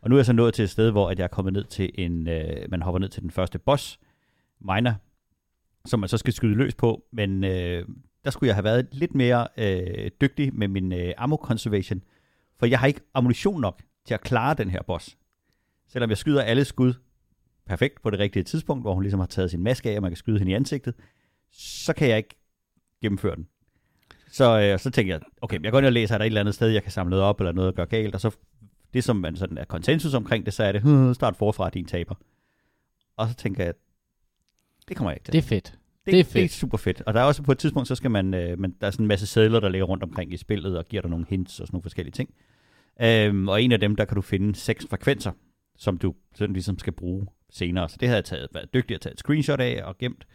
Og 0.00 0.10
nu 0.10 0.16
er 0.16 0.18
jeg 0.18 0.26
så 0.26 0.32
nået 0.32 0.54
til 0.54 0.62
et 0.62 0.70
sted, 0.70 0.90
hvor 0.90 1.10
at 1.10 1.18
jeg 1.18 1.24
er 1.24 1.28
kommet 1.28 1.52
ned 1.52 1.64
til 1.64 1.90
en, 1.94 2.28
øh, 2.28 2.70
man 2.70 2.82
hopper 2.82 2.98
ned 2.98 3.08
til 3.08 3.22
den 3.22 3.30
første 3.30 3.58
boss, 3.58 3.98
miner, 4.60 4.94
som 5.86 6.00
man 6.00 6.08
så 6.08 6.18
skal 6.18 6.32
skyde 6.32 6.54
løs 6.54 6.74
på, 6.74 7.04
men 7.12 7.44
øh, 7.44 7.84
der 8.24 8.30
skulle 8.30 8.48
jeg 8.48 8.56
have 8.56 8.64
været 8.64 8.88
lidt 8.92 9.14
mere 9.14 9.48
øh, 9.56 10.10
dygtig 10.20 10.54
med 10.54 10.68
min 10.68 10.92
øh, 10.92 11.12
ammo 11.16 11.36
conservation, 11.36 12.02
for 12.58 12.66
jeg 12.66 12.78
har 12.78 12.86
ikke 12.86 13.00
ammunition 13.14 13.60
nok 13.60 13.82
til 14.06 14.14
at 14.14 14.20
klare 14.20 14.54
den 14.54 14.70
her 14.70 14.82
boss. 14.82 15.16
Selvom 15.88 16.10
jeg 16.10 16.18
skyder 16.18 16.42
alle 16.42 16.64
skud 16.64 16.94
perfekt 17.66 18.02
på 18.02 18.10
det 18.10 18.18
rigtige 18.18 18.42
tidspunkt, 18.42 18.84
hvor 18.84 18.94
hun 18.94 19.02
ligesom 19.02 19.20
har 19.20 19.26
taget 19.26 19.50
sin 19.50 19.62
maske 19.62 19.90
af, 19.90 19.96
og 19.96 20.02
man 20.02 20.10
kan 20.10 20.16
skyde 20.16 20.38
hende 20.38 20.52
i 20.52 20.54
ansigtet, 20.54 20.94
så 21.52 21.92
kan 21.92 22.08
jeg 22.08 22.16
ikke 22.16 22.36
gennemføre 23.02 23.36
den. 23.36 23.46
Så, 24.30 24.60
øh, 24.60 24.78
så 24.78 24.90
tænker 24.90 25.14
jeg, 25.14 25.20
okay, 25.40 25.62
jeg 25.62 25.72
går 25.72 25.78
ind 25.78 25.86
og 25.86 25.92
læser, 25.92 26.14
er 26.14 26.18
der 26.18 26.24
et 26.24 26.26
eller 26.26 26.40
andet 26.40 26.54
sted, 26.54 26.68
jeg 26.68 26.82
kan 26.82 26.92
samle 26.92 27.10
noget 27.10 27.24
op, 27.24 27.40
eller 27.40 27.52
noget 27.52 27.68
at 27.68 27.74
gøre 27.74 27.86
galt, 27.86 28.14
og 28.14 28.20
så 28.20 28.36
det, 28.94 29.04
som 29.04 29.16
man 29.16 29.36
sådan 29.36 29.58
er 29.58 29.64
konsensus 29.64 30.14
omkring 30.14 30.46
det, 30.46 30.54
så 30.54 30.64
er 30.64 30.72
det, 30.72 30.82
start 31.16 31.36
forfra, 31.36 31.70
din 31.70 31.84
taber. 31.84 32.14
Og 33.16 33.28
så 33.28 33.34
tænker 33.34 33.64
jeg, 33.64 33.74
det 34.90 34.96
kommer 34.96 35.10
jeg 35.10 35.16
ikke 35.16 35.24
til. 35.24 35.32
Det 35.32 35.38
er 35.38 35.42
fedt. 35.42 35.64
Det, 35.64 35.72
Det 36.06 36.12
er 36.12 36.22
Det 36.22 36.28
er 36.28 36.32
fedt. 36.32 36.52
super 36.52 36.78
fedt. 36.78 37.02
Og 37.06 37.14
der 37.14 37.20
er 37.20 37.24
også 37.24 37.42
på 37.42 37.52
et 37.52 37.58
tidspunkt, 37.58 37.88
så 37.88 37.94
skal 37.94 38.10
man, 38.10 38.34
øh, 38.34 38.58
man 38.58 38.74
der 38.80 38.86
er 38.86 38.90
sådan 38.90 39.04
en 39.04 39.08
masse 39.08 39.26
sædler, 39.26 39.60
der 39.60 39.68
ligger 39.68 39.86
rundt 39.86 40.02
omkring 40.02 40.32
i 40.32 40.36
spillet, 40.36 40.78
og 40.78 40.84
giver 40.88 41.02
dig 41.02 41.10
nogle 41.10 41.26
hints 41.28 41.60
og 41.60 41.66
sådan 41.66 41.74
nogle 41.74 41.82
forskellige 41.82 42.12
ting. 42.12 42.30
Øhm, 43.02 43.48
og 43.48 43.62
en 43.62 43.72
af 43.72 43.80
dem, 43.80 43.96
der 43.96 44.04
kan 44.04 44.14
du 44.14 44.20
finde 44.22 44.54
seks 44.56 44.86
frekvenser, 44.90 45.32
som 45.78 45.98
du 45.98 46.14
sådan 46.34 46.52
ligesom 46.52 46.78
skal 46.78 46.92
bruge 46.92 47.26
senere. 47.50 47.88
Så 47.88 47.96
det 48.00 48.08
havde 48.08 48.16
jeg 48.16 48.24
taget, 48.24 48.48
været 48.54 48.74
dygtig 48.74 48.94
at 48.94 49.00
tage 49.00 49.12
et 49.12 49.18
screenshot 49.18 49.60
af 49.60 49.82
og 49.84 49.98
gemt. 49.98 50.26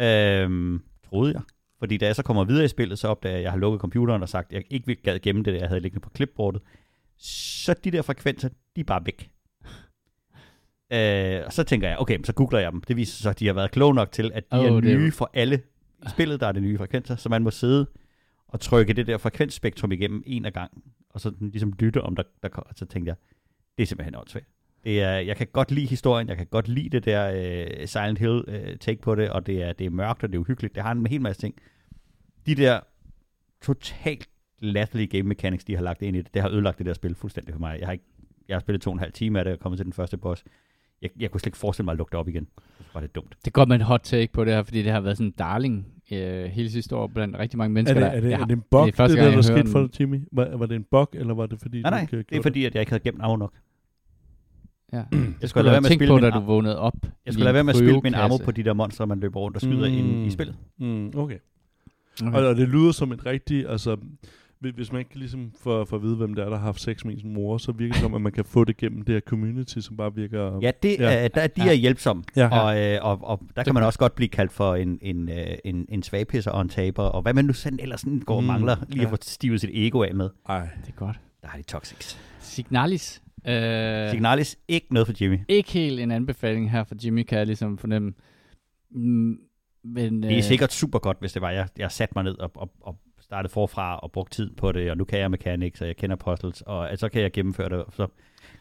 Øhm, 0.00 0.80
troede 1.08 1.32
jeg. 1.32 1.42
Fordi 1.78 1.96
da 1.96 2.06
jeg 2.06 2.16
så 2.16 2.22
kommer 2.22 2.44
videre 2.44 2.64
i 2.64 2.68
spillet, 2.68 2.98
så 2.98 3.08
opdager 3.08 3.32
jeg, 3.32 3.38
at 3.38 3.42
jeg 3.44 3.52
har 3.52 3.58
lukket 3.58 3.80
computeren 3.80 4.22
og 4.22 4.28
sagt, 4.28 4.52
at 4.52 4.54
jeg 4.54 4.64
ikke 4.70 4.86
vil 4.86 4.96
gad 4.96 5.18
gemme 5.18 5.42
det, 5.42 5.54
jeg 5.60 5.68
havde 5.68 5.80
liggende 5.80 6.00
på 6.02 6.10
clipboardet. 6.16 6.62
Så 7.18 7.74
de 7.84 7.90
der 7.90 8.02
frekvenser, 8.02 8.48
de 8.76 8.80
er 8.80 8.84
bare 8.84 9.02
væk. 9.06 9.30
Øh, 10.92 11.42
og 11.46 11.52
så 11.52 11.62
tænker 11.64 11.88
jeg, 11.88 11.98
okay, 11.98 12.18
så 12.24 12.32
googler 12.32 12.58
jeg 12.58 12.72
dem. 12.72 12.80
Det 12.80 12.96
viser 12.96 13.22
sig, 13.22 13.30
at 13.30 13.40
de 13.40 13.46
har 13.46 13.54
været 13.54 13.70
kloge 13.70 13.94
nok 13.94 14.12
til, 14.12 14.30
at 14.34 14.44
de 14.52 14.58
oh, 14.58 14.64
er 14.66 14.70
det 14.80 14.84
nye 14.98 15.04
jo- 15.04 15.10
for 15.10 15.30
alle 15.34 15.62
i 16.06 16.08
spillet, 16.08 16.40
der 16.40 16.46
er 16.46 16.52
det 16.52 16.62
nye 16.62 16.78
frekvenser. 16.78 17.16
Så 17.16 17.28
man 17.28 17.42
må 17.42 17.50
sidde 17.50 17.86
og 18.48 18.60
trykke 18.60 18.92
det 18.92 19.06
der 19.06 19.18
frekvensspektrum 19.18 19.92
igennem 19.92 20.22
en 20.26 20.44
af 20.44 20.52
gangen. 20.52 20.82
Og 21.10 21.20
så 21.20 21.32
ligesom 21.40 21.72
lytte, 21.78 22.02
om 22.02 22.16
der, 22.16 22.22
der 22.42 22.48
kommer. 22.48 22.72
Så 22.76 22.86
tænkte 22.86 23.08
jeg, 23.08 23.16
det 23.76 23.82
er 23.82 23.86
simpelthen 23.86 24.14
åndssvagt. 24.14 24.46
Det 24.84 25.02
er, 25.02 25.12
jeg 25.12 25.36
kan 25.36 25.46
godt 25.52 25.70
lide 25.70 25.86
historien, 25.86 26.28
jeg 26.28 26.36
kan 26.36 26.46
godt 26.46 26.68
lide 26.68 26.88
det 26.88 27.04
der 27.04 27.32
øh, 27.80 27.86
Silent 27.86 28.18
Hill 28.18 28.44
øh, 28.48 28.76
take 28.76 29.00
på 29.00 29.14
det, 29.14 29.30
og 29.30 29.46
det 29.46 29.62
er, 29.62 29.72
det 29.72 29.86
er 29.86 29.90
mørkt, 29.90 30.22
og 30.22 30.28
det 30.28 30.34
er 30.34 30.40
uhyggeligt. 30.40 30.74
Det 30.74 30.82
har 30.82 30.92
en 30.92 31.06
hel 31.06 31.20
masse 31.20 31.40
ting. 31.42 31.54
De 32.46 32.54
der 32.54 32.80
totalt 33.62 34.28
latterlige 34.58 35.06
game 35.06 35.28
mechanics, 35.28 35.64
de 35.64 35.76
har 35.76 35.82
lagt 35.82 36.02
ind 36.02 36.16
i 36.16 36.22
det, 36.22 36.34
det 36.34 36.42
har 36.42 36.50
ødelagt 36.50 36.78
det 36.78 36.86
der 36.86 36.92
spil 36.94 37.14
fuldstændig 37.14 37.54
for 37.54 37.60
mig. 37.60 37.78
Jeg 37.78 37.88
har, 37.88 37.92
ikke, 37.92 38.04
jeg 38.48 38.54
har 38.54 38.60
spillet 38.60 38.82
to 38.82 38.90
og 38.90 38.94
en 38.94 39.00
halv 39.00 39.12
time 39.12 39.38
af 39.38 39.44
det, 39.44 39.52
og 39.52 39.58
kommet 39.60 39.78
til 39.78 39.84
den 39.84 39.92
første 39.92 40.16
boss. 40.16 40.44
Jeg, 41.02 41.10
jeg 41.20 41.30
kunne 41.30 41.40
slet 41.40 41.46
ikke 41.46 41.58
forestille 41.58 41.84
mig 41.84 41.92
at 41.92 41.98
lukke 41.98 42.10
det 42.10 42.18
op 42.18 42.28
igen. 42.28 42.44
Det 42.78 42.86
var 42.94 43.00
det 43.00 43.14
dumt. 43.14 43.36
Det 43.44 43.52
går 43.52 43.64
med 43.64 43.76
en 43.76 43.82
hot 43.82 44.00
take 44.04 44.32
på 44.32 44.44
det 44.44 44.52
her, 44.54 44.62
fordi 44.62 44.82
det 44.82 44.92
har 44.92 45.00
været 45.00 45.16
sådan 45.16 45.26
en 45.26 45.34
darling 45.38 45.86
øh, 46.12 46.44
hele 46.44 46.70
sidste 46.70 46.96
år 46.96 47.06
blandt 47.06 47.38
rigtig 47.38 47.58
mange 47.58 47.70
Er 47.70 47.74
mennesker. 47.74 47.94
det, 47.94 48.02
der- 48.02 48.16
er, 48.16 48.20
det, 48.20 48.30
jeg 48.30 48.40
er 48.40 48.44
det 48.44 48.52
en 48.52 48.62
bug, 48.70 48.86
det 48.86 48.98
er 49.00 49.06
det 49.06 49.10
der, 49.10 49.16
gang, 49.16 49.16
der 49.18 49.22
jeg 49.24 49.32
hører 49.32 49.42
skete 49.42 49.68
for 49.70 49.80
dig, 49.80 50.00
Jimmy? 50.00 50.20
Var, 50.32 50.56
var 50.56 50.66
det 50.66 50.76
en 50.76 50.84
bug, 50.90 51.08
eller 51.14 51.34
var 51.34 51.46
det 51.46 51.60
fordi, 51.60 51.82
Nej, 51.82 51.90
du 51.90 51.94
nej, 51.94 52.02
ikke 52.02 52.16
det 52.30 52.38
er 52.38 52.42
fordi, 52.42 52.64
at 52.64 52.74
jeg 52.74 52.80
ikke 52.82 52.92
havde 52.92 53.02
gemt 53.02 53.18
ammo 53.22 53.36
nok. 53.36 53.52
Ja. 54.92 54.96
Jeg 54.96 55.06
Jeg 55.12 55.22
skulle 55.22 55.48
skulle 55.48 55.62
lade 55.64 55.72
være 55.72 55.80
med 55.80 55.90
at 55.90 55.94
spille 55.94 56.10
på, 56.10 56.14
min 56.14 56.22
da 56.24 56.30
du 56.30 56.40
vågnede 56.40 56.78
op. 56.78 56.94
Jeg 57.26 57.34
skulle 57.34 57.44
lade 57.44 57.50
en 57.52 57.54
være 57.54 57.64
med 57.64 57.70
at 57.72 57.76
spille 57.76 58.00
min 58.02 58.14
ammo 58.14 58.28
kryokasse. 58.28 58.44
på 58.44 58.50
de 58.50 58.62
der 58.64 58.72
monster, 58.72 59.04
man 59.06 59.20
løber 59.20 59.40
rundt 59.40 59.56
og 59.56 59.60
skyder 59.62 59.88
mm. 59.88 59.94
ind 59.94 60.26
i 60.26 60.30
spillet. 60.30 60.56
Mm, 60.78 61.06
okay. 61.06 61.38
Okay. 62.22 62.32
Og, 62.32 62.46
og 62.46 62.56
det 62.56 62.68
lyder 62.68 62.92
som 62.92 63.12
et 63.12 63.26
rigtigt, 63.26 63.68
altså, 63.68 63.96
hvis- 64.70 64.92
man 64.92 64.98
ikke 64.98 65.18
ligesom 65.18 65.52
får, 65.60 65.84
får 65.84 65.96
at 65.96 66.02
vide, 66.02 66.16
hvem 66.16 66.34
det 66.34 66.44
er, 66.44 66.48
der 66.48 66.56
har 66.56 66.64
haft 66.64 66.80
sex 66.80 67.04
med 67.04 67.18
sin 67.20 67.32
mor, 67.34 67.58
så 67.58 67.72
virker 67.72 67.92
det 67.92 68.00
som, 68.02 68.14
at 68.14 68.20
man 68.20 68.32
kan 68.32 68.44
få 68.44 68.64
det 68.64 68.76
gennem 68.76 69.02
det 69.02 69.12
her 69.14 69.20
community, 69.20 69.78
som 69.78 69.96
bare 69.96 70.14
virker... 70.14 70.58
Ja, 70.62 70.70
det, 70.82 70.96
Ja. 70.98 71.24
Øh, 71.24 71.30
der, 71.34 71.46
de 71.46 71.62
Ja. 71.64 71.68
er 71.68 71.72
hjælpsomme, 71.72 72.22
Ja. 72.36 72.60
og, 72.60 72.80
øh, 72.80 72.98
og, 73.02 73.18
og 73.22 73.40
der 73.56 73.62
kan 73.64 73.74
man 73.74 73.82
også 73.82 73.98
godt 73.98 74.14
blive 74.14 74.28
kaldt 74.28 74.52
for 74.52 74.74
en, 74.74 74.98
en, 75.02 75.28
øh, 75.28 75.46
en, 75.64 75.86
en 75.88 76.02
svagpisser 76.02 76.50
og 76.50 76.62
en 76.62 76.68
taber, 76.68 77.02
og 77.02 77.22
hvad 77.22 77.34
man 77.34 77.44
nu 77.44 77.52
sådan 77.52 77.78
ellers 77.82 78.00
sådan 78.00 78.20
går 78.20 78.36
og 78.36 78.42
Mm, 78.42 78.46
mangler 78.46 78.76
lige 78.88 78.98
ja. 79.00 79.04
at 79.04 79.10
få 79.10 79.16
stivet 79.22 79.60
sit 79.60 79.70
ego 79.72 80.02
af 80.02 80.14
med. 80.14 80.30
Ej. 80.48 80.68
Det 80.80 80.88
er 80.88 80.92
godt. 80.96 81.16
Der 81.42 81.48
har 81.48 81.58
de 81.58 81.62
toxics. 81.64 82.18
Signalis. 82.40 83.22
Øh, 83.48 84.10
Signalis, 84.10 84.56
ikke 84.68 84.86
noget 84.94 85.06
for 85.06 85.14
Jimmy. 85.20 85.38
ikke 85.48 85.70
helt 85.72 86.00
en 86.00 86.10
anbefaling 86.10 86.70
her 86.70 86.84
for 86.84 86.94
Jimmy, 87.04 87.22
kan 87.22 87.38
jeg 87.38 87.46
ligesom 87.46 87.78
fornemme. 87.78 88.12
Mm, 88.90 89.36
men, 89.84 90.22
Det 90.22 90.38
er 90.38 90.42
sikkert 90.42 90.72
super 90.72 90.98
godt, 90.98 91.16
hvis 91.20 91.32
det 91.32 91.42
var, 91.42 91.50
jeg, 91.50 91.68
jeg 91.78 91.90
satte 91.92 92.12
mig 92.16 92.24
ned 92.24 92.38
og, 92.38 92.50
og, 92.54 92.70
og 92.80 92.96
startede 93.22 93.52
forfra 93.52 93.98
og 93.98 94.12
brugte 94.12 94.36
tid 94.36 94.50
på 94.56 94.72
det, 94.72 94.90
og 94.90 94.96
nu 94.96 95.04
kan 95.04 95.18
jeg 95.20 95.30
mechanics, 95.30 95.80
og 95.80 95.86
jeg 95.86 95.96
kender 95.96 96.16
puzzles, 96.16 96.60
og 96.66 96.88
så 96.98 97.08
kan 97.08 97.22
jeg 97.22 97.32
gennemføre 97.32 97.68
det, 97.68 97.78
og 97.78 97.92
så 97.96 98.06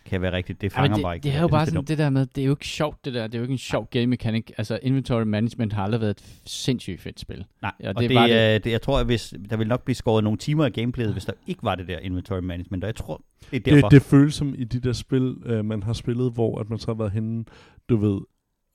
kan 0.06 0.14
jeg 0.14 0.22
være 0.22 0.32
rigtigt. 0.34 0.62
Det 0.62 0.74
Ja, 0.74 0.80
fanger 0.82 0.96
det, 0.96 1.02
mig 1.02 1.16
ikke. 1.16 1.24
det 1.24 1.36
er 1.36 1.42
jo 1.42 1.48
bare 1.48 1.62
er 1.62 1.66
sådan 1.66 1.76
dumt. 1.76 1.88
det 1.88 1.98
der 1.98 2.10
med, 2.10 2.26
det 2.36 2.42
er 2.42 2.46
jo 2.46 2.52
ikke 2.52 2.68
sjovt 2.68 3.06
det 3.06 3.14
der, 3.14 3.28
det 3.28 3.36
er 3.36 3.40
jo 3.40 3.44
ikke 3.44 3.52
en 3.52 3.58
sjov 3.58 3.88
game 3.92 4.06
mechanic. 4.08 4.50
Altså 4.58 4.80
inventory 4.82 5.22
management 5.24 5.74
har 5.74 5.84
aldrig 5.84 6.02
været 6.02 6.12
et 6.12 6.42
sindssygt 6.46 7.02
fedt 7.02 7.20
spil. 7.20 7.46
Nej, 7.62 7.72
Ja, 7.84 7.90
og 7.90 7.96
det 7.96 8.04
er 8.04 8.08
det, 8.08 8.16
bare 8.16 8.30
det, 8.30 8.54
det. 8.54 8.64
det, 8.64 8.72
jeg 8.72 8.82
tror, 8.82 9.00
at 9.00 9.06
hvis, 9.06 9.34
der 9.50 9.58
vil 9.58 9.68
nok 9.68 9.84
blive 9.84 9.96
skåret 9.96 10.24
nogle 10.24 10.38
timer 10.40 10.66
af 10.66 10.74
gameplayet, 10.74 11.14
hvis 11.14 11.26
der 11.26 11.34
ikke 11.48 11.64
var 11.64 11.76
det 11.76 11.88
der 11.88 12.00
inventory 12.00 12.40
management, 12.40 12.84
og 12.84 12.88
jeg 12.88 12.96
tror, 12.96 13.22
det 13.52 13.68
er 13.68 13.74
derfor. 13.74 13.90
Det, 13.90 14.02
det 14.02 14.10
føles 14.10 14.34
som 14.34 14.56
i 14.58 14.64
de 14.64 14.80
der 14.80 14.94
spil, 14.94 15.36
øh, 15.46 15.66
man 15.66 15.84
har 15.84 15.94
spillet, 15.94 16.32
hvor 16.34 16.60
at 16.60 16.70
man 16.70 16.80
så 16.80 16.88
har 16.88 16.94
været 16.94 17.12
henne, 17.12 17.46
du 17.90 17.98
ved, 17.98 18.22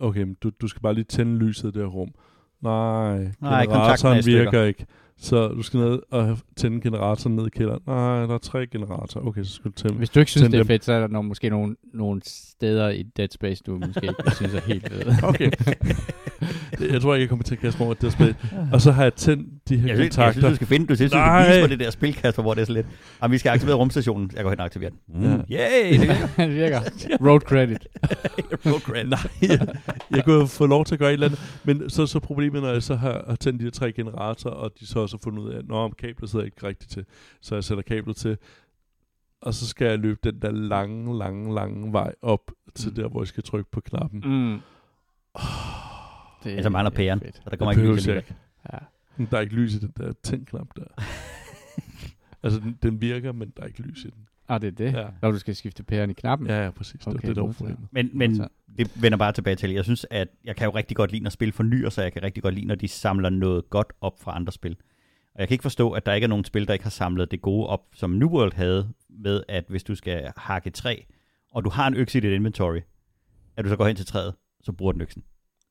okay, 0.01 0.27
du, 0.43 0.51
du 0.61 0.69
skal 0.69 0.83
bare 0.83 0.95
lige 0.95 1.05
tænde 1.05 1.39
lyset 1.39 1.65
i 1.69 1.73
det 1.73 1.83
her 1.83 1.89
rum. 1.89 2.09
Nej, 2.63 3.33
Nej, 3.41 3.63
er 3.63 3.67
generatoren 3.67 4.23
stykker. 4.23 4.43
virker 4.43 4.63
ikke. 4.65 4.87
Så 5.21 5.49
du 5.49 5.63
skal 5.63 5.81
ned 5.81 5.99
og 6.11 6.25
have- 6.25 6.39
tænde 6.57 6.81
generatoren 6.81 7.37
ned 7.37 7.47
i 7.47 7.51
kælderen. 7.51 7.81
Nej, 7.87 8.27
der 8.27 8.35
er 8.35 8.39
tre 8.39 8.67
generatorer. 8.67 9.27
Okay, 9.27 9.45
så 9.45 9.53
skal 9.55 9.71
du 9.71 9.77
tænde. 9.77 9.95
Hvis 9.97 10.11
du 10.11 10.21
ikke 10.21 10.31
synes, 10.31 10.47
det 10.49 10.55
er 10.55 10.59
dem. 10.59 10.67
fedt, 10.67 10.85
så 10.85 10.93
er 10.93 11.01
der 11.01 11.07
nogle, 11.09 11.29
måske 11.29 11.51
nogle, 11.51 11.77
nogle 11.95 12.21
steder 12.25 12.89
i 12.89 13.03
Dead 13.03 13.29
Space, 13.31 13.63
du 13.67 13.79
måske 13.87 14.01
ikke 14.03 14.35
synes 14.37 14.55
er 14.55 14.61
helt 14.67 14.89
fede. 14.93 15.17
Okay. 15.23 15.51
jeg 16.93 17.01
tror 17.01 17.15
ikke, 17.15 17.23
jeg 17.23 17.29
kommer 17.29 17.43
til 17.43 17.55
at 17.55 17.61
kaste 17.61 17.79
mig 17.79 17.87
over 17.87 17.95
det 17.95 18.13
spil. 18.13 18.35
Og 18.73 18.81
så 18.81 18.93
har 18.93 19.03
jeg 19.03 19.15
tændt 19.15 19.69
de 19.69 19.77
her 19.77 19.89
Jeg 19.89 19.97
synes, 19.97 20.17
jeg 20.17 20.25
kontakter. 20.25 20.41
synes, 20.41 20.51
du 20.51 20.55
skal 20.55 20.67
finde, 20.67 20.87
du 20.87 20.95
synes, 20.97 21.13
du 21.13 21.19
Nej. 21.19 21.43
skal 21.43 21.53
vise 21.55 21.61
mig 21.61 21.71
det 21.71 21.81
der 21.81 21.91
spil, 21.91 22.15
Kasper, 22.15 22.43
hvor 22.43 22.55
det 22.55 22.61
er 22.61 22.65
sådan 22.65 22.75
lidt, 22.75 22.87
og 23.21 23.31
vi 23.31 23.39
skal 23.39 23.51
aktivere 23.51 23.77
rumstationen. 23.77 24.31
Jeg 24.37 24.43
går 24.43 24.51
hen 24.51 24.59
og 24.61 24.65
aktiverer 24.65 24.91
den. 24.91 24.99
Mm. 25.21 25.41
Yay! 25.51 26.01
Det 26.01 26.29
det 26.37 26.55
virker. 26.55 26.81
Road 27.27 27.41
credit. 27.41 27.87
er 28.97 29.07
Nej, 29.07 29.19
jeg, 29.43 29.67
jeg 30.11 30.25
kunne 30.25 30.49
få 30.49 30.67
lov 30.67 30.85
til 30.85 30.95
at 30.95 30.99
gøre 30.99 31.09
et 31.09 31.13
eller 31.13 31.27
andet. 31.27 31.41
Men 31.65 31.91
så 31.91 32.07
så 32.07 32.21
problemet, 32.21 32.63
når 32.63 32.73
jeg 32.73 32.83
så 32.83 32.95
har, 32.97 33.25
har 33.29 33.37
tændt 33.37 33.61
de 33.61 33.65
her 33.65 33.71
tre 33.71 33.93
generatorer, 33.93 34.55
og 34.55 34.71
de 34.81 34.87
så 34.87 35.06
også 35.07 35.17
har 35.17 35.31
fundet 35.31 35.43
ud 35.43 35.51
af, 35.51 35.59
at 35.59 35.67
når 35.69 35.89
kablet 35.99 36.31
sidder 36.31 36.45
ikke 36.45 36.67
rigtigt 36.67 36.91
til, 36.91 37.05
så 37.41 37.55
jeg 37.55 37.65
sætter 37.65 37.83
kablet 37.83 38.17
til, 38.17 38.39
og 39.41 39.55
så 39.55 39.67
skal 39.69 39.87
jeg 39.87 39.99
løbe 39.99 40.21
den 40.25 40.43
der 40.43 40.51
lange, 40.51 41.19
lange, 41.19 41.55
lange 41.55 41.93
vej 41.93 42.15
op 42.23 42.51
til 42.75 42.89
Mm. 42.91 42.95
der, 42.95 43.09
hvor 43.09 43.21
jeg 43.21 43.29
skal 43.29 43.43
trykke 43.43 43.71
på 43.71 43.81
knappen. 43.81 44.21
Mm. 44.27 44.61
Det 46.45 46.51
Altså 46.53 46.71
mangler 46.71 46.91
pæren, 46.91 47.21
så 47.21 47.41
der 47.45 47.51
Det 47.51 47.59
kommer 47.59 47.73
ikke 47.73 47.83
lys 47.93 48.09
alligevel. 48.09 48.17
ikke. 48.17 48.35
Ja. 48.73 49.25
Der 49.31 49.37
er 49.37 49.41
ikke 49.41 49.55
lys 49.55 49.75
i 49.75 49.79
den 49.79 49.93
der 49.97 50.13
tændknap 50.23 50.67
der. 50.77 50.85
altså, 52.43 52.61
den, 52.61 52.79
den 52.83 53.01
virker, 53.01 53.33
men 53.33 53.53
der 53.57 53.63
er 53.63 53.67
ikke 53.67 53.83
lys 53.83 54.05
i 54.05 54.09
den. 54.11 54.27
Ah, 54.49 54.61
det 54.61 54.67
er 54.67 54.71
det. 54.73 54.93
Ja. 54.99 55.07
Når 55.23 55.31
du 55.31 55.39
skal 55.39 55.57
skifte 55.57 55.83
pæren 55.83 56.11
i 56.11 56.13
knappen. 56.13 56.49
Ja, 56.49 56.65
ja, 56.65 56.71
præcis. 56.71 57.01
Det 57.01 57.07
Okay, 57.15 57.29
det, 57.29 57.37
der 57.37 57.43
var 57.43 57.47
modtaget. 57.47 57.77
problemet. 57.77 57.89
Men, 57.93 58.11
men 58.19 58.37
Så- 58.37 58.49
det 58.79 59.03
vender 59.03 59.19
bare 59.19 59.33
tilbage 59.33 59.57
til, 59.57 59.71
jeg 59.71 59.85
synes, 59.85 60.07
at 60.11 60.29
jeg 60.45 60.57
kan 60.57 60.65
jo 60.65 60.71
rigtig 60.71 60.97
godt 60.97 61.13
lide, 61.13 61.23
når 61.23 61.31
spil 61.31 61.53
fornyer 61.53 61.89
sig. 61.91 62.03
Jeg 62.03 62.13
kan 62.13 62.23
rigtig 62.23 62.43
godt 62.43 62.55
lide, 62.55 62.67
når 62.67 62.75
de 62.75 62.89
samler 62.89 63.31
noget 63.31 63.71
godt 63.71 63.93
op 64.01 64.21
fra 64.21 64.37
andre 64.37 64.53
spil. 64.53 64.77
Og 65.37 65.41
jeg 65.41 65.49
kan 65.49 65.55
ikke 65.55 65.63
forstå, 65.63 65.91
at 65.91 66.07
der 66.07 66.13
ikke 66.13 66.25
er 66.25 66.29
nogen 66.29 66.45
spil, 66.45 66.67
der 66.67 66.73
ikke 66.73 66.85
har 66.85 66.91
samlet 66.91 67.31
det 67.31 67.43
gode 67.43 67.67
op, 67.67 67.81
som 67.95 68.11
New 68.11 68.29
World 68.29 68.55
havde, 68.55 68.89
med 69.09 69.43
at 69.49 69.65
hvis 69.69 69.85
du 69.85 69.95
skal 69.95 70.33
hakke 70.37 70.71
træ, 70.71 70.97
og 71.53 71.65
du 71.65 71.71
har 71.71 71.87
en 71.89 71.95
økse 71.95 72.19
i 72.19 72.21
dit 72.21 72.33
inventory, 72.33 72.81
at 73.57 73.65
du 73.65 73.69
så 73.69 73.77
går 73.77 73.87
hen 73.87 73.97
til 73.97 74.07
træet, 74.07 74.35
så 74.63 74.73
bruger 74.73 74.93
den 74.93 75.01
øksen. 75.01 75.23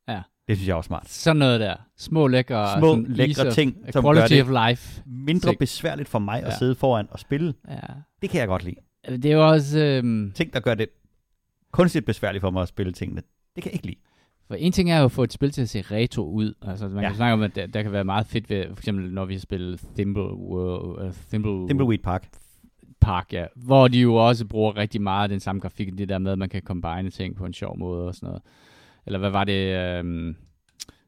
Ja. 0.08 0.21
Det 0.47 0.58
synes 0.58 0.67
jeg 0.67 0.73
er 0.73 0.78
også 0.78 0.88
smart. 0.88 1.10
Sådan 1.10 1.38
noget 1.38 1.60
der. 1.60 1.75
Små 1.97 2.28
lækre, 2.28 2.80
Små, 2.80 2.95
lækre 3.08 3.51
ting, 3.51 3.78
som 3.93 4.04
gør 4.04 4.28
det 4.28 4.41
of 4.41 4.69
life. 4.69 5.04
Mindre 5.06 5.49
Ting. 5.49 5.60
besværligt 5.60 6.10
for 6.10 6.19
mig 6.19 6.43
at 6.43 6.51
Ja. 6.51 6.58
sidde 6.58 6.75
foran 6.75 7.08
og 7.12 7.19
spille. 7.19 7.54
Ja. 7.69 7.80
Det 8.21 8.30
kan 8.30 8.39
jeg 8.39 8.47
godt 8.47 8.63
lide. 8.63 8.75
Det 9.10 9.25
er 9.25 9.34
jo 9.36 9.47
også... 9.47 9.80
Øhm, 9.80 10.32
Ting, 10.36 10.54
der 10.54 10.60
gør 10.60 10.75
det 10.75 10.89
kunstigt 11.71 12.06
besværligt 12.06 12.41
for 12.41 12.49
mig 12.51 12.62
at 12.62 12.67
spille 12.67 12.93
tingene, 12.93 13.21
det 13.56 13.63
kan 13.63 13.69
jeg 13.69 13.73
ikke 13.73 13.86
lide. 13.86 13.97
For 14.47 14.55
en 14.55 14.71
ting 14.71 14.91
er 14.91 14.99
jo 14.99 15.05
at 15.05 15.12
få 15.12 15.23
et 15.23 15.34
spil 15.34 15.51
til 15.51 15.62
at 15.62 15.69
se 15.69 15.81
retro 15.81 16.29
ud. 16.31 16.53
Altså, 16.62 16.88
man 16.88 17.03
Ja. 17.03 17.10
kan 17.10 17.15
snakke 17.15 17.34
om, 17.34 17.41
at 17.41 17.55
der, 17.55 17.67
der 17.67 17.84
kan 17.84 17.91
være 17.91 18.03
meget 18.03 18.25
fedt 18.25 18.49
ved, 18.49 18.65
for 18.67 18.77
eksempel 18.77 19.13
når 19.13 19.25
vi 19.25 19.34
har 19.34 19.39
spillet 19.39 19.81
Thimble, 19.95 20.34
uh, 20.34 21.12
Thimble, 21.29 21.67
Thimbleweed 21.67 21.99
Park. 21.99 22.27
Park, 23.01 23.34
ja. 23.34 23.45
Hvor 23.55 23.88
de 23.88 23.99
jo 23.99 24.15
også 24.15 24.45
bruger 24.45 24.77
rigtig 24.77 25.01
meget 25.01 25.23
af 25.23 25.29
den 25.29 25.39
samme 25.39 25.62
grafik, 25.62 25.97
det 25.97 26.10
der 26.10 26.17
med, 26.17 26.31
at 26.31 26.38
man 26.38 26.49
kan 26.49 26.62
combine 26.62 27.10
ting 27.10 27.36
på 27.36 27.45
en 27.45 27.53
sjov 27.53 27.77
måde 27.79 28.08
og 28.08 28.15
sådan 28.15 28.27
noget. 28.27 28.41
Eller 29.05 29.19
hvad 29.19 29.29
var 29.29 29.43
det, 29.43 29.77
øhm, 29.77 30.36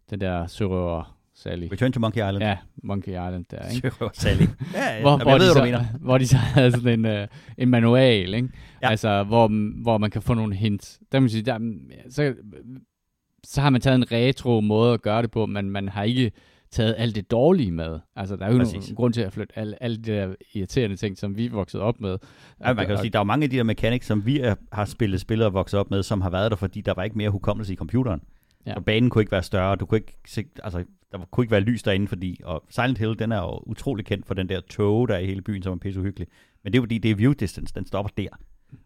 den 0.10 0.22
der 0.22 0.48
sørøver 0.48 1.18
Sally? 1.36 1.68
Return 1.72 1.92
to 1.92 2.00
Monkey 2.00 2.18
Island. 2.18 2.44
Ja, 2.44 2.58
Monkey 2.84 3.12
Island 3.12 3.46
der, 3.52 3.70
ikke? 3.70 3.92
Sørøver 3.92 4.12
Sally. 4.14 4.44
Ja, 4.74 4.96
ja. 4.96 5.02
hvor, 5.02 5.18
hvor, 5.18 5.32
jeg 5.32 5.40
ved, 5.40 5.48
de 5.48 5.54
så, 5.54 5.64
mener. 5.64 5.84
hvor 6.06 6.18
de 6.18 6.28
så 6.28 6.38
havde 6.38 6.72
sådan 6.72 7.00
en, 7.00 7.06
øh, 7.06 7.28
en 7.58 7.70
manual, 7.70 8.34
ikke? 8.34 8.50
Ja. 8.82 8.90
Altså, 8.90 9.24
hvor, 9.24 9.48
hvor 9.82 9.98
man 9.98 10.12
kan 10.12 10.22
få 10.22 10.34
nogle 10.34 10.56
hints. 10.56 11.00
Der 11.12 11.20
må 11.20 11.22
man 11.22 11.30
sige, 11.30 11.42
der, 11.44 11.60
så, 12.10 12.34
så 13.44 13.62
har 13.62 13.70
man 13.70 13.82
taget 13.82 13.96
en 13.96 14.12
retro 14.12 14.62
måde 14.62 14.94
at 14.94 15.02
gøre 15.02 15.22
det 15.22 15.32
på, 15.32 15.46
men 15.46 15.70
man 15.72 15.90
har 15.90 16.04
ikke 16.04 16.32
taget 16.72 16.96
alt 16.98 17.16
det 17.16 17.32
dårlige 17.32 17.72
med. 17.72 18.00
Altså, 18.16 18.36
der 18.36 18.46
er 18.46 18.52
jo 18.52 18.58
Præcis. 18.58 18.74
nogen 18.74 18.96
grund 18.96 19.14
til 19.14 19.22
at 19.22 19.34
flytte 19.34 19.60
alle, 19.60 19.84
alle 19.84 19.98
de 19.98 20.12
der 20.12 20.36
irriterende 20.54 20.96
ting, 20.96 21.18
som 21.18 21.38
vi 21.38 21.46
er 21.46 21.50
vokset 21.50 21.82
op 21.82 22.00
med. 22.00 22.18
Ja, 22.62 22.74
man 22.74 22.86
kan 22.86 22.96
jo 22.96 23.02
sige, 23.02 23.10
der 23.10 23.20
er 23.20 23.24
mange 23.24 23.44
af 23.44 23.50
de 23.50 23.58
der 23.58 23.64
mechanics, 23.64 24.08
som 24.08 24.26
vi 24.26 24.40
er, 24.40 24.56
har 24.72 24.86
spillet 24.86 25.22
spil 25.22 25.42
og 25.42 25.54
vokset 25.54 25.80
op 25.80 25.92
med, 25.92 26.04
som 26.04 26.22
har 26.22 26.30
været 26.30 26.52
der, 26.52 26.58
fordi 26.58 26.82
der 26.82 26.94
var 26.94 27.04
ikke 27.04 27.18
mere 27.18 27.30
hukommelse 27.30 27.74
i 27.74 27.76
computeren. 27.76 28.22
Ja. 28.66 28.70
Ja. 28.70 28.76
Så 28.76 28.82
banen 28.82 29.10
kunne 29.10 29.22
ikke 29.22 29.32
være 29.32 29.44
større, 29.44 29.76
du 29.76 29.86
kunne 29.86 29.98
ikke 29.98 30.18
se, 30.28 30.46
altså, 30.64 30.84
der 31.12 31.18
kunne 31.32 31.44
ikke 31.44 31.52
være 31.52 31.62
lys 31.62 31.84
derinde, 31.84 32.08
fordi, 32.08 32.42
og 32.44 32.64
Silent 32.70 32.98
Hill, 32.98 33.20
den 33.20 33.32
er 33.32 33.38
jo 33.38 33.64
utrolig 33.66 34.06
kendt 34.06 34.28
for 34.28 34.34
den 34.34 34.50
der 34.50 34.62
tog, 34.62 35.08
der 35.08 35.16
er 35.16 35.20
i 35.20 35.26
hele 35.26 35.42
byen, 35.42 35.64
som 35.64 35.74
er 35.74 35.78
pisse 35.78 36.00
uhyggelig. 36.00 36.28
Men 36.64 36.74
det 36.74 36.80
er 36.80 36.82
fordi, 36.82 36.98
det 36.98 37.12
er 37.12 37.16
view 37.16 37.34
distance, 37.34 37.74
den 37.76 37.86
stopper 37.86 38.10
der. 38.18 38.28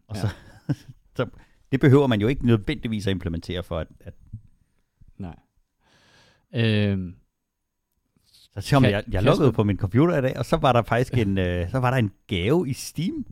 Og 0.07 0.15
så, 0.17 0.27
så, 1.17 1.25
det 1.71 1.79
behøver 1.79 2.07
man 2.07 2.21
jo 2.21 2.27
ikke 2.27 2.45
nødvendigvis 2.45 3.07
at 3.07 3.12
implementere 3.12 3.63
for, 3.63 3.77
at, 3.79 3.88
at 3.99 4.13
Nej. 5.17 5.36
Øhm, 6.55 7.15
så 8.60 8.69
kom 8.75 8.84
Kan- 8.84 8.91
jeg, 8.91 9.03
jeg 9.12 9.21
Kasper- 9.21 9.25
lukkede 9.25 9.51
på 9.51 9.63
min 9.63 9.77
computer 9.77 10.17
i 10.17 10.21
dag, 10.21 10.38
og 10.38 10.45
så 10.45 10.57
var 10.57 10.73
der 10.73 10.81
faktisk 10.84 11.17
en, 11.17 11.38
øh, 11.38 11.69
så 11.71 11.77
var 11.79 11.91
der 11.91 11.97
en 11.97 12.12
gave 12.27 12.69
i 12.69 12.73
Steam. 12.73 13.25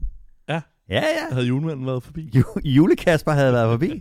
Ja. 0.50 0.62
Ja, 0.90 0.96
ja. 1.02 1.34
Havde 1.34 1.48
julemanden 1.48 1.86
været 1.86 2.04
forbi? 2.04 2.32
Ju- 2.36 2.62
Julekasper 2.66 3.32
havde 3.32 3.54
været 3.54 3.72
forbi, 3.74 4.00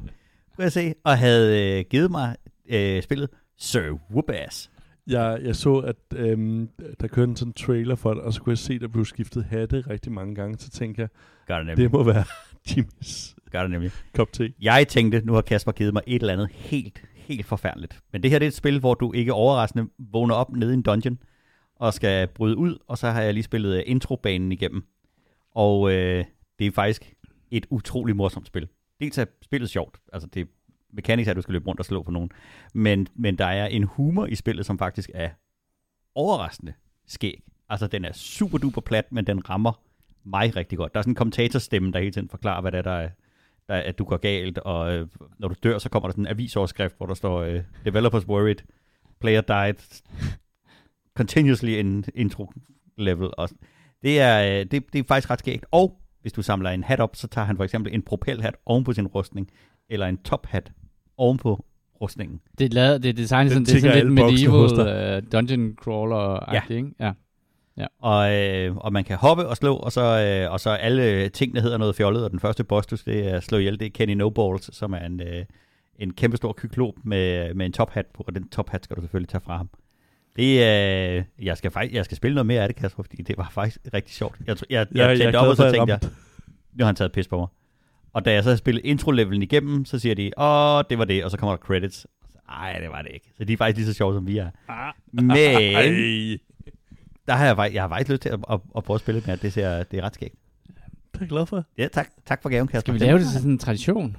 kunne 0.57 0.63
jeg 0.65 0.73
se, 0.73 0.95
og 1.05 1.19
havde 1.19 1.79
øh, 1.79 1.85
givet 1.91 2.11
mig 2.11 2.37
øh, 2.69 3.03
spillet 3.03 3.31
Sir 3.57 3.99
Whoopass. 4.11 4.71
Jeg, 5.07 5.39
jeg 5.43 5.57
så, 5.57 5.77
at 5.79 5.97
øhm, 6.17 6.69
der 7.01 7.07
kørte 7.09 7.31
en 7.31 7.37
sådan 7.37 7.53
trailer 7.53 7.95
for 7.95 8.15
det, 8.15 8.23
og 8.23 8.33
så 8.33 8.43
kunne 8.43 8.51
jeg 8.51 8.59
se, 8.59 8.75
at 8.75 8.81
der 8.81 8.89
blev 8.89 9.05
skiftet 9.05 9.45
hatte 9.45 9.81
rigtig 9.91 10.13
mange 10.13 10.35
gange. 10.35 10.59
Så 10.59 10.71
tænkte 10.71 11.01
jeg, 11.01 11.09
det 11.67 11.77
det 11.77 11.93
må 11.93 12.03
være 12.05 12.25
Jimmys 12.77 13.37
Gør 13.51 13.61
det 13.63 13.71
nemlig. 13.71 13.91
kop 14.15 14.33
te. 14.33 14.53
Jeg 14.61 14.89
tænkte, 14.89 15.21
nu 15.25 15.33
har 15.33 15.41
Kasper 15.41 15.73
givet 15.73 15.93
mig 15.93 16.03
et 16.07 16.21
eller 16.21 16.33
andet 16.33 16.49
helt, 16.53 17.03
helt 17.15 17.47
forfærdeligt. 17.47 18.01
Men 18.13 18.23
det 18.23 18.31
her 18.31 18.39
det 18.39 18.47
er 18.47 18.49
et 18.49 18.55
spil, 18.55 18.79
hvor 18.81 18.95
du 18.95 19.13
ikke 19.13 19.33
overraskende 19.33 19.89
vågner 19.99 20.35
op 20.35 20.53
nede 20.53 20.71
i 20.71 20.75
en 20.75 20.83
dungeon, 20.83 21.19
og 21.77 21.95
skal 21.95 22.27
bryde 22.29 22.57
ud, 22.57 22.79
og 22.89 22.99
så 22.99 23.11
har 23.11 23.23
jeg 23.23 23.35
lige 23.35 23.45
spillet 23.45 23.77
øh, 23.77 23.83
introbanen 23.87 24.53
igennem. 24.53 24.85
Og 25.55 25.93
øh, 25.93 26.25
det 26.59 26.67
er 26.67 26.71
faktisk 26.73 27.15
et 27.51 27.67
utrolig 27.71 28.17
morsomt 28.17 28.47
spil. 28.47 28.69
Dels 29.01 29.19
er 29.19 29.25
spillet 29.43 29.71
sjovt, 29.71 29.99
altså 30.13 30.29
det 30.35 30.49
mekanik 30.93 31.27
er, 31.27 31.31
at 31.31 31.37
du 31.37 31.43
skal 31.43 31.53
løbe 31.53 31.67
rundt 31.67 31.81
og 31.81 31.85
slå 31.87 32.03
på 32.03 32.11
nogen, 32.11 32.31
men, 32.75 33.09
men 33.15 33.39
der 33.39 33.45
er 33.47 33.67
en 33.67 33.83
humor 33.85 34.27
i 34.27 34.35
spillet, 34.35 34.67
som 34.67 34.79
faktisk 34.79 35.11
er 35.15 35.31
overraskende 36.15 36.73
skæg. 37.07 37.43
Altså 37.69 37.87
den 37.87 38.05
er 38.05 38.13
super 38.13 38.59
duper 38.59 38.81
plat, 38.81 39.13
men 39.13 39.27
den 39.27 39.51
rammer 39.51 39.81
mig 40.25 40.57
rigtig 40.57 40.79
godt. 40.79 40.95
Der 40.95 40.99
er 40.99 41.03
sådan 41.03 41.11
en 41.11 41.15
kommentatorstemme, 41.15 41.93
der 41.93 41.99
hele 41.99 42.11
tiden 42.13 42.29
forklarer, 42.29 42.61
hvad 42.61 42.73
det 42.73 42.79
er, 42.79 42.83
der, 42.83 42.91
er- 42.91 43.11
at 43.69 43.99
du 43.99 44.05
går 44.05 44.17
galt, 44.17 44.59
og 44.59 44.95
øh, 44.95 45.07
når 45.39 45.49
du 45.49 45.55
dør, 45.63 45.79
så 45.79 45.89
kommer 45.89 46.09
der 46.09 46.13
sådan 46.13 46.25
en 46.25 46.31
avisoverskrift, 46.31 46.97
hvor 46.97 47.07
der 47.07 47.15
står, 47.15 47.43
øh, 47.43 47.63
developers 47.85 48.29
worried, 48.29 48.57
player 49.21 49.41
died, 49.41 50.03
continuously 51.19 51.69
in 51.69 52.05
intro 52.15 52.53
level. 52.97 53.31
Og 53.39 53.49
det, 54.03 54.21
er, 54.21 54.61
øh, 54.61 54.67
det, 54.71 54.93
det 54.93 54.99
er 54.99 55.03
faktisk 55.09 55.31
ret 55.31 55.39
skægt. 55.39 55.67
Og 55.71 56.01
hvis 56.23 56.33
du 56.33 56.43
samler 56.43 56.71
en 56.71 56.85
hat 56.85 57.01
op, 57.01 57.17
så 57.17 57.29
tager 57.29 57.45
han 57.45 57.57
for 57.57 57.65
eksempel 57.65 57.95
en 57.95 58.03
propelhat 58.03 58.57
oven 58.67 58.85
på 58.85 58.93
sin 58.93 59.07
rustning. 59.07 59.51
eller 59.91 60.07
en 60.07 60.17
top 60.17 60.47
hat 60.47 60.73
ovenpå 61.17 61.65
rustningen. 62.01 62.41
Det 62.59 62.65
er, 62.65 62.69
lavet, 62.69 63.03
det 63.03 63.09
er 63.09 63.13
designet 63.13 63.53
sådan, 63.53 63.65
det 63.65 63.75
er 63.75 63.81
sådan 63.81 63.97
lidt 63.97 64.13
medieval 64.13 65.17
uh, 65.17 65.33
dungeon 65.33 65.75
crawler 65.83 66.55
ja. 66.55 66.63
ikke? 66.71 66.91
Ja. 67.01 67.13
Og, 67.99 68.35
øh, 68.35 68.77
og 68.77 68.93
man 68.93 69.05
kan 69.05 69.17
hoppe 69.17 69.47
og 69.47 69.57
slå, 69.57 69.77
og 69.77 69.93
så, 69.93 70.01
øh, 70.01 70.53
og 70.53 70.61
så 70.61 70.71
alle 70.71 71.29
tingene 71.29 71.61
hedder 71.61 71.79
noget 71.79 71.95
fjollet, 71.97 72.25
og 72.25 72.31
den 72.31 72.41
første 72.41 72.65
boss, 72.65 72.87
du 72.87 72.97
skal 72.97 73.35
øh, 73.35 73.43
slå 73.43 73.59
ihjel, 73.59 73.81
det 73.81 73.87
er 73.87 73.91
Kenny 73.91 74.15
No 74.15 74.31
Balls, 74.31 74.77
som 74.77 74.93
er 74.93 74.99
en, 74.99 75.21
øh, 75.21 75.45
en 75.99 76.13
kæmpe 76.13 76.37
stor 76.37 76.53
kyklop 76.53 76.95
med, 77.05 77.55
med 77.55 77.67
en 77.67 77.73
top 77.73 77.91
hat 77.91 78.07
på, 78.07 78.25
og 78.27 78.35
den 78.35 78.49
top 78.49 78.71
hat 78.71 78.85
skal 78.85 78.97
du 78.97 79.01
selvfølgelig 79.01 79.29
tage 79.29 79.41
fra 79.41 79.57
ham. 79.57 79.71
Det, 80.37 80.45
øh, 80.45 81.25
jeg, 81.47 81.57
skal 81.57 81.71
faktisk, 81.71 81.95
jeg 81.95 82.05
skal 82.05 82.17
spille 82.17 82.35
noget 82.35 82.47
mere 82.47 82.63
af 82.63 82.69
det, 82.69 82.77
Kasper, 82.77 83.03
fordi 83.03 83.23
det 83.23 83.39
var 83.39 83.49
faktisk 83.53 83.79
rigtig 83.95 84.15
sjovt. 84.15 84.37
Jeg, 84.47 84.47
jeg, 84.47 84.67
jeg, 84.71 84.87
Ja, 84.95 85.03
jeg 85.07 85.13
er 85.13 85.17
tændte 85.17 85.37
op, 85.37 85.49
og 85.49 85.57
så 85.57 85.71
tænkte 85.71 85.93
jeg, 85.93 86.01
nu 86.73 86.85
har 86.85 86.87
han 86.87 86.97
taget 86.97 87.13
pis 87.13 87.29
på 87.29 87.39
mig. 87.39 87.47
Og 88.13 88.25
da 88.25 88.33
jeg 88.33 88.43
så 88.43 88.49
havde 88.49 88.59
spillet 88.59 88.85
intro-levelen 88.85 89.43
igennem, 89.43 89.85
så 89.85 89.99
siger 89.99 90.15
de, 90.15 90.31
åh, 90.39 90.83
det 90.91 90.99
var 90.99 91.05
det, 91.05 91.25
og 91.25 91.31
så 91.31 91.37
kommer 91.37 91.57
der 91.57 91.63
credits. 91.63 92.07
Nej, 92.49 92.79
det 92.81 92.89
var 92.91 93.03
det 93.03 93.11
ikke. 93.15 93.31
Så 93.37 93.45
de 93.45 93.53
er 93.53 93.57
faktisk 93.57 93.77
lige 93.77 93.87
så 93.87 93.93
sjove, 93.93 94.15
som 94.15 94.27
vi 94.27 94.39
er. 94.39 94.51
Men 95.13 95.31
Ej, 95.37 96.39
der 97.29 97.35
har 97.35 97.45
jeg, 97.47 97.75
jeg 97.75 97.83
har 97.83 97.89
faktisk 97.89 98.11
lyst 98.11 98.23
til 98.23 98.29
at, 98.29 98.39
at, 98.51 98.61
at 98.77 98.85
prøve 98.85 98.95
at 98.95 99.01
spille 99.01 99.23
med, 99.27 99.37
det, 99.37 99.53
ser, 99.53 99.83
det 99.83 99.99
er 99.99 100.03
ret 100.03 100.15
skægt. 100.15 100.35
det 100.67 100.75
er 101.15 101.19
jeg 101.21 101.29
glad 101.29 101.47
for. 101.47 101.65
Ja, 101.79 101.89
tak, 101.93 102.09
tak 102.27 102.43
for 102.43 102.49
gaven, 102.49 102.69
Kasper. 102.69 102.81
Skal 102.81 102.95
vi 102.95 102.99
lave 102.99 103.19
det 103.19 103.27
til 103.27 103.35
sådan 103.35 103.51
en 103.51 103.59
tradition? 103.59 104.17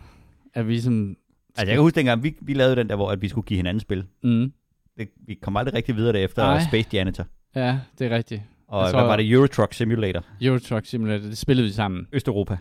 At 0.54 0.68
vi 0.68 0.82
som... 0.82 1.18
Altså, 1.50 1.66
jeg 1.66 1.76
kan 1.76 1.82
huske 1.82 1.96
dengang, 1.96 2.24
vi, 2.24 2.36
vi 2.42 2.54
lavede 2.54 2.76
den 2.76 2.90
der, 2.90 2.96
hvor 2.96 3.12
at 3.12 3.22
vi 3.22 3.28
skulle 3.30 3.46
give 3.46 3.58
hinanden 3.58 3.80
spil. 3.82 4.06
Mm, 4.24 4.54
Det, 4.98 5.10
vi 5.28 5.34
kom 5.34 5.58
aldrig 5.58 5.74
rigtig 5.74 5.96
videre 5.96 6.14
derefter 6.14 6.44
Nej. 6.44 6.64
Space 6.68 6.90
Janitor. 6.94 7.26
ja, 7.56 7.80
det 8.00 8.12
er 8.12 8.16
rigtigt. 8.16 8.42
Og 8.68 8.82
Jeg 8.84 8.92
hvad 8.92 9.02
tror- 9.02 9.08
var 9.08 9.16
det? 9.16 9.32
Euro 9.32 9.48
Truck 9.48 9.74
Simulator. 9.74 10.24
Euro 10.42 10.60
Truck 10.60 10.86
Simulator, 10.86 11.28
det 11.28 11.38
spillede 11.38 11.68
vi 11.68 11.74
sammen. 11.74 12.08
Østeuropa. 12.12 12.58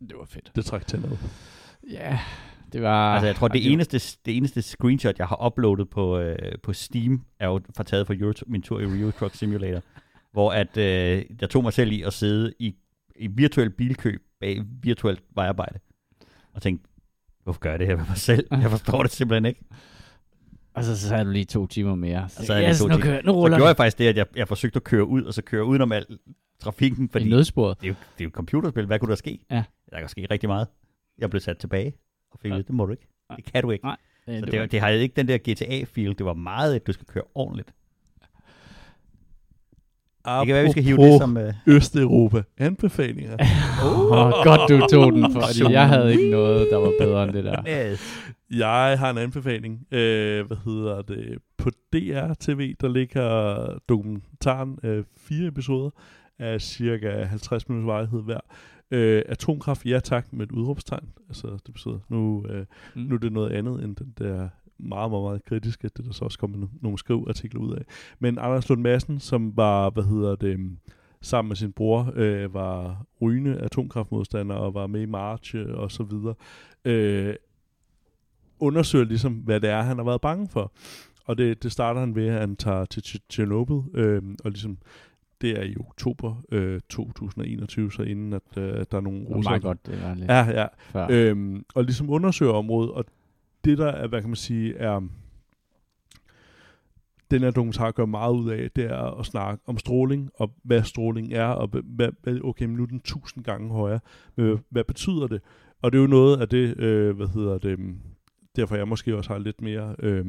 Det 0.00 0.16
var 0.18 0.24
fedt. 0.28 0.52
Det 0.56 0.64
træk 0.64 0.86
til 0.86 1.00
noget. 1.00 1.18
Ja, 1.90 2.18
det 2.72 2.82
var... 2.82 3.14
Altså, 3.14 3.26
jeg 3.26 3.36
tror, 3.36 3.48
det 3.48 3.72
eneste, 3.72 4.18
det 4.26 4.36
eneste 4.36 4.62
screenshot, 4.62 5.18
jeg 5.18 5.26
har 5.26 5.46
uploadet 5.46 5.90
på, 5.90 6.18
øh, 6.18 6.38
på 6.62 6.72
Steam, 6.72 7.22
er 7.40 7.46
jo 7.46 7.60
fra 7.76 7.84
taget 7.84 8.06
fra 8.06 8.14
Euro, 8.14 8.32
min 8.46 8.62
tur 8.62 8.80
i 8.80 8.82
Euro 9.00 9.10
Truck 9.10 9.34
Simulator, 9.34 9.82
hvor 10.32 10.52
at, 10.52 10.76
øh, 10.76 11.24
jeg 11.40 11.50
tog 11.50 11.62
mig 11.62 11.72
selv 11.72 11.92
i 11.92 12.02
at 12.02 12.12
sidde 12.12 12.52
i, 12.58 12.74
i 13.16 13.26
virtuel 13.26 13.70
bilkøb 13.70 14.22
bag 14.40 14.62
virtuelt 14.82 15.22
vejarbejde. 15.34 15.78
Og 16.54 16.62
tænkte, 16.62 16.88
hvorfor 17.44 17.60
gør 17.60 17.70
jeg 17.70 17.78
det 17.78 17.86
her 17.86 17.96
med 17.96 18.04
mig 18.08 18.16
selv? 18.16 18.46
Jeg 18.50 18.70
forstår 18.70 19.02
det 19.02 19.10
simpelthen 19.10 19.44
ikke. 19.44 19.60
Og 20.74 20.84
så 20.84 20.96
sad 20.96 21.24
du 21.24 21.30
lige 21.30 21.44
to 21.44 21.66
timer 21.66 21.94
mere. 21.94 22.28
Så, 22.28 22.46
så 22.46 22.54
havde 22.54 22.68
yes, 22.68 22.78
to 22.78 22.86
nu, 22.86 22.92
timer. 22.92 23.04
kører, 23.04 23.22
nu 23.22 23.32
Så 23.32 23.36
ruller 23.36 23.56
gjorde 23.58 23.68
det. 23.68 23.68
jeg 23.68 23.76
faktisk 23.76 23.98
det, 23.98 24.06
at 24.08 24.16
jeg, 24.16 24.26
jeg 24.36 24.48
forsøgte 24.48 24.76
at 24.76 24.84
køre 24.84 25.04
ud, 25.04 25.22
og 25.22 25.34
så 25.34 25.42
køre 25.42 25.64
udenom 25.64 25.92
al 25.92 26.06
trafikken, 26.60 27.08
fordi 27.08 27.24
I 27.24 27.28
nødsporet. 27.28 27.80
det 27.80 27.86
er, 27.86 27.88
jo, 27.88 27.94
det 28.18 28.20
er 28.20 28.24
jo 28.24 28.28
et 28.28 28.34
computerspil. 28.34 28.86
Hvad 28.86 28.98
kunne 28.98 29.08
der 29.10 29.16
ske? 29.16 29.38
Ja. 29.50 29.64
Der 29.90 30.00
kan 30.00 30.08
ske 30.08 30.26
rigtig 30.30 30.48
meget. 30.48 30.66
Jeg 31.18 31.30
blev 31.30 31.40
sat 31.40 31.58
tilbage 31.58 31.92
og 32.36 32.40
fik 32.42 32.52
Ja. 32.52 32.56
det 32.56 32.70
må 32.70 32.86
du 32.86 32.92
ikke. 32.92 33.06
Nej. 33.30 33.36
Det 33.36 33.52
kan 33.52 33.62
du 33.62 33.70
ikke. 33.70 33.84
Nej, 33.84 33.96
Så 34.24 34.32
det, 34.32 34.52
det, 34.52 34.60
var, 34.60 34.66
det 34.66 34.80
har 34.80 34.88
ikke 34.88 35.14
den 35.16 35.28
der 35.28 35.38
GTA-feel. 35.38 36.14
Det 36.18 36.24
var 36.24 36.34
meget, 36.34 36.74
at 36.74 36.86
du 36.86 36.92
skal 36.92 37.06
køre 37.06 37.24
ordentligt. 37.34 37.72
Det 40.24 40.46
kan 40.46 40.54
være, 40.54 40.64
vi 40.64 40.70
skal 40.70 40.82
hive 40.82 40.96
det 40.96 41.18
som... 41.20 41.36
Uh... 41.36 41.74
Østeuropa. 41.74 42.42
Anbefalinger. 42.58 43.32
Åh, 43.84 44.32
godt 44.44 44.70
du 44.70 44.86
tog 44.96 45.12
den, 45.12 45.32
fordi 45.32 45.72
jeg 45.72 45.88
havde 45.88 46.12
ikke 46.12 46.30
noget, 46.30 46.68
der 46.70 46.76
var 46.76 46.92
bedre 47.00 47.24
end 47.24 47.32
det 47.32 47.44
der. 47.44 47.90
Yes. 47.92 48.22
Jeg 48.50 48.98
har 48.98 49.10
en 49.10 49.18
anbefaling. 49.18 49.86
Øh, 49.90 50.46
hvad 50.46 50.56
hedder 50.64 51.02
det? 51.02 51.38
På 51.58 51.70
DR 51.92 52.34
TV, 52.40 52.74
der 52.80 52.88
ligger 52.88 53.78
dokumentaren 53.88 54.78
øh, 54.82 55.04
fire 55.16 55.46
episoder 55.48 55.90
af 56.38 56.60
cirka 56.60 57.24
50 57.24 57.68
minutters 57.68 57.86
varighed 57.86 58.22
hver. 58.22 58.40
Øh, 58.90 59.22
atomkraft, 59.26 59.86
ja 59.86 60.00
tak, 60.00 60.32
med 60.32 60.46
et 60.46 60.52
udråbstegn. 60.52 61.08
Altså, 61.28 61.46
det 61.66 61.74
betyder, 61.74 61.98
nu, 62.08 62.44
øh, 62.48 62.66
Mm. 62.94 63.02
nu 63.02 63.14
er 63.14 63.18
det 63.18 63.32
noget 63.32 63.50
andet 63.50 63.84
end 63.84 63.96
den 63.96 64.14
der 64.18 64.48
meget, 64.78 65.10
meget, 65.10 65.24
meget 65.24 65.44
kritiske, 65.44 65.88
det 65.96 66.04
der 66.06 66.12
så 66.12 66.24
også 66.24 66.38
kommer 66.38 66.66
no- 66.66 66.78
nogle 66.82 66.98
skrivartikler 66.98 67.60
ud 67.60 67.74
af. 67.74 67.82
Men 68.18 68.38
Anders 68.38 68.68
Lund 68.68 68.80
Madsen, 68.80 69.20
som 69.20 69.56
var, 69.56 69.90
hvad 69.90 70.04
hedder 70.04 70.36
det, 70.36 70.48
øhm, 70.48 70.78
sammen 71.20 71.48
med 71.48 71.56
sin 71.56 71.72
bror, 71.72 72.12
øh, 72.14 72.54
var 72.54 73.06
rygende 73.22 73.58
atomkraftmodstander 73.58 74.54
og 74.54 74.74
var 74.74 74.86
med 74.86 75.00
i 75.02 75.06
March 75.06 75.56
øh, 75.56 75.74
og 75.74 75.90
så 75.92 76.02
videre, 76.02 76.34
øh, 76.84 77.34
undersøger 78.60 79.04
ligesom, 79.04 79.32
hvad 79.32 79.60
det 79.60 79.70
er, 79.70 79.82
han 79.82 79.96
har 79.96 80.04
været 80.04 80.20
bange 80.20 80.48
for. 80.48 80.72
Og 81.24 81.38
det, 81.38 81.62
det 81.62 81.72
starter 81.72 82.00
han 82.00 82.14
ved, 82.14 82.26
at 82.26 82.40
han 82.40 82.56
tager 82.56 82.84
til 82.84 83.20
Chernobyl, 83.30 83.98
øh, 83.98 84.22
og 84.44 84.50
ligesom, 84.50 84.78
det 85.40 85.58
er 85.58 85.62
i 85.62 85.74
oktober 85.80 86.42
øh, 86.52 86.80
2021, 86.88 87.92
så 87.92 88.02
inden 88.02 88.32
at 88.32 88.42
øh, 88.58 88.64
der 88.90 88.96
er 88.96 89.00
nogle 89.00 89.24
russere, 89.24 89.52
meget 89.52 89.62
godt, 89.62 89.86
det 89.86 90.02
var 90.02 90.14
lidt 90.14 90.30
Ja, 90.30 90.60
ja. 90.60 90.66
før. 90.92 91.06
Øhm, 91.10 91.64
og 91.74 91.84
ligesom 91.84 92.10
undersøger 92.10 92.52
området, 92.52 92.90
og 92.92 93.04
det 93.64 93.78
der 93.78 93.86
er, 93.86 94.06
hvad 94.08 94.20
kan 94.20 94.30
man 94.30 94.36
sige, 94.36 94.76
er 94.76 95.00
den 97.30 97.42
her 97.42 97.50
dokumentar 97.50 97.90
gør 97.90 98.06
meget 98.06 98.34
ud 98.34 98.50
af, 98.50 98.70
det 98.76 98.84
er 98.84 99.18
at 99.20 99.26
snakke 99.26 99.62
om 99.66 99.78
stråling, 99.78 100.30
og 100.34 100.54
hvad 100.62 100.82
stråling 100.82 101.32
er, 101.32 101.46
og 101.46 101.68
hvad- 101.68 102.12
hvad, 102.22 102.40
okay, 102.44 102.64
nu 102.66 102.82
er 102.82 102.86
den 102.86 103.00
tusind 103.00 103.44
gange 103.44 103.70
højere, 103.70 104.00
men 104.36 104.46
hvad, 104.46 104.56
hvad 104.70 104.84
betyder 104.84 105.26
det? 105.26 105.40
Og 105.82 105.92
det 105.92 105.98
er 105.98 106.02
jo 106.02 106.06
noget 106.08 106.40
af 106.40 106.48
det, 106.48 106.78
øh, 106.80 107.16
hvad 107.16 107.26
hedder 107.28 107.58
det, 107.58 107.78
derfor 108.56 108.76
jeg 108.76 108.88
måske 108.88 109.16
også 109.16 109.32
har 109.32 109.38
lidt 109.38 109.60
mere 109.62 109.96
øh, 109.98 110.26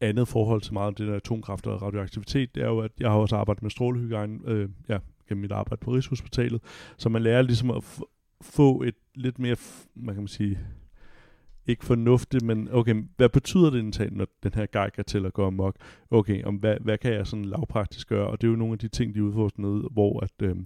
andet 0.00 0.28
forhold 0.28 0.60
til 0.60 0.72
meget 0.72 0.88
om 0.88 0.94
det 0.94 1.08
der 1.08 1.14
atomkraft 1.14 1.66
og 1.66 1.82
radioaktivitet, 1.82 2.54
det 2.54 2.62
er 2.62 2.68
jo, 2.68 2.78
at 2.80 2.92
jeg 3.00 3.10
har 3.10 3.18
også 3.18 3.36
arbejdet 3.36 3.62
med 3.62 3.70
strålehygiejne, 3.70 4.38
øh, 4.46 4.68
ja, 4.88 4.98
gennem 5.28 5.42
mit 5.42 5.52
arbejde 5.52 5.80
på 5.80 5.90
Rigshospitalet, 5.90 6.62
så 6.96 7.08
man 7.08 7.22
lærer 7.22 7.42
ligesom 7.42 7.70
at 7.70 7.76
f- 7.76 8.38
få 8.40 8.82
et 8.82 8.94
lidt 9.14 9.38
mere, 9.38 9.54
f- 9.54 9.88
kan 10.06 10.16
man 10.16 10.28
sige, 10.28 10.58
ikke 11.66 11.84
fornuftigt, 11.84 12.44
men 12.44 12.68
okay, 12.72 13.04
hvad 13.16 13.28
betyder 13.28 13.70
det 13.70 13.78
indtaget, 13.78 14.12
når 14.12 14.26
den 14.42 14.54
her 14.54 14.66
Geiger 14.66 15.02
til 15.02 15.26
at 15.26 15.32
gå 15.32 15.46
amok? 15.46 15.76
Okay, 16.10 16.44
om 16.44 16.56
hvad, 16.56 16.76
hvad 16.80 16.98
kan 16.98 17.12
jeg 17.12 17.26
sådan 17.26 17.44
lavpraktisk 17.44 18.08
gøre? 18.08 18.26
Og 18.26 18.40
det 18.40 18.46
er 18.46 18.50
jo 18.50 18.56
nogle 18.56 18.72
af 18.72 18.78
de 18.78 18.88
ting, 18.88 19.14
de 19.14 19.24
udforsker 19.24 19.62
ned, 19.62 19.84
hvor 19.90 20.20
at, 20.20 20.32
øh, 20.42 20.56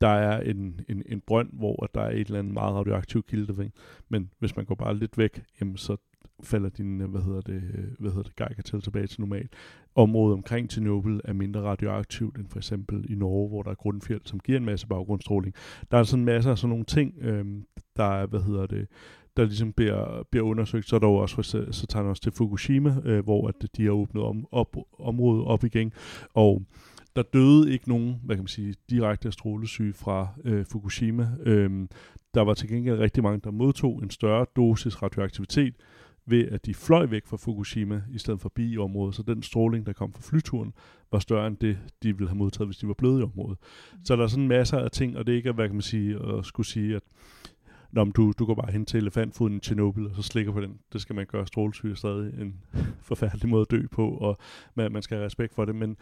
der 0.00 0.08
er 0.08 0.40
en, 0.40 0.80
en, 0.88 1.02
en 1.06 1.20
brønd, 1.20 1.48
hvor 1.52 1.84
at 1.84 1.94
der 1.94 2.00
er 2.00 2.10
et 2.10 2.26
eller 2.26 2.38
andet 2.38 2.54
meget 2.54 2.74
radioaktivt 2.74 3.26
kilde. 3.26 3.70
Men 4.08 4.30
hvis 4.38 4.56
man 4.56 4.64
går 4.64 4.74
bare 4.74 4.96
lidt 4.96 5.18
væk, 5.18 5.42
jamen, 5.60 5.76
så 5.76 5.96
falder 6.42 6.68
din, 6.68 7.00
øh, 7.00 7.10
hvad 7.10 7.22
hedder 7.22 7.40
det, 7.40 7.62
øh, 7.74 7.84
hvad 7.98 8.10
hedder 8.10 8.22
det, 8.22 8.36
Geiger 8.36 8.62
til 8.62 8.80
tilbage 8.80 9.06
til 9.06 9.20
normal. 9.20 9.48
Området 9.94 10.32
omkring 10.32 10.70
Tjernobyl 10.70 11.20
er 11.24 11.32
mindre 11.32 11.60
radioaktivt 11.60 12.38
end 12.38 12.48
for 12.48 12.58
eksempel 12.58 13.06
i 13.08 13.14
Norge, 13.14 13.48
hvor 13.48 13.62
der 13.62 13.70
er 13.70 13.74
grundfjeld, 13.74 14.20
som 14.24 14.40
giver 14.40 14.58
en 14.58 14.64
masse 14.64 14.86
baggrundsstråling. 14.86 15.54
Der 15.90 15.98
er 15.98 16.02
sådan 16.02 16.24
masser 16.24 16.50
af 16.50 16.58
sådan 16.58 16.70
nogle 16.70 16.84
ting, 16.84 17.14
øhm, 17.20 17.64
der 17.96 18.04
er, 18.04 18.26
hvad 18.26 18.40
hedder 18.40 18.66
det, 18.66 18.86
der 19.36 19.44
ligesom 19.44 19.72
bliver, 19.72 20.22
bliver 20.30 20.44
undersøgt. 20.44 20.88
Så 20.88 20.96
er 20.96 21.00
der 21.00 21.08
jo 21.08 21.14
også, 21.14 21.42
så, 21.42 21.66
så 21.70 21.86
tager 21.86 22.02
man 22.02 22.10
også 22.10 22.22
til 22.22 22.32
Fukushima, 22.32 22.96
øh, 23.04 23.24
hvor 23.24 23.48
at 23.48 23.54
de 23.76 23.84
har 23.84 23.90
åbnet 23.90 24.22
om, 24.22 24.46
op, 24.52 24.76
området 24.98 25.44
op 25.44 25.64
igen, 25.64 25.92
og 26.34 26.62
der 27.16 27.22
døde 27.22 27.72
ikke 27.72 27.88
nogen, 27.88 28.20
hvad 28.24 28.36
kan 28.36 28.42
man 28.42 28.48
sige, 28.48 28.74
direkte 28.90 29.28
af 29.28 29.32
strålesyge 29.32 29.92
fra 29.92 30.28
øh, 30.44 30.64
Fukushima. 30.64 31.28
Øhm, 31.42 31.88
der 32.34 32.40
var 32.40 32.54
til 32.54 32.68
gengæld 32.68 32.98
rigtig 32.98 33.22
mange, 33.22 33.40
der 33.44 33.50
modtog 33.50 34.02
en 34.02 34.10
større 34.10 34.46
dosis 34.56 35.02
radioaktivitet, 35.02 35.74
ved 36.26 36.48
at 36.48 36.66
de 36.66 36.74
fløj 36.74 37.06
væk 37.06 37.26
fra 37.26 37.36
Fukushima, 37.36 38.02
i 38.12 38.18
stedet 38.18 38.40
for 38.40 38.48
bi 38.48 38.72
i 38.72 38.78
området. 38.78 39.14
Så 39.14 39.22
den 39.22 39.42
stråling, 39.42 39.86
der 39.86 39.92
kom 39.92 40.12
fra 40.12 40.22
flyturen, 40.22 40.72
var 41.12 41.18
større 41.18 41.46
end 41.46 41.56
det, 41.56 41.78
de 42.02 42.16
ville 42.16 42.28
have 42.28 42.38
modtaget, 42.38 42.68
hvis 42.68 42.76
de 42.76 42.88
var 42.88 42.94
blevet 42.94 43.20
i 43.20 43.22
området. 43.22 43.58
Så 44.04 44.16
der 44.16 44.22
er 44.22 44.26
sådan 44.26 44.48
masser 44.48 44.78
af 44.78 44.90
ting, 44.90 45.16
og 45.16 45.26
det 45.26 45.32
er 45.32 45.36
ikke, 45.36 45.52
hvad 45.52 45.66
kan 45.66 45.74
man 45.74 45.82
sige, 45.82 46.18
at 46.38 46.46
skulle 46.46 46.66
sige, 46.66 46.96
at 46.96 47.02
Nå, 47.92 48.04
men 48.04 48.12
du, 48.12 48.32
du 48.38 48.46
går 48.46 48.54
bare 48.54 48.72
hen 48.72 48.84
til 48.86 48.98
elefantfoden 48.98 49.56
i 49.56 49.60
Tjernobyl, 49.60 50.06
og 50.06 50.16
så 50.16 50.22
slikker 50.22 50.52
på 50.52 50.60
den. 50.60 50.78
Det 50.92 51.00
skal 51.00 51.14
man 51.14 51.26
gøre. 51.26 51.46
Strålesyge 51.46 51.90
er 51.90 51.94
stadig 51.94 52.40
en 52.40 52.54
forfærdelig 53.08 53.48
måde 53.48 53.60
at 53.62 53.70
dø 53.70 53.86
på, 53.90 54.08
og 54.08 54.38
man, 54.74 54.92
man 54.92 55.02
skal 55.02 55.16
have 55.16 55.26
respekt 55.26 55.54
for 55.54 55.64
det. 55.64 55.74
Men 55.74 55.96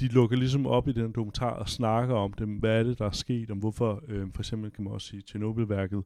de 0.00 0.06
lukker 0.06 0.36
ligesom 0.36 0.66
op 0.66 0.88
i 0.88 0.92
den 0.92 1.12
dokumentar 1.12 1.50
og 1.50 1.68
snakker 1.68 2.14
om 2.14 2.32
det. 2.32 2.48
Hvad 2.48 2.78
er 2.78 2.82
det, 2.82 2.98
der 2.98 3.06
er 3.06 3.10
sket? 3.10 3.50
Om 3.50 3.58
hvorfor, 3.58 4.02
øh, 4.08 4.26
for 4.34 4.42
eksempel 4.42 4.70
kan 4.70 4.84
man 4.84 4.92
også 4.92 5.06
sige, 5.06 5.22
Tjernobylværket 5.22 6.02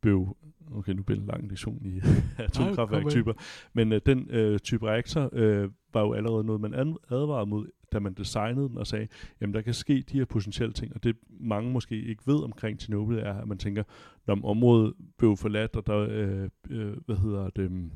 blev, 0.00 0.36
okay, 0.74 0.92
nu 0.92 1.02
bliver 1.02 1.16
det 1.16 1.22
en 1.22 1.30
lang 1.30 1.48
lektion 1.48 1.86
i 1.86 2.00
atomkraftværktyper, 2.38 3.32
men 3.72 3.92
øh, 3.92 4.00
den 4.06 4.30
øh, 4.30 4.58
type 4.58 4.86
reaktor 4.86 5.30
øh, 5.32 5.70
var 5.94 6.00
jo 6.00 6.12
allerede 6.12 6.44
noget, 6.44 6.60
man 6.60 6.74
ad- 6.74 6.96
advarede 7.10 7.46
mod, 7.46 7.66
da 7.92 7.98
man 7.98 8.14
designede 8.14 8.68
den 8.68 8.78
og 8.78 8.86
sagde, 8.86 9.08
jamen 9.40 9.54
der 9.54 9.60
kan 9.60 9.74
ske 9.74 10.04
de 10.12 10.18
her 10.18 10.24
potentielle 10.24 10.72
ting, 10.72 10.94
og 10.94 11.04
det 11.04 11.16
mange 11.40 11.70
måske 11.70 12.02
ikke 12.04 12.22
ved 12.26 12.44
omkring 12.44 12.78
Tjernobyl 12.78 13.18
er, 13.18 13.34
at 13.34 13.48
man 13.48 13.58
tænker, 13.58 13.82
når 14.26 14.40
området 14.44 14.94
blev 15.18 15.36
forladt, 15.36 15.76
og 15.76 15.86
der, 15.86 15.98
øh, 16.10 16.48
øh, 16.70 16.96
hvad 17.06 17.16
hedder 17.16 17.50
det, 17.50 17.90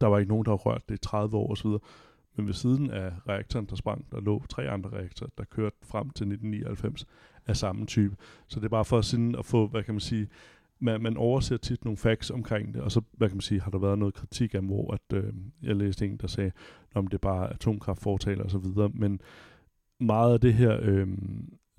der 0.00 0.06
var 0.06 0.18
ikke 0.18 0.28
nogen, 0.28 0.44
der 0.44 0.50
har 0.50 0.56
rørt 0.56 0.88
det 0.88 0.94
i 0.94 0.98
30 0.98 1.36
år 1.36 1.52
osv., 1.52 1.70
men 2.36 2.46
ved 2.46 2.54
siden 2.54 2.90
af 2.90 3.12
reaktoren, 3.28 3.66
der 3.66 3.76
sprang, 3.76 4.06
der 4.12 4.20
lå 4.20 4.42
tre 4.48 4.68
andre 4.68 4.90
reaktorer, 4.90 5.30
der 5.38 5.44
kørte 5.44 5.76
frem 5.82 6.10
til 6.10 6.24
1999 6.24 7.06
af 7.46 7.56
samme 7.56 7.86
type. 7.86 8.16
Så 8.48 8.60
det 8.60 8.64
er 8.64 8.70
bare 8.70 8.84
for 8.84 9.00
sådan 9.00 9.34
at 9.34 9.44
få, 9.44 9.66
hvad 9.66 9.82
kan 9.82 9.94
man 9.94 10.00
sige, 10.00 10.28
man, 10.80 11.02
man 11.02 11.16
overser 11.16 11.56
tit 11.56 11.84
nogle 11.84 11.96
facts 11.96 12.30
omkring 12.30 12.74
det, 12.74 12.82
og 12.82 12.92
så, 12.92 13.00
hvad 13.12 13.28
kan 13.28 13.36
man 13.36 13.42
sige, 13.42 13.60
har 13.60 13.70
der 13.70 13.78
været 13.78 13.98
noget 13.98 14.14
kritik 14.14 14.54
af, 14.54 14.62
hvor 14.62 14.94
at, 14.94 15.16
øh, 15.16 15.32
jeg 15.62 15.76
læste 15.76 16.06
en, 16.06 16.16
der 16.16 16.26
sagde, 16.26 16.52
om 16.94 17.06
det 17.06 17.14
er 17.14 17.18
bare 17.18 17.50
atomkraftfortaler 17.52 18.44
osv., 18.44 18.56
og 18.56 18.62
så 18.62 18.68
videre, 18.68 18.90
men 18.94 19.20
meget 20.00 20.32
af 20.32 20.40
det 20.40 20.54
her, 20.54 20.78
øh, 20.82 21.08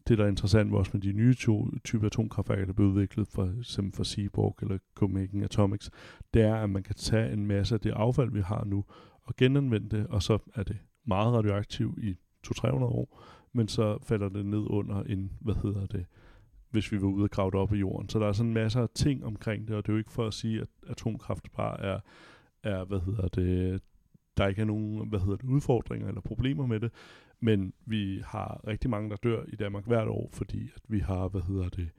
det, 0.08 0.18
der 0.18 0.24
er 0.24 0.30
interessant 0.30 0.74
også 0.74 0.92
med 0.94 1.02
de 1.02 1.14
nye 1.14 1.36
to 1.36 1.68
typer 1.84 2.06
atomkraftværker, 2.06 2.66
der 2.66 2.74
blev 2.74 2.88
udviklet 2.88 3.28
for 3.28 3.60
eksempel 3.60 3.96
for 3.96 4.04
Seaborg 4.04 4.58
eller 4.62 4.78
Copenhagen 4.96 5.44
Atomics, 5.44 5.92
det 6.34 6.42
er, 6.42 6.56
at 6.56 6.70
man 6.70 6.84
kan 6.84 6.96
tage 6.96 7.34
en 7.34 7.46
masse 7.46 7.76
af 7.76 7.82
det 7.82 7.92
affald, 7.92 8.32
vi 8.32 8.42
har 8.42 8.64
nu, 8.66 8.86
og 9.26 9.36
genanvende 9.36 9.98
det, 9.98 10.08
og 10.08 10.24
så 10.24 10.38
er 10.56 10.64
det 10.64 10.78
meget 11.06 11.34
radioaktivt 11.34 12.00
i 12.00 12.16
200-300 12.48 12.68
år, 12.68 13.22
men 13.54 13.68
så 13.68 13.98
falder 14.04 14.30
det 14.30 14.46
ned 14.46 14.64
under 14.70 15.04
en, 15.04 15.32
hvad 15.40 15.56
hedder 15.56 15.86
det, 15.86 16.06
hvis 16.70 16.92
vi 16.92 17.02
var 17.02 17.08
ude 17.08 17.24
og 17.24 17.32
grave 17.32 17.52
det 17.52 17.60
op 17.60 17.74
i 17.74 17.78
jorden. 17.78 18.10
Så 18.10 18.20
der 18.20 18.28
er 18.28 18.34
sådan 18.34 18.48
en 18.48 18.54
masse 18.54 18.80
af 18.80 18.88
ting 18.96 19.26
omkring 19.26 19.68
det, 19.68 19.76
og 19.76 19.86
det 19.86 19.90
er 19.90 19.94
jo 19.94 19.98
ikke 19.98 20.12
for 20.12 20.28
at 20.28 20.34
sige, 20.34 20.62
at 20.62 20.68
atomkraft 20.88 21.52
bare 21.52 21.82
er, 21.82 22.00
er 22.64 22.84
hvad 22.84 23.00
hedder 23.00 23.28
det, 23.28 23.82
der 24.38 24.48
ikke 24.48 24.62
er 24.62 24.66
nogen 24.66 25.10
hvad 25.10 25.20
hedder 25.20 25.36
det, 25.36 25.46
udfordringer 25.46 26.08
eller 26.08 26.22
problemer 26.22 26.66
med 26.66 26.80
det, 26.80 26.92
men 27.40 27.74
vi 27.86 28.22
har 28.26 28.62
rigtig 28.68 28.90
mange, 28.90 29.10
der 29.10 29.16
dør 29.16 29.44
i 29.48 29.56
Danmark 29.56 29.86
hvert 29.86 30.08
år, 30.08 30.30
fordi 30.34 30.70
at 30.76 30.82
vi 30.88 31.00
har, 31.00 31.28
hvad 31.28 31.42
hedder 31.42 31.70
det, 31.70 31.90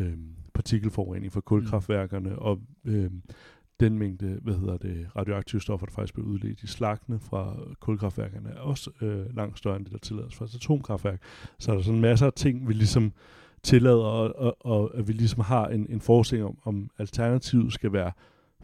øhm, 0.00 0.36
partikelforurening 0.54 1.32
fra 1.32 1.40
kulkraftværkerne, 1.40 2.30
mm. 2.30 2.38
og 2.38 2.60
øhm, 2.84 3.22
den 3.80 3.98
mængde, 3.98 4.38
hvad 4.42 4.54
hedder 4.54 4.76
det, 4.76 5.06
radioaktive 5.16 5.60
stoffer, 5.60 5.86
der 5.86 5.92
faktisk 5.92 6.14
bliver 6.14 6.26
udledt 6.26 6.62
i 6.62 6.66
slagtene 6.66 7.20
fra 7.20 7.56
kulkraftværkerne, 7.80 8.50
er 8.50 8.60
også 8.60 8.90
øh, 9.00 9.36
langt 9.36 9.58
større 9.58 9.76
end 9.76 9.84
det, 9.84 9.92
der 9.92 9.98
tillades 9.98 10.34
fra 10.34 10.44
et 10.44 10.54
atomkraftværk. 10.54 11.22
Så 11.58 11.70
er 11.70 11.76
der 11.76 11.82
sådan 11.82 12.00
masser 12.00 12.26
af 12.26 12.32
ting, 12.32 12.68
vi 12.68 12.72
ligesom 12.72 13.12
tillader, 13.62 14.04
og, 14.04 14.34
og, 14.38 14.66
og 14.66 14.98
at 14.98 15.08
vi 15.08 15.12
ligesom 15.12 15.40
har 15.40 15.66
en, 15.66 15.86
en 15.90 16.00
forestilling 16.00 16.48
om, 16.48 16.58
om 16.64 16.90
alternativet 16.98 17.72
skal 17.72 17.92
være 17.92 18.12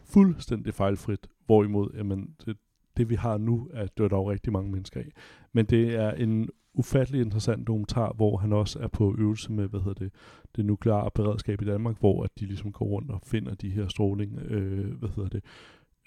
fuldstændig 0.03 0.73
fejlfrit, 0.73 1.27
hvorimod 1.45 1.89
jamen, 1.97 2.29
det, 2.45 2.57
det 2.97 3.09
vi 3.09 3.15
har 3.15 3.37
nu, 3.37 3.69
er 3.73 3.87
dør 3.87 4.07
dog 4.07 4.27
rigtig 4.27 4.53
mange 4.53 4.71
mennesker 4.71 5.01
i. 5.01 5.11
Men 5.53 5.65
det 5.65 5.95
er 5.95 6.11
en 6.11 6.49
ufattelig 6.77 7.21
interessant 7.21 7.67
dokumentar, 7.67 8.13
hvor 8.15 8.37
han 8.37 8.53
også 8.53 8.79
er 8.79 8.87
på 8.87 9.15
øvelse 9.17 9.51
med, 9.51 9.67
hvad 9.67 9.79
hedder 9.79 10.05
det, 10.05 10.11
det 10.55 10.65
nukleare 10.65 11.11
beredskab 11.15 11.61
i 11.61 11.65
Danmark, 11.65 11.99
hvor 11.99 12.23
at 12.23 12.29
de 12.39 12.45
ligesom 12.45 12.71
går 12.71 12.85
rundt 12.85 13.11
og 13.11 13.21
finder 13.25 13.55
de 13.55 13.69
her 13.69 13.87
stråling, 13.87 14.39
øh, 14.39 14.97
hvad 14.99 15.09
hedder 15.09 15.29
det, 15.29 15.43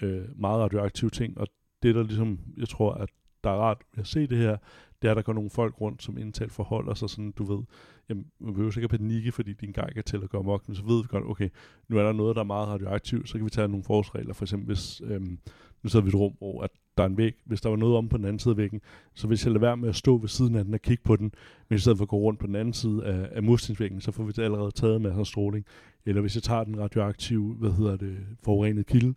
øh, 0.02 0.24
meget 0.36 0.60
radioaktive 0.60 1.10
ting, 1.10 1.38
og 1.38 1.46
det 1.82 1.94
der 1.94 2.02
ligesom, 2.02 2.38
jeg 2.56 2.68
tror, 2.68 2.94
at 2.94 3.08
der 3.44 3.50
er 3.50 3.54
rart 3.54 3.82
ved 3.94 4.00
at 4.00 4.06
se 4.06 4.26
det 4.26 4.38
her, 4.38 4.56
det 5.02 5.08
er, 5.08 5.10
at 5.10 5.16
der 5.16 5.22
går 5.22 5.32
nogle 5.32 5.50
folk 5.50 5.80
rundt, 5.80 6.02
som 6.02 6.18
indtalt 6.18 6.52
forholder 6.52 6.94
sig 6.94 7.10
sådan, 7.10 7.32
du 7.32 7.44
ved, 7.44 7.64
jamen, 8.08 8.26
man 8.40 8.54
behøver 8.54 8.70
sikkert 8.70 8.90
panikke, 8.90 9.32
fordi 9.32 9.52
din 9.52 9.72
kan 9.72 10.02
til 10.06 10.22
at 10.22 10.30
gå 10.30 10.42
mok, 10.42 10.68
men 10.68 10.76
så 10.76 10.84
ved 10.84 11.02
vi 11.02 11.08
godt, 11.08 11.24
okay, 11.24 11.48
nu 11.88 11.98
er 11.98 12.02
der 12.02 12.12
noget, 12.12 12.36
der 12.36 12.42
er 12.42 12.46
meget 12.46 12.68
radioaktivt, 12.68 13.28
så 13.28 13.38
kan 13.38 13.44
vi 13.44 13.50
tage 13.50 13.68
nogle 13.68 13.84
forholdsregler, 13.84 14.34
for 14.34 14.44
eksempel 14.44 14.66
hvis, 14.66 15.00
øhm, 15.04 15.38
nu 15.82 15.88
sidder 15.88 16.04
vi 16.04 16.08
i 16.08 16.14
et 16.14 16.14
rum, 16.14 16.32
hvor 16.38 16.62
at 16.62 16.70
der 16.98 17.04
er 17.04 17.08
en 17.08 17.18
væg, 17.18 17.34
hvis 17.44 17.60
der 17.60 17.68
var 17.68 17.76
noget 17.76 17.96
om 17.96 18.08
på 18.08 18.16
den 18.16 18.24
anden 18.24 18.38
side 18.38 18.52
af 18.52 18.56
væggen, 18.56 18.80
så 19.14 19.26
hvis 19.26 19.44
jeg 19.44 19.52
lader 19.52 19.66
være 19.66 19.76
med 19.76 19.88
at 19.88 19.96
stå 19.96 20.16
ved 20.16 20.28
siden 20.28 20.54
af 20.54 20.64
den 20.64 20.74
og 20.74 20.80
kigge 20.80 21.02
på 21.04 21.16
den, 21.16 21.32
men 21.68 21.76
i 21.76 21.78
stedet 21.78 21.98
for 21.98 22.04
at 22.04 22.08
gå 22.08 22.16
rundt 22.16 22.40
på 22.40 22.46
den 22.46 22.56
anden 22.56 22.74
side 22.74 23.04
af, 23.04 23.28
af 23.32 23.42
murstensvæggen, 23.42 24.00
så 24.00 24.12
får 24.12 24.24
vi 24.24 24.42
allerede 24.42 24.70
taget 24.70 25.00
masser 25.00 25.20
af 25.20 25.26
stråling. 25.26 25.66
Eller 26.06 26.20
hvis 26.20 26.34
jeg 26.34 26.42
tager 26.42 26.64
den 26.64 26.80
radioaktive, 26.80 27.54
hvad 27.54 27.70
hedder 27.70 27.96
det, 27.96 28.16
forurenede 28.42 28.84
kilde, 28.84 29.14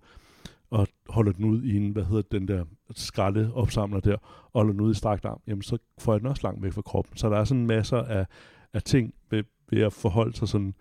og 0.70 0.88
holder 1.10 1.32
den 1.32 1.46
ud 1.46 1.64
i 1.64 1.78
en, 1.78 1.92
hvad 1.92 2.04
hedder 2.04 2.24
den 2.32 2.48
der 2.48 2.66
skralde 2.96 3.52
opsamler 3.54 4.00
der, 4.00 4.16
og 4.16 4.60
holder 4.60 4.72
den 4.72 4.82
ud 4.82 4.92
i 4.92 4.98
strakt 4.98 5.26
arm, 5.26 5.42
jamen 5.48 5.62
så 5.62 5.78
får 6.00 6.14
jeg 6.14 6.20
den 6.20 6.28
også 6.28 6.42
langt 6.44 6.64
væk 6.64 6.74
fra 6.74 6.82
kroppen. 6.82 7.18
Så 7.18 7.30
der 7.30 7.38
er 7.38 7.44
sådan 7.44 7.68
masser 7.68 7.98
af, 7.98 8.26
af 8.74 8.84
ting 8.84 9.14
ved, 9.30 9.44
ved 9.70 9.82
at 9.82 9.94
forholde 9.94 10.38
sig 10.38 10.48
sådan, 10.48 10.74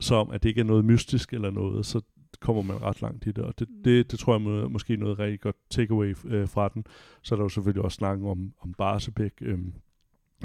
som 0.00 0.30
at 0.30 0.42
det 0.42 0.48
ikke 0.48 0.60
er 0.60 0.64
noget 0.64 0.84
mystisk 0.84 1.32
eller 1.32 1.50
noget, 1.50 1.86
så 1.86 2.00
kommer 2.42 2.62
man 2.62 2.82
ret 2.82 3.02
langt 3.02 3.26
i 3.26 3.32
det, 3.32 3.44
og 3.44 3.58
det, 3.58 3.68
det, 3.84 4.10
det 4.10 4.18
tror 4.18 4.34
jeg 4.34 4.42
må, 4.42 4.68
måske 4.68 4.92
er 4.92 4.98
noget 4.98 5.18
rigtig 5.18 5.40
godt 5.40 5.56
takeaway 5.70 6.16
øh, 6.24 6.48
fra 6.48 6.68
den. 6.68 6.84
Så 7.22 7.34
er 7.34 7.36
der 7.36 7.44
jo 7.44 7.48
selvfølgelig 7.48 7.84
også 7.84 7.96
snakken 7.96 8.26
om, 8.26 8.52
om 8.60 8.74
Barsebæk, 8.78 9.32
øh, 9.40 9.58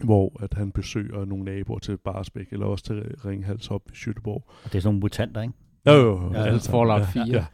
hvor 0.04 0.44
at 0.44 0.54
han 0.54 0.72
besøger 0.72 1.26
nogle 1.26 1.46
naboer 1.46 1.80
til 1.80 1.98
Barsebæk, 1.98 2.48
eller 2.52 2.66
også 2.66 2.86
til 2.86 3.16
Ringhals 3.26 3.72
op 3.72 3.82
i 3.92 3.96
Sjøteborg. 3.96 4.44
Og 4.48 4.72
det 4.72 4.76
er 4.76 4.80
sådan 4.80 4.88
nogle 4.88 5.00
mutanter, 5.00 5.42
ikke? 5.42 5.54
Jo, 5.86 5.92
jo, 5.92 6.22
jo. 6.22 6.32
Ja, 6.34 6.44
altså 6.44 6.72
Fallout 6.72 7.08
4. 7.14 7.26
Ja, 7.28 7.46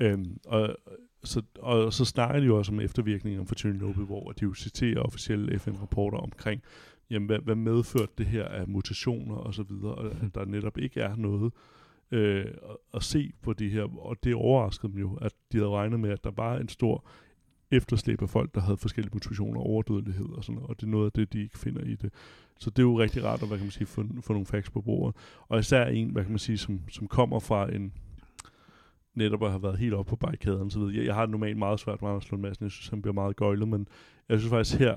ja. 0.00 0.06
Øhm, 0.06 0.36
og, 0.46 0.76
så, 1.24 1.42
og 1.58 1.92
så 1.92 2.04
snakker 2.04 2.40
de 2.40 2.46
jo 2.46 2.58
også 2.58 2.72
om 2.72 2.80
eftervirkninger 2.80 3.44
for 3.44 3.54
Chernobyl, 3.54 4.04
hvor 4.04 4.32
de 4.32 4.42
jo 4.42 4.54
citerer 4.54 5.00
officielle 5.00 5.58
FN-rapporter 5.58 6.18
omkring, 6.18 6.62
jamen, 7.10 7.26
hvad, 7.26 7.38
hvad 7.38 7.54
medførte 7.54 8.12
det 8.18 8.26
her 8.26 8.44
af 8.44 8.68
mutationer 8.68 9.34
og 9.34 9.54
så 9.54 9.62
videre, 9.62 9.94
og 9.94 10.06
at 10.06 10.34
der 10.34 10.44
netop 10.44 10.78
ikke 10.78 11.00
er 11.00 11.16
noget 11.16 11.52
øh, 12.12 12.46
at 12.94 13.02
se 13.02 13.32
på 13.42 13.52
det 13.52 13.70
her, 13.70 13.98
og 13.98 14.16
det 14.24 14.34
overraskede 14.34 14.92
dem 14.92 15.00
jo, 15.00 15.14
at 15.14 15.32
de 15.52 15.58
havde 15.58 15.70
regnet 15.70 16.00
med, 16.00 16.10
at 16.10 16.24
der 16.24 16.30
var 16.30 16.58
en 16.58 16.68
stor 16.68 17.04
efterslæb 17.70 18.22
af 18.22 18.28
folk, 18.28 18.54
der 18.54 18.60
havde 18.60 18.76
forskellige 18.76 19.14
mutationer, 19.14 19.60
overdødelighed 19.60 20.28
og 20.28 20.44
sådan 20.44 20.54
noget, 20.54 20.70
og 20.70 20.80
det 20.80 20.86
er 20.86 20.90
noget 20.90 21.06
af 21.06 21.12
det, 21.12 21.32
de 21.32 21.42
ikke 21.42 21.58
finder 21.58 21.82
i 21.82 21.94
det. 21.94 22.12
Så 22.58 22.70
det 22.70 22.78
er 22.78 22.82
jo 22.82 22.98
rigtig 22.98 23.24
rart 23.24 23.42
at, 23.42 23.48
hvad 23.48 23.58
kan 23.58 23.64
man 23.64 23.70
sige, 23.70 23.86
få, 23.86 24.04
få 24.20 24.32
nogle 24.32 24.46
facts 24.46 24.70
på 24.70 24.80
bordet. 24.80 25.16
Og 25.48 25.58
især 25.58 25.86
en, 25.86 26.10
hvad 26.10 26.22
kan 26.22 26.32
man 26.32 26.38
sige, 26.38 26.58
som, 26.58 26.80
som 26.88 27.08
kommer 27.08 27.40
fra 27.40 27.74
en, 27.74 27.92
netop 29.14 29.42
at 29.42 29.50
have 29.50 29.62
været 29.62 29.78
helt 29.78 29.94
oppe 29.94 30.10
på 30.10 30.16
barrikaden. 30.16 30.70
Så 30.70 30.78
ved 30.78 30.94
jeg, 30.94 31.04
jeg 31.04 31.14
har 31.14 31.26
normalt 31.26 31.58
meget 31.58 31.80
svært 31.80 32.02
med 32.02 32.10
at 32.10 32.30
Lund 32.30 32.42
Madsen, 32.42 32.64
jeg 32.64 32.70
synes, 32.70 32.88
han 32.88 33.02
bliver 33.02 33.14
meget 33.14 33.36
gøjlet, 33.36 33.68
men 33.68 33.88
jeg 34.28 34.38
synes 34.38 34.50
faktisk 34.50 34.78
her, 34.78 34.96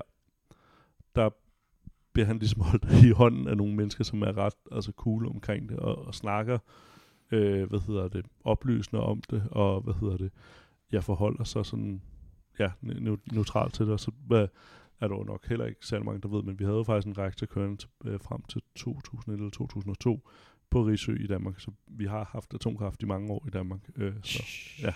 der 1.14 1.30
bliver 2.12 2.26
han 2.26 2.38
ligesom 2.38 2.62
holdt 2.62 3.04
i 3.04 3.10
hånden 3.10 3.48
af 3.48 3.56
nogle 3.56 3.74
mennesker, 3.74 4.04
som 4.04 4.22
er 4.22 4.38
ret 4.38 4.54
altså 4.72 4.92
cool 4.96 5.26
omkring 5.26 5.68
det, 5.68 5.76
og, 5.76 6.06
og 6.06 6.14
snakker, 6.14 6.58
øh, 7.30 7.68
hvad 7.68 7.80
hedder 7.86 8.08
det, 8.08 8.26
oplysende 8.44 9.02
om 9.02 9.22
det, 9.30 9.42
og 9.50 9.80
hvad 9.80 9.94
hedder 9.94 10.16
det, 10.16 10.32
jeg 10.92 11.04
forholder 11.04 11.44
sig 11.44 11.66
sådan, 11.66 12.02
ja, 12.58 12.70
neutralt 13.32 13.74
til 13.74 13.86
det, 13.86 13.92
og 13.92 14.00
så 14.00 14.10
hvad, 14.26 14.48
er 15.00 15.08
der 15.08 15.16
jo 15.16 15.22
nok 15.22 15.46
heller 15.46 15.66
ikke 15.66 15.86
særlig 15.86 16.04
mange, 16.04 16.20
der 16.20 16.28
ved, 16.28 16.42
men 16.42 16.58
vi 16.58 16.64
havde 16.64 16.76
jo 16.76 16.82
faktisk 16.82 17.06
en 17.06 17.18
reaktor 17.18 17.46
kørende 17.46 17.76
til, 17.76 17.88
øh, 18.04 18.20
frem 18.20 18.42
til 18.48 18.62
2001 18.76 19.38
eller 19.38 19.50
2002, 19.50 20.28
på 20.70 20.82
Risø 20.82 21.14
i 21.14 21.26
Danmark. 21.26 21.60
Så 21.60 21.70
vi 21.86 22.04
har 22.06 22.28
haft 22.32 22.54
atomkraft 22.54 23.02
i 23.02 23.06
mange 23.06 23.32
år 23.32 23.44
i 23.46 23.50
Danmark. 23.50 23.80
Øh, 23.96 24.12
så, 24.22 24.42
ja. 24.82 24.92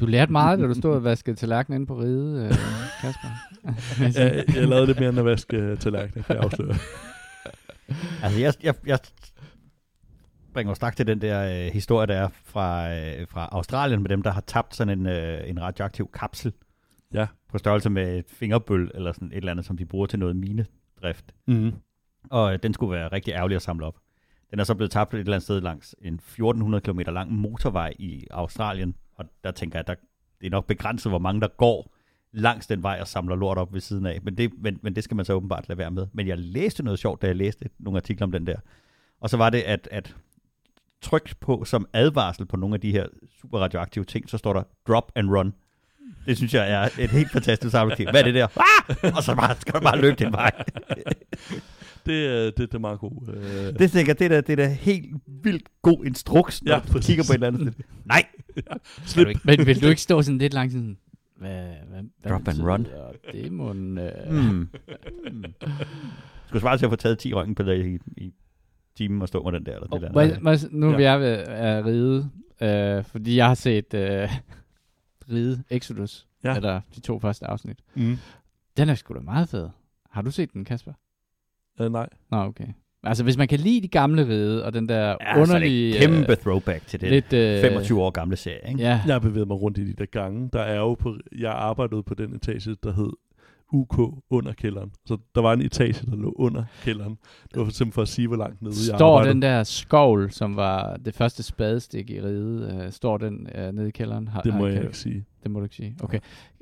Du 0.00 0.06
lærte 0.06 0.32
meget, 0.32 0.58
da 0.58 0.66
du 0.66 0.74
stod 0.74 0.94
og 0.94 1.04
vaskede 1.04 1.36
tallerkenen 1.36 1.80
ind 1.80 1.86
på 1.86 2.00
ride, 2.00 2.44
øh, 2.44 2.54
Kasper. 3.00 3.28
ja, 4.20 4.42
jeg 4.54 4.68
lavede 4.68 4.86
lidt 4.86 5.00
mere 5.00 5.08
end 5.08 5.18
at 5.18 5.24
vaske 5.24 5.56
øh, 5.56 5.78
tallerkenen, 5.78 6.24
kan 6.24 6.36
jeg 6.36 6.44
afsløre. 6.44 6.74
altså, 8.22 8.40
jeg, 8.40 8.54
jeg, 8.62 8.74
jeg 8.86 8.98
bringer 10.56 10.74
straks 10.74 10.96
til 10.96 11.06
den 11.06 11.20
der 11.20 11.66
øh, 11.66 11.72
historie, 11.72 12.06
der 12.06 12.14
er 12.14 12.28
fra, 12.44 12.94
øh, 12.94 13.28
fra 13.28 13.48
Australien 13.52 14.02
med 14.02 14.08
dem, 14.08 14.22
der 14.22 14.30
har 14.30 14.40
tabt 14.40 14.76
sådan 14.76 14.98
en, 14.98 15.06
øh, 15.06 15.50
en 15.50 15.62
radioaktiv 15.62 16.10
kapsel. 16.14 16.52
Ja. 17.14 17.26
På 17.48 17.58
størrelse 17.58 17.90
med 17.90 18.18
et 18.18 18.24
fingerbøl, 18.28 18.90
eller 18.94 19.12
sådan 19.12 19.28
et 19.28 19.36
eller 19.36 19.50
andet, 19.50 19.66
som 19.66 19.76
de 19.76 19.84
bruger 19.84 20.06
til 20.06 20.18
noget 20.18 20.36
minedrift. 20.36 21.34
Mm-hmm 21.46 21.72
og 22.30 22.52
øh, 22.52 22.58
den 22.62 22.74
skulle 22.74 22.92
være 22.92 23.08
rigtig 23.12 23.32
ærgerlig 23.32 23.56
at 23.56 23.62
samle 23.62 23.86
op. 23.86 23.96
Den 24.50 24.60
er 24.60 24.64
så 24.64 24.74
blevet 24.74 24.90
tabt 24.90 25.14
et 25.14 25.20
eller 25.20 25.32
andet 25.32 25.42
sted 25.42 25.60
langs 25.60 25.94
en 26.02 26.14
1400 26.14 26.82
km 26.82 27.00
lang 27.00 27.32
motorvej 27.32 27.92
i 27.98 28.26
Australien, 28.30 28.94
og 29.14 29.24
der 29.44 29.50
tænker 29.50 29.78
jeg, 29.78 29.80
at 29.80 29.86
der, 29.86 29.94
det 30.40 30.46
er 30.46 30.50
nok 30.50 30.66
begrænset, 30.66 31.12
hvor 31.12 31.18
mange 31.18 31.40
der 31.40 31.48
går 31.48 31.92
langs 32.32 32.66
den 32.66 32.82
vej 32.82 32.98
og 33.00 33.08
samler 33.08 33.36
lort 33.36 33.58
op 33.58 33.72
ved 33.72 33.80
siden 33.80 34.06
af. 34.06 34.20
Men 34.22 34.36
det, 34.36 34.52
men, 34.58 34.78
men 34.82 34.96
det 34.96 35.04
skal 35.04 35.16
man 35.16 35.24
så 35.24 35.32
åbenbart 35.32 35.68
lade 35.68 35.78
være 35.78 35.90
med. 35.90 36.06
Men 36.12 36.26
jeg 36.26 36.38
læste 36.38 36.82
noget 36.82 36.98
sjovt, 36.98 37.22
da 37.22 37.26
jeg 37.26 37.36
læste 37.36 37.68
nogle 37.78 37.98
artikler 37.98 38.26
om 38.26 38.32
den 38.32 38.46
der. 38.46 38.56
Og 39.20 39.30
så 39.30 39.36
var 39.36 39.50
det, 39.50 39.62
at, 39.62 39.88
at 39.90 40.16
trykt 41.02 41.40
på 41.40 41.64
som 41.64 41.86
advarsel 41.92 42.46
på 42.46 42.56
nogle 42.56 42.74
af 42.74 42.80
de 42.80 42.92
her 42.92 43.06
super 43.40 43.58
radioaktive 43.58 44.04
ting, 44.04 44.30
så 44.30 44.38
står 44.38 44.52
der 44.52 44.62
drop 44.88 45.12
and 45.14 45.30
run. 45.30 45.52
Det 46.26 46.36
synes 46.36 46.54
jeg 46.54 46.70
er 46.70 46.88
et 46.98 47.10
helt 47.10 47.30
fantastisk 47.30 47.70
sammenhæng. 47.70 48.10
Hvad 48.10 48.20
er 48.20 48.24
det 48.24 48.34
der? 48.34 48.46
Ah! 48.56 49.16
Og 49.16 49.22
så 49.22 49.34
bare, 49.34 49.56
skal 49.60 49.74
du 49.74 49.80
bare 49.80 50.00
løbe 50.00 50.16
den 50.24 50.32
vej. 50.32 50.50
det, 52.06 52.56
det, 52.56 52.58
det 52.58 52.74
er 52.74 52.78
meget 52.78 52.98
god. 52.98 53.28
Uh... 53.28 53.78
Det 53.78 53.90
tænker 53.90 54.14
det 54.14 54.32
er 54.32 54.40
det 54.40 54.52
er 54.52 54.56
da 54.56 54.68
helt 54.68 55.14
vildt 55.42 55.68
god 55.82 56.04
instruks, 56.04 56.62
når 56.62 56.72
ja, 56.72 56.80
du 56.92 56.98
kigger 56.98 57.24
på 57.24 57.32
et 57.32 57.34
eller 57.34 57.46
andet 57.46 57.74
Nej! 58.04 58.24
Ja, 58.56 58.76
slip. 59.04 59.44
Men 59.44 59.66
vil 59.66 59.82
du 59.82 59.86
ikke 59.86 60.02
stå 60.02 60.22
sådan 60.22 60.38
lidt 60.38 60.54
langt 60.54 60.72
sådan, 60.72 60.96
hvad, 61.36 61.50
hvad, 61.50 62.02
hvad 62.20 62.30
Drop 62.30 62.48
and 62.48 62.62
run. 62.62 62.86
Det 63.32 63.52
må 63.52 63.70
en... 63.70 63.98
Uh... 63.98 64.34
Mm. 64.34 64.68
Skulle 66.46 66.60
svare 66.60 66.78
til 66.78 66.84
at 66.84 66.90
få 66.90 66.96
taget 66.96 67.18
10 67.18 67.34
røntgenpiller 67.34 67.72
i, 67.72 67.98
i 68.16 68.32
timen 68.96 69.22
og 69.22 69.28
stå 69.28 69.42
med 69.42 69.52
den 69.52 69.66
der. 69.66 69.74
Eller 69.74 69.86
det 69.86 70.00
der. 70.00 70.40
Må, 70.40 70.50
nu 70.70 70.90
er 70.90 70.98
ja. 70.98 71.16
vi 71.16 71.24
ved 71.24 71.32
at 71.48 71.84
ride, 71.84 72.30
uh, 72.98 73.04
fordi 73.04 73.36
jeg 73.36 73.46
har 73.46 73.54
set 73.54 73.94
uh, 73.94 74.00
ride 75.34 75.62
Exodus, 75.70 76.26
ja. 76.44 76.56
eller 76.56 76.80
de 76.94 77.00
to 77.00 77.18
første 77.18 77.46
afsnit. 77.46 77.78
Mm. 77.94 78.18
Den 78.76 78.88
er 78.88 78.94
sgu 78.94 79.14
da 79.14 79.20
meget 79.20 79.48
fed. 79.48 79.68
Har 80.10 80.22
du 80.22 80.30
set 80.30 80.52
den, 80.52 80.64
Kasper? 80.64 80.92
Uh, 81.80 81.92
nej. 81.92 82.08
Nå, 82.30 82.36
okay. 82.36 82.66
Altså, 83.02 83.24
hvis 83.24 83.36
man 83.36 83.48
kan 83.48 83.58
lide 83.58 83.82
de 83.82 83.88
gamle 83.88 84.28
ride, 84.28 84.64
og 84.64 84.72
den 84.72 84.88
der 84.88 85.16
ja, 85.20 85.40
underlige... 85.40 85.94
Ja, 85.94 85.98
kæmpe 85.98 86.32
uh, 86.32 86.36
throwback 86.36 86.86
til 86.86 87.00
det 87.00 87.10
lidt, 87.10 87.24
uh, 87.64 87.70
25 87.70 88.02
år 88.02 88.10
gamle 88.10 88.36
serie, 88.36 88.68
ikke? 88.68 88.80
Ja. 88.80 89.00
Jeg 89.06 89.14
har 89.14 89.18
bevæget 89.18 89.48
mig 89.48 89.60
rundt 89.60 89.78
i 89.78 89.86
de 89.86 89.92
der 89.92 90.06
gange. 90.06 90.50
Der 90.52 90.60
er 90.60 90.76
jo 90.76 90.94
på, 90.94 91.16
jeg 91.38 91.52
arbejdede 91.52 92.02
på 92.02 92.14
den 92.14 92.34
etage, 92.34 92.76
der 92.82 92.92
hed 92.92 93.12
UK 93.72 93.98
under 94.30 94.52
kælderen. 94.52 94.92
Så 95.06 95.18
der 95.34 95.40
var 95.40 95.52
en 95.52 95.60
etage, 95.60 96.06
der 96.10 96.16
lå 96.16 96.32
under 96.36 96.64
kælderen. 96.82 97.18
Det 97.42 97.58
var 97.58 97.64
for 97.64 97.70
eksempel 97.70 97.92
for 97.94 98.02
at 98.02 98.08
sige, 98.08 98.28
hvor 98.28 98.36
langt 98.36 98.62
nede 98.62 98.74
jeg 98.88 98.98
Står 98.98 99.22
den 99.22 99.42
der 99.42 99.62
skovl, 99.62 100.30
som 100.30 100.56
var 100.56 100.96
det 100.96 101.14
første 101.14 101.42
spadestik 101.42 102.10
i 102.10 102.20
ride, 102.20 102.82
uh, 102.86 102.92
står 102.92 103.18
den 103.18 103.48
uh, 103.58 103.74
nede 103.74 103.88
i 103.88 103.90
kælderen? 103.90 104.28
Har, 104.28 104.42
det 104.42 104.54
må 104.54 104.66
har 104.66 104.72
jeg 104.72 104.82
ikke 104.82 104.98
sige. 104.98 105.24
Det 105.42 105.50
må 105.50 105.58
du 105.58 105.64
ikke 105.64 105.76
sige. 105.76 105.96
Okay. 106.02 106.18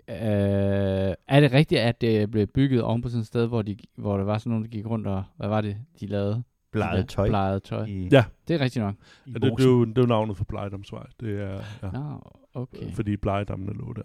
Øh, 0.09 1.15
er 1.29 1.41
det 1.41 1.53
rigtigt, 1.53 1.81
at 1.81 2.01
det 2.01 2.31
blev 2.31 2.47
bygget 2.47 2.83
oven 2.83 3.03
på 3.03 3.09
sådan 3.09 3.21
et 3.21 3.27
sted, 3.27 3.47
hvor, 3.47 3.63
de, 3.63 3.77
hvor 3.97 4.17
der 4.17 4.25
var 4.25 4.39
sådan 4.39 4.51
nogen, 4.51 4.65
der 4.65 4.71
gik 4.71 4.87
rundt 4.87 5.07
og, 5.07 5.25
hvad 5.37 5.49
var 5.49 5.61
det, 5.61 5.77
de 6.01 6.07
lavede? 6.07 6.43
Bleget 6.73 7.09
tøj. 7.09 7.29
Bleget 7.29 7.63
tøj. 7.63 7.85
I, 7.85 8.09
Ja. 8.13 8.25
Det 8.49 8.55
er 8.55 8.61
rigtigt 8.61 8.85
nok. 8.85 8.95
Ja, 9.27 9.33
det, 9.33 9.43
det, 9.43 9.61
er 9.61 9.65
jo, 9.65 9.85
det 9.85 9.99
er 9.99 10.03
jo 10.03 10.07
navnet 10.07 10.37
for 10.37 10.45
Blejdomsvej. 10.45 11.07
Det 11.21 11.41
er, 11.43 11.61
ja, 11.83 11.91
Nå, 11.91 12.33
okay. 12.55 12.93
fordi 12.93 13.17
Blejedammene 13.17 13.73
lå 13.73 13.93
der. 13.93 14.03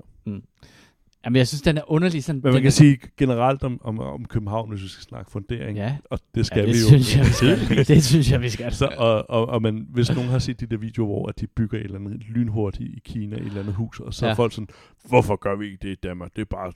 Jamen, 1.26 1.38
jeg 1.38 1.48
synes, 1.48 1.62
den 1.62 1.78
er 1.78 1.92
underlig. 1.92 2.24
Sådan, 2.24 2.42
Men 2.44 2.44
man 2.44 2.54
den 2.54 2.62
kan 2.62 2.72
sige 2.72 3.00
generelt 3.18 3.64
om, 3.64 3.82
om, 3.84 4.00
om 4.00 4.26
København, 4.26 4.70
hvis 4.70 4.84
vi 4.84 4.88
skal 4.88 5.04
snakke 5.04 5.32
fundering, 5.32 5.78
Ja, 5.78 5.98
og 6.06 6.20
det 6.36 6.46
skal 6.46 6.60
ja, 6.60 6.66
det 6.66 6.74
vi 6.74 6.80
jo. 6.80 6.88
synes 6.88 7.18
jeg, 7.18 7.26
vi 7.26 7.32
skal. 7.32 7.88
det 7.96 8.04
synes 8.04 8.32
jeg, 8.32 8.42
vi 8.42 8.50
skal. 8.50 8.74
Så, 8.74 8.94
og, 8.98 9.30
og, 9.30 9.50
og 9.50 9.62
man, 9.62 9.88
hvis 9.90 10.16
nogen 10.16 10.30
har 10.30 10.40
set 10.40 10.60
de 10.60 10.66
der 10.66 10.78
videoer, 10.78 11.08
hvor 11.08 11.28
at 11.28 11.40
de 11.40 11.48
bygger 11.48 11.78
et 11.78 11.84
eller 11.84 12.00
andet 12.00 12.24
lynhurtigt 12.30 12.90
i 12.90 13.00
Kina, 13.06 13.36
et 13.36 13.46
eller 13.46 13.60
andet 13.60 13.76
hus, 13.76 14.00
og 14.00 14.14
så 14.14 14.26
ja. 14.26 14.32
Er 14.32 14.36
folk 14.36 14.54
sådan, 14.54 14.68
hvorfor 15.10 15.36
gør 15.36 15.56
vi 15.56 15.66
ikke 15.66 15.78
det 15.82 15.90
i 15.90 15.96
Danmark? 16.04 16.36
Det 16.36 16.42
er 16.42 16.46
bare 16.46 16.72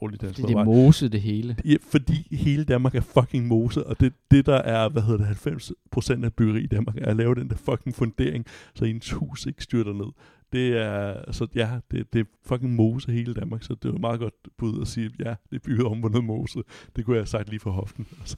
dårligt 0.00 0.22
dansk. 0.22 0.36
Det, 0.36 0.48
det 0.48 0.56
er 0.56 0.64
mose, 0.64 1.08
det 1.08 1.20
hele. 1.20 1.56
Ja, 1.64 1.76
fordi 1.90 2.36
hele 2.36 2.64
Danmark 2.64 2.94
er 2.94 3.00
fucking 3.00 3.46
mose, 3.46 3.86
og 3.86 4.00
det, 4.00 4.12
det 4.30 4.46
der 4.46 4.56
er, 4.56 4.88
hvad 4.88 5.02
hedder 5.02 5.34
det, 5.34 6.14
90% 6.20 6.24
af 6.24 6.32
byggeri 6.32 6.62
i 6.62 6.66
Danmark, 6.66 6.96
er 6.96 7.06
at 7.10 7.16
lave 7.16 7.34
den 7.34 7.48
der 7.48 7.56
fucking 7.56 7.94
fundering, 7.94 8.46
så 8.74 8.84
ens 8.84 9.10
hus 9.10 9.46
ikke 9.46 9.62
styrter 9.62 9.92
ned. 9.92 10.12
Det 10.54 10.76
er, 10.82 11.32
så 11.32 11.46
ja, 11.54 11.68
det, 11.90 12.12
det 12.12 12.20
er 12.20 12.24
fucking 12.46 12.74
mose 12.74 13.12
hele 13.12 13.34
Danmark, 13.34 13.62
så 13.62 13.74
det 13.74 13.88
er 13.88 13.92
jo 13.92 13.98
meget 13.98 14.20
godt 14.20 14.34
bud 14.58 14.80
at 14.80 14.88
sige, 14.88 15.10
ja, 15.18 15.34
det 15.50 15.56
er 15.56 15.60
bygget 15.66 15.86
om 15.86 16.00
på 16.00 16.08
noget 16.08 16.24
mose. 16.24 16.58
Det 16.96 17.04
kunne 17.04 17.16
jeg 17.16 17.20
have 17.20 17.26
sagt 17.26 17.48
lige 17.48 17.60
for 17.60 17.70
hoften. 17.70 18.06
Altså. 18.20 18.36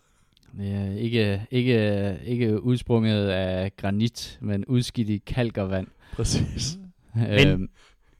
Det 0.58 0.72
er 0.74 0.90
ikke, 0.92 1.42
ikke, 1.50 2.18
ikke 2.24 2.62
udsprunget 2.62 3.28
af 3.28 3.76
granit, 3.76 4.38
men 4.42 4.64
udskidt 4.64 5.08
i 5.08 5.18
kalk 5.18 5.58
og 5.58 5.70
vand. 5.70 5.86
Præcis. 6.12 6.78
Men- 7.14 7.48
Øhm, 7.48 7.68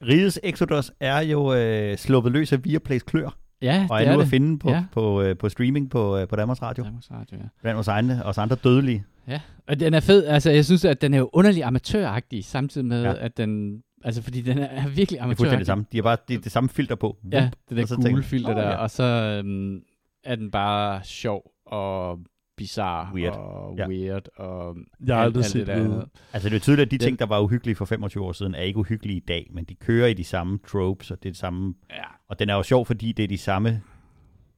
Rigets 0.02 0.40
Exodus 0.42 0.92
er 1.00 1.20
jo 1.20 1.54
øh, 1.54 1.96
sluppet 1.96 2.32
løs 2.32 2.52
af 2.52 2.64
Viaplays 2.64 3.02
klør, 3.02 3.36
ja, 3.62 3.86
og 3.90 4.00
det 4.00 4.06
er 4.08 4.12
nu 4.12 4.18
er 4.18 4.20
at 4.20 4.24
det. 4.24 4.30
finde 4.30 4.58
på, 4.58 4.68
Ja. 4.70 4.74
ja. 4.76 4.84
på, 4.92 5.22
øh, 5.22 5.36
på 5.36 5.48
streaming 5.48 5.90
på, 5.90 6.16
øh, 6.18 6.28
på 6.28 6.36
Danmarks 6.36 6.62
Radio. 6.62 6.84
Ja. 6.84 6.88
Danmarks 6.88 7.10
Radio, 7.10 7.36
ja. 7.38 7.42
Blandt 7.62 7.78
os, 7.80 7.88
egne, 7.88 8.24
os 8.24 8.38
andre 8.38 8.56
dødelige. 8.64 9.04
Ja, 9.28 9.40
og 9.68 9.80
den 9.80 9.94
er 9.94 10.00
fed. 10.00 10.24
Altså, 10.24 10.50
jeg 10.50 10.64
synes, 10.64 10.84
at 10.84 11.00
den 11.02 11.14
er 11.14 11.18
jo 11.18 11.30
underlig 11.32 11.64
amatøragtig, 11.64 12.44
samtidig 12.44 12.86
med, 12.86 13.02
Ja. 13.02 13.14
at 13.24 13.36
den... 13.36 13.82
Altså, 14.04 14.22
fordi 14.22 14.40
den 14.40 14.58
er, 14.58 14.88
virkelig 14.88 15.08
Det 15.08 15.18
er 15.18 15.22
fuldstændig 15.22 15.22
amatøragtig. 15.22 15.58
det 15.58 15.66
samme. 15.66 15.84
De 15.92 15.96
har 15.96 16.02
bare 16.02 16.16
det, 16.28 16.44
det 16.44 16.52
samme 16.52 16.68
filter 16.68 16.94
på. 16.94 17.16
Ja, 17.32 17.50
det 17.68 17.76
der 17.76 18.10
gule 18.10 18.22
filter 18.22 18.50
Åh, 18.50 18.56
der. 18.56 18.68
ja. 18.68 18.76
Og 18.76 18.90
så 18.90 19.02
øhm, 19.04 19.80
er 20.24 20.36
den 20.36 20.50
bare 20.50 21.04
sjov 21.04 21.50
og 21.66 22.18
bizarre 22.56 23.14
Weird. 23.14 23.36
og 23.36 23.76
Ja. 23.78 23.88
weird. 23.88 24.28
Og 24.36 24.76
Jeg 25.06 25.16
har 25.16 25.22
alt- 25.22 25.26
aldrig 25.26 25.44
alt 25.44 25.52
set 25.52 25.66
det 25.66 25.76
der. 25.90 26.04
Altså 26.32 26.48
det 26.48 26.56
er 26.56 26.60
tydeligt, 26.60 26.86
at 26.86 26.90
de 26.90 26.98
Den- 26.98 27.04
ting, 27.06 27.18
der 27.18 27.26
var 27.26 27.40
uhyggelige 27.40 27.76
for 27.76 27.84
25 27.84 28.24
år 28.24 28.32
siden, 28.32 28.54
er 28.54 28.60
ikke 28.62 28.78
uhyggelige 28.78 29.16
i 29.16 29.24
dag, 29.28 29.50
men 29.52 29.64
de 29.64 29.74
kører 29.74 30.06
i 30.06 30.14
de 30.14 30.24
samme 30.24 30.58
tropes, 30.68 31.10
og 31.10 31.18
det 31.22 31.28
er 31.28 31.32
det 31.32 31.38
samme... 31.38 31.74
Ja. 31.90 32.02
Og 32.28 32.38
den 32.38 32.48
er 32.50 32.54
jo 32.54 32.62
sjov, 32.62 32.86
fordi 32.86 33.12
det 33.12 33.22
er 33.22 33.28
de 33.28 33.38
samme... 33.38 33.82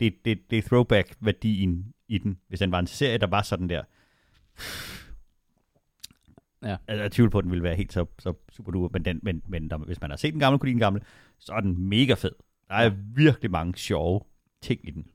Det, 0.01 0.15
det, 0.25 0.39
det 0.51 0.59
er 0.59 0.63
throwback-værdien 0.63 1.85
i 2.09 2.19
den. 2.19 2.39
Hvis 2.49 2.59
den 2.59 2.73
var 2.73 2.79
en 2.79 2.87
serie, 2.87 3.19
der 3.19 3.27
var 3.27 3.43
sådan 3.43 3.69
der... 3.69 3.83
Ja. 6.63 6.77
Altså, 6.89 7.03
jeg 7.03 7.13
tvivler 7.13 7.31
på, 7.31 7.39
at 7.39 7.45
den 7.45 7.51
ville 7.51 7.63
være 7.63 7.77
helt 7.77 7.93
så, 7.93 8.07
så 8.19 8.35
super 8.53 8.73
duper, 8.73 8.89
men, 8.93 9.05
den, 9.05 9.21
men, 9.23 9.43
men 9.49 9.71
der, 9.71 9.79
hvis 9.79 10.01
man 10.01 10.11
har 10.11 10.17
set 10.17 10.33
den 10.33 10.41
gamle, 10.41 10.59
kunne 10.59 10.71
den 10.71 10.79
gamle, 10.79 11.01
så 11.39 11.53
er 11.53 11.61
den 11.61 11.89
mega 11.89 12.15
fed. 12.15 12.33
Der 12.69 12.75
er 12.75 12.91
virkelig 13.15 13.51
mange 13.51 13.79
sjove 13.79 14.21
ting 14.63 14.81
i 14.89 14.91
den. 14.91 15.07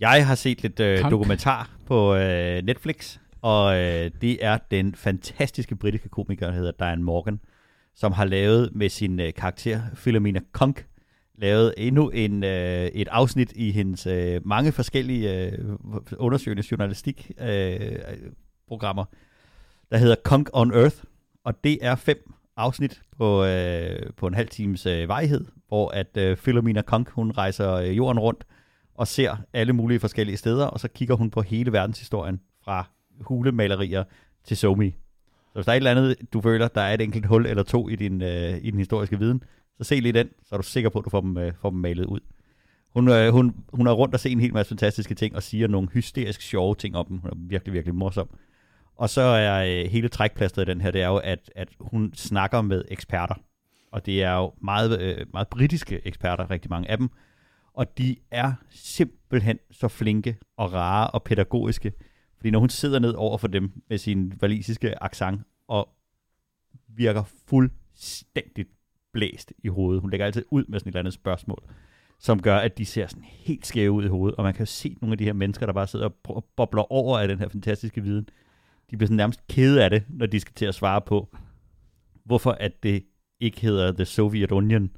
Jeg 0.00 0.26
har 0.26 0.34
set 0.34 0.62
lidt 0.62 0.80
øh, 0.80 1.10
dokumentar 1.10 1.70
på 1.86 2.14
øh, 2.14 2.62
Netflix, 2.62 3.18
og 3.42 3.76
øh, 3.76 4.10
det 4.20 4.44
er 4.44 4.58
den 4.70 4.94
fantastiske 4.94 5.76
britiske 5.76 6.08
komiker, 6.08 6.46
der 6.46 6.54
hedder 6.54 6.72
Diane 6.78 7.02
Morgan, 7.02 7.40
som 7.94 8.12
har 8.12 8.24
lavet 8.24 8.70
med 8.74 8.88
sin 8.88 9.20
øh, 9.20 9.34
karakter 9.34 9.82
Philomena 9.94 10.40
Konk, 10.52 10.86
lavet 11.38 11.74
endnu 11.76 12.08
en, 12.08 12.44
øh, 12.44 12.86
et 12.86 13.08
afsnit 13.08 13.52
i 13.56 13.70
hendes 13.70 14.06
øh, 14.06 14.40
mange 14.44 14.72
forskellige 14.72 15.46
øh, 15.46 15.58
undersøgende 16.18 16.62
journalistik 16.70 17.30
øh, 17.40 17.98
programmer, 18.68 19.04
der 19.90 19.98
hedder 19.98 20.16
Kunk 20.24 20.50
on 20.52 20.74
Earth, 20.74 20.96
og 21.44 21.64
det 21.64 21.78
er 21.82 21.94
fem 21.94 22.32
afsnit 22.56 23.02
på, 23.18 23.44
øh, 23.44 24.10
på 24.16 24.26
en 24.26 24.34
halv 24.34 24.48
times 24.48 24.86
øh, 24.86 25.08
vejhed, 25.08 25.44
hvor 25.68 25.88
at 25.88 26.16
øh, 26.16 26.36
Philomena 26.36 26.82
Kunk, 26.82 27.10
hun 27.10 27.30
rejser 27.30 27.72
øh, 27.72 27.96
jorden 27.96 28.18
rundt 28.18 28.44
og 28.94 29.08
ser 29.08 29.36
alle 29.52 29.72
mulige 29.72 30.00
forskellige 30.00 30.36
steder, 30.36 30.66
og 30.66 30.80
så 30.80 30.88
kigger 30.88 31.14
hun 31.14 31.30
på 31.30 31.42
hele 31.42 31.72
verdenshistorien 31.72 32.40
fra 32.64 32.84
hulemalerier 33.20 34.04
til 34.44 34.56
Somi. 34.56 34.90
Så 35.48 35.54
hvis 35.54 35.64
der 35.64 35.72
er 35.72 35.76
et 35.76 35.80
eller 35.80 35.90
andet, 35.90 36.16
du 36.32 36.40
føler, 36.40 36.68
der 36.68 36.80
er 36.80 36.94
et 36.94 37.00
enkelt 37.00 37.26
hul 37.26 37.46
eller 37.46 37.62
to 37.62 37.88
i 37.88 37.96
din, 37.96 38.22
øh, 38.22 38.56
i 38.56 38.70
din 38.70 38.78
historiske 38.78 39.18
viden, 39.18 39.42
så 39.78 39.84
se 39.84 40.00
lige 40.00 40.12
den, 40.12 40.28
så 40.42 40.54
er 40.54 40.56
du 40.56 40.62
sikker 40.62 40.90
på, 40.90 40.98
at 40.98 41.04
du 41.04 41.10
får 41.10 41.20
dem, 41.20 41.36
øh, 41.36 41.52
får 41.60 41.70
dem 41.70 41.78
malet 41.78 42.04
ud. 42.04 42.20
Hun, 42.90 43.08
øh, 43.08 43.32
hun, 43.32 43.54
hun 43.72 43.86
er 43.86 43.92
rundt 43.92 44.14
og 44.14 44.20
ser 44.20 44.30
en 44.30 44.40
hel 44.40 44.52
masse 44.52 44.70
fantastiske 44.70 45.14
ting, 45.14 45.36
og 45.36 45.42
siger 45.42 45.68
nogle 45.68 45.88
hysterisk 45.88 46.40
sjove 46.40 46.74
ting 46.74 46.96
om 46.96 47.06
dem. 47.06 47.18
Hun 47.18 47.30
er 47.30 47.34
virkelig, 47.36 47.74
virkelig 47.74 47.94
morsom. 47.94 48.28
Og 48.96 49.10
så 49.10 49.20
er 49.20 49.64
øh, 49.64 49.90
hele 49.90 50.08
trækplasteret 50.08 50.68
i 50.68 50.70
den 50.70 50.80
her, 50.80 50.90
det 50.90 51.02
er 51.02 51.08
jo, 51.08 51.16
at, 51.16 51.50
at 51.56 51.68
hun 51.80 52.12
snakker 52.14 52.62
med 52.62 52.84
eksperter. 52.88 53.34
Og 53.92 54.06
det 54.06 54.22
er 54.22 54.34
jo 54.34 54.52
meget, 54.60 55.00
øh, 55.00 55.26
meget 55.32 55.48
britiske 55.48 56.00
eksperter, 56.06 56.50
rigtig 56.50 56.70
mange 56.70 56.90
af 56.90 56.98
dem. 56.98 57.08
Og 57.74 57.98
de 57.98 58.16
er 58.30 58.52
simpelthen 58.70 59.58
så 59.70 59.88
flinke 59.88 60.36
og 60.56 60.72
rare 60.72 61.10
og 61.10 61.22
pædagogiske. 61.22 61.92
Fordi 62.36 62.50
når 62.50 62.58
hun 62.58 62.68
sidder 62.68 62.98
ned 62.98 63.14
over 63.14 63.38
for 63.38 63.48
dem 63.48 63.82
med 63.88 63.98
sin 63.98 64.32
valisiske 64.40 65.02
accent 65.02 65.40
og 65.68 65.88
virker 66.88 67.24
fuldstændigt 67.46 68.68
blæst 69.12 69.52
i 69.64 69.68
hovedet. 69.68 70.00
Hun 70.00 70.10
lægger 70.10 70.26
altid 70.26 70.44
ud 70.50 70.64
med 70.68 70.80
sådan 70.80 70.88
et 70.88 70.92
eller 70.92 71.00
andet 71.00 71.14
spørgsmål, 71.14 71.62
som 72.18 72.42
gør, 72.42 72.56
at 72.56 72.78
de 72.78 72.84
ser 72.84 73.06
sådan 73.06 73.24
helt 73.24 73.66
skæve 73.66 73.92
ud 73.92 74.04
i 74.04 74.08
hovedet. 74.08 74.36
Og 74.36 74.44
man 74.44 74.54
kan 74.54 74.60
jo 74.60 74.66
se 74.66 74.96
nogle 75.00 75.12
af 75.12 75.18
de 75.18 75.24
her 75.24 75.32
mennesker, 75.32 75.66
der 75.66 75.72
bare 75.72 75.86
sidder 75.86 76.08
og 76.24 76.44
bobler 76.56 76.92
over 76.92 77.18
af 77.18 77.28
den 77.28 77.38
her 77.38 77.48
fantastiske 77.48 78.02
viden. 78.02 78.28
De 78.90 78.96
bliver 78.96 79.06
sådan 79.06 79.16
nærmest 79.16 79.46
kede 79.46 79.84
af 79.84 79.90
det, 79.90 80.04
når 80.08 80.26
de 80.26 80.40
skal 80.40 80.54
til 80.54 80.66
at 80.66 80.74
svare 80.74 81.00
på, 81.00 81.36
hvorfor 82.24 82.50
at 82.50 82.82
det 82.82 83.04
ikke 83.40 83.60
hedder 83.60 83.92
The 83.92 84.04
Soviet 84.04 84.52
Union, 84.52 84.90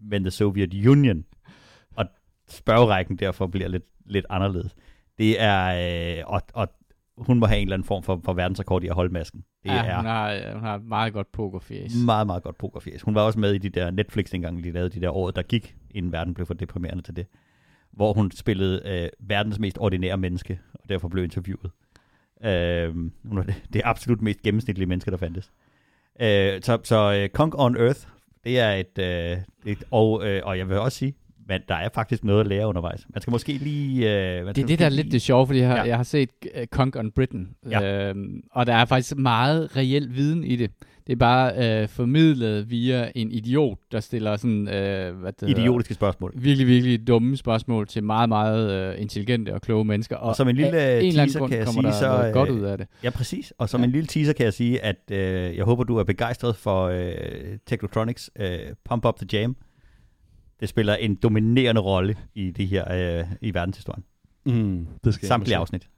men 0.00 0.22
The 0.22 0.30
Soviet 0.30 0.86
Union. 0.86 1.24
Og 1.96 2.06
spørgerækken 2.48 3.16
derfor 3.16 3.46
bliver 3.46 3.68
lidt, 3.68 3.84
lidt 4.06 4.26
anderledes. 4.30 4.74
Det 5.18 5.40
er, 5.40 6.18
øh, 6.18 6.24
og, 6.26 6.42
og 6.54 6.68
hun 7.18 7.38
må 7.38 7.46
have 7.46 7.58
en 7.58 7.66
eller 7.66 7.76
anden 7.76 7.86
form 7.86 8.02
for, 8.02 8.20
for 8.24 8.32
verdensrekord 8.32 8.84
i 8.84 8.86
at 8.86 8.94
holde 8.94 9.12
masken. 9.12 9.44
Det 9.64 9.70
ja, 9.70 9.84
er 9.84 9.96
hun, 9.96 10.06
har, 10.06 10.52
hun 10.52 10.62
har 10.62 10.78
meget 10.78 11.12
godt 11.12 11.32
pokerfjes. 11.32 11.92
meget, 12.04 12.26
meget 12.26 12.42
godt 12.42 12.58
pokerfjes. 12.58 13.02
Hun 13.02 13.14
var 13.14 13.20
også 13.20 13.38
med 13.38 13.54
i 13.54 13.58
de 13.58 13.68
der 13.68 13.90
Netflix, 13.90 14.30
dengang 14.30 14.64
de 14.64 14.70
lavede 14.70 14.90
de 14.90 15.00
der 15.00 15.10
år, 15.10 15.30
der 15.30 15.42
gik, 15.42 15.76
inden 15.90 16.12
verden 16.12 16.34
blev 16.34 16.46
for 16.46 16.54
deprimerende 16.54 17.02
til 17.02 17.16
det. 17.16 17.26
Hvor 17.92 18.12
hun 18.12 18.30
spillede 18.30 18.82
øh, 18.84 19.08
verdens 19.28 19.58
mest 19.58 19.78
ordinære 19.78 20.16
menneske, 20.16 20.60
og 20.72 20.88
derfor 20.88 21.08
blev 21.08 21.24
interviewet. 21.24 21.70
Øh, 22.44 22.94
hun 23.24 23.38
var 23.38 23.42
det, 23.42 23.54
det 23.72 23.82
absolut 23.84 24.22
mest 24.22 24.42
gennemsnitlige 24.42 24.86
menneske, 24.86 25.10
der 25.10 25.16
fandtes. 25.16 25.52
Øh, 26.20 26.62
så 26.62 26.78
så 26.84 27.24
uh, 27.24 27.28
Conk 27.34 27.54
on 27.58 27.76
Earth, 27.76 28.00
det 28.44 28.58
er 28.58 28.72
et... 28.72 28.98
Øh, 28.98 29.38
et 29.66 29.84
og, 29.90 30.28
øh, 30.28 30.42
og 30.44 30.58
jeg 30.58 30.68
vil 30.68 30.78
også 30.78 30.98
sige, 30.98 31.14
men 31.48 31.60
der 31.68 31.74
er 31.74 31.88
faktisk 31.94 32.24
noget 32.24 32.40
at 32.40 32.46
lære 32.46 32.66
undervejs. 32.66 33.06
Man 33.14 33.20
skal 33.22 33.30
måske 33.30 33.52
lige... 33.52 34.38
Øh, 34.38 34.44
man 34.44 34.54
Det 34.54 34.62
er 34.62 34.66
det, 34.66 34.78
der 34.78 34.84
er 34.84 34.90
måske 34.90 35.02
lidt 35.02 35.12
det 35.12 35.22
sjove, 35.22 35.46
fordi 35.46 35.58
jeg 35.58 35.68
har, 35.68 35.76
Ja. 35.76 35.82
jeg 35.82 35.96
har 35.96 36.02
set 36.04 36.30
uh, 36.56 36.64
Conk 36.64 36.96
on 36.96 37.10
Britain, 37.10 37.48
Ja. 37.70 38.08
øhm, 38.08 38.40
og 38.52 38.66
der 38.66 38.74
er 38.74 38.84
faktisk 38.84 39.16
meget 39.16 39.76
reel 39.76 40.14
viden 40.14 40.44
i 40.44 40.56
det. 40.56 40.70
Det 41.06 41.12
er 41.12 41.16
bare 41.16 41.80
øh, 41.82 41.88
formidlet 41.88 42.70
via 42.70 43.10
en 43.14 43.30
idiot, 43.32 43.78
der 43.92 44.00
stiller 44.00 44.36
sådan, 44.36 44.68
øh, 44.68 45.14
hvad 45.20 45.32
det 45.32 45.48
hedder, 45.48 45.62
idiotiske 45.62 45.94
spørgsmål. 45.94 46.32
virkelig, 46.36 46.66
virkelig 46.66 47.06
dumme 47.06 47.36
spørgsmål 47.36 47.86
til 47.86 48.04
meget, 48.04 48.28
meget 48.28 48.94
øh, 48.94 49.00
intelligente 49.00 49.54
og 49.54 49.60
kloge 49.62 49.84
mennesker. 49.84 50.16
Og, 50.16 50.28
Og 50.28 50.36
som 50.36 50.48
en 50.48 50.56
lille 50.56 50.78
af 50.78 51.00
en 51.02 51.12
teaser 51.14 51.38
grund 51.38 51.50
kan 51.50 51.58
jeg 51.58 51.68
sige, 51.68 51.92
så, 51.92 52.08
noget 52.08 52.34
godt 52.34 52.48
øh, 52.50 52.56
ud 52.56 52.60
af 52.62 52.78
det. 52.78 52.86
Ja, 53.04 53.10
præcis. 53.10 53.52
Og 53.58 53.68
som 53.68 53.80
Ja. 53.80 53.84
en 53.84 53.92
lille 53.92 54.06
teaser 54.06 54.32
kan 54.32 54.44
jeg 54.44 54.52
sige, 54.52 54.80
at 54.84 54.96
øh, 55.10 55.56
jeg 55.56 55.64
håber, 55.64 55.84
du 55.84 55.96
er 55.96 56.04
begejstret 56.04 56.56
for 56.56 56.84
øh, 56.86 57.12
Technotronics 57.66 58.30
øh, 58.40 58.58
Pump 58.84 59.04
Up 59.04 59.16
The 59.16 59.26
Jam. 59.40 59.56
Det 60.60 60.68
spiller 60.68 60.94
en 60.94 61.14
dominerende 61.14 61.80
rolle 61.80 62.16
i 62.34 62.50
det 62.50 62.68
her 62.68 62.92
øh, 63.20 63.26
i 63.40 63.54
verdenshistorien. 63.54 64.04
Mm, 64.46 64.86
det 65.04 65.14
skal 65.14 65.26
Samtlige 65.28 65.56
afsnit. 65.56 65.88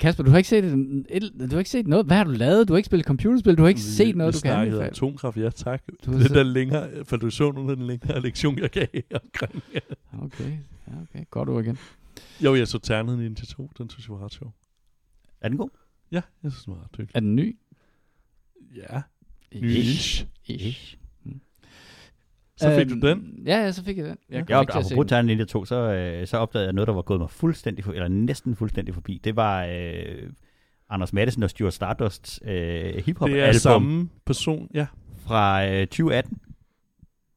Kasper, 0.00 0.24
du 0.24 0.30
har 0.30 0.36
ikke 0.36 0.48
set 0.48 0.64
et, 1.08 1.32
du 1.40 1.46
har 1.50 1.58
ikke 1.58 1.70
set 1.70 1.86
noget. 1.86 2.06
Hvad 2.06 2.16
har 2.16 2.24
du 2.24 2.30
lavet? 2.30 2.68
Du 2.68 2.72
har 2.72 2.76
ikke 2.76 2.86
spillet 2.86 3.06
computerspil. 3.06 3.56
Du 3.58 3.62
har 3.62 3.68
ikke 3.68 3.80
set 3.80 4.16
noget, 4.16 4.34
du 4.34 4.40
kan 4.40 4.52
anbefale. 4.52 4.84
atomkraft, 4.84 5.36
ja 5.36 5.50
tak. 5.50 5.82
Du 6.06 6.12
det 6.12 6.26
så- 6.28 6.34
der 6.34 6.42
længere, 6.42 7.04
for 7.04 7.16
du 7.16 7.30
så 7.30 7.52
nogle 7.52 7.70
af 7.70 7.76
den 7.76 7.86
længere 7.86 8.20
lektion, 8.20 8.58
jeg 8.58 8.70
gav 8.70 8.86
omkring. 9.24 9.62
Okay, 10.22 10.58
ja, 10.88 10.92
okay. 11.02 11.24
Godt 11.30 11.48
ord 11.48 11.64
igen. 11.64 11.78
Jo, 12.44 12.54
jeg 12.54 12.68
så 12.68 12.78
Ternet 12.78 13.18
Ninja 13.18 13.44
2, 13.44 13.70
den 13.78 13.90
synes 13.90 14.08
jeg 14.08 14.14
var 14.18 14.24
ret 14.24 14.32
sjov. 14.34 14.54
Er 15.40 15.48
den 15.48 15.58
god? 15.58 15.70
Ja, 16.12 16.20
jeg 16.42 16.52
synes, 16.52 16.64
den 16.64 16.74
var 16.74 16.80
ret 16.80 16.90
hyggelig. 16.96 17.10
Er 17.16 17.20
den 17.20 17.36
ny? 17.36 17.56
Ja, 18.76 19.02
Ish. 19.52 20.24
Ish. 20.46 20.66
Ish. 20.66 20.98
Så 22.56 22.74
fik 22.76 22.90
Øhm, 22.90 23.00
du 23.00 23.08
den. 23.08 23.42
Ja, 23.46 23.58
ja, 23.58 23.72
så 23.72 23.84
fik 23.84 23.98
jeg 23.98 24.06
den. 24.06 24.16
Jeg 24.30 24.50
Jeg 24.50 24.66
se 24.68 24.72
apropos 24.72 24.90
den. 24.90 25.08
Ternet 25.08 25.26
Ninja 25.26 25.44
2, 25.44 25.64
så, 25.64 25.74
øh, 25.74 26.26
så 26.26 26.36
opdagede 26.36 26.66
jeg 26.66 26.72
noget, 26.72 26.88
der 26.88 26.94
var 26.94 27.02
gået 27.02 27.20
mig 27.20 27.30
fuldstændig, 27.30 27.84
for, 27.84 27.92
eller 27.92 28.08
næsten 28.08 28.56
fuldstændig 28.56 28.94
forbi. 28.94 29.20
Det 29.24 29.36
var 29.36 29.64
øh, 29.64 30.30
Anders 30.90 31.12
Madsen 31.12 31.42
og 31.42 31.50
Stuart 31.50 31.74
Stardusts 31.74 32.40
øh, 32.44 32.94
hiphop 33.06 33.28
Det 33.28 33.40
er 33.40 33.52
samme 33.52 34.08
person, 34.26 34.70
ja. 34.74 34.86
fra 35.26 35.66
øh, 35.66 35.86
2018, 35.86 36.38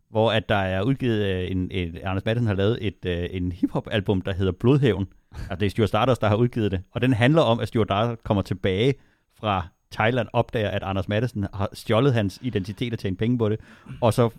hvor 0.10 0.32
at 0.32 0.50
der 0.50 0.56
er 0.56 0.82
udgivet 0.82 1.26
øh, 1.26 1.52
en, 1.52 1.72
en, 1.72 1.98
Anders 2.04 2.26
Madsen 2.26 2.48
har 2.48 2.54
lavet 2.54 2.78
et 2.82 3.06
øh, 3.06 3.28
en 3.32 3.52
hiphop 3.52 3.88
album, 3.92 4.22
der 4.22 4.34
hedder 4.34 4.52
Blodhævn. 4.52 5.08
Altså 5.36 5.56
det 5.56 5.66
er 5.66 5.70
Stuart 5.70 5.90
Stardust, 5.90 6.22
der 6.22 6.28
har 6.28 6.36
udgivet 6.36 6.72
det. 6.72 6.82
Og 6.92 7.02
den 7.02 7.14
handler 7.14 7.42
om, 7.42 7.60
at 7.60 7.68
Stuart 7.68 7.88
Stardust 7.88 8.24
kommer 8.24 8.42
tilbage 8.42 8.94
fra 9.40 9.68
Thailand, 9.92 10.28
opdager, 10.34 10.70
at 10.70 10.84
Anders 10.84 11.08
Madsen 11.08 11.46
har 11.54 11.70
stjålet 11.74 12.14
hans 12.14 12.40
identitet 12.42 12.94
og 12.94 13.00
tjent 13.00 13.20
penge 13.20 13.38
på 13.38 13.50
det, 13.50 13.60
og 14.02 14.14
så 14.14 14.30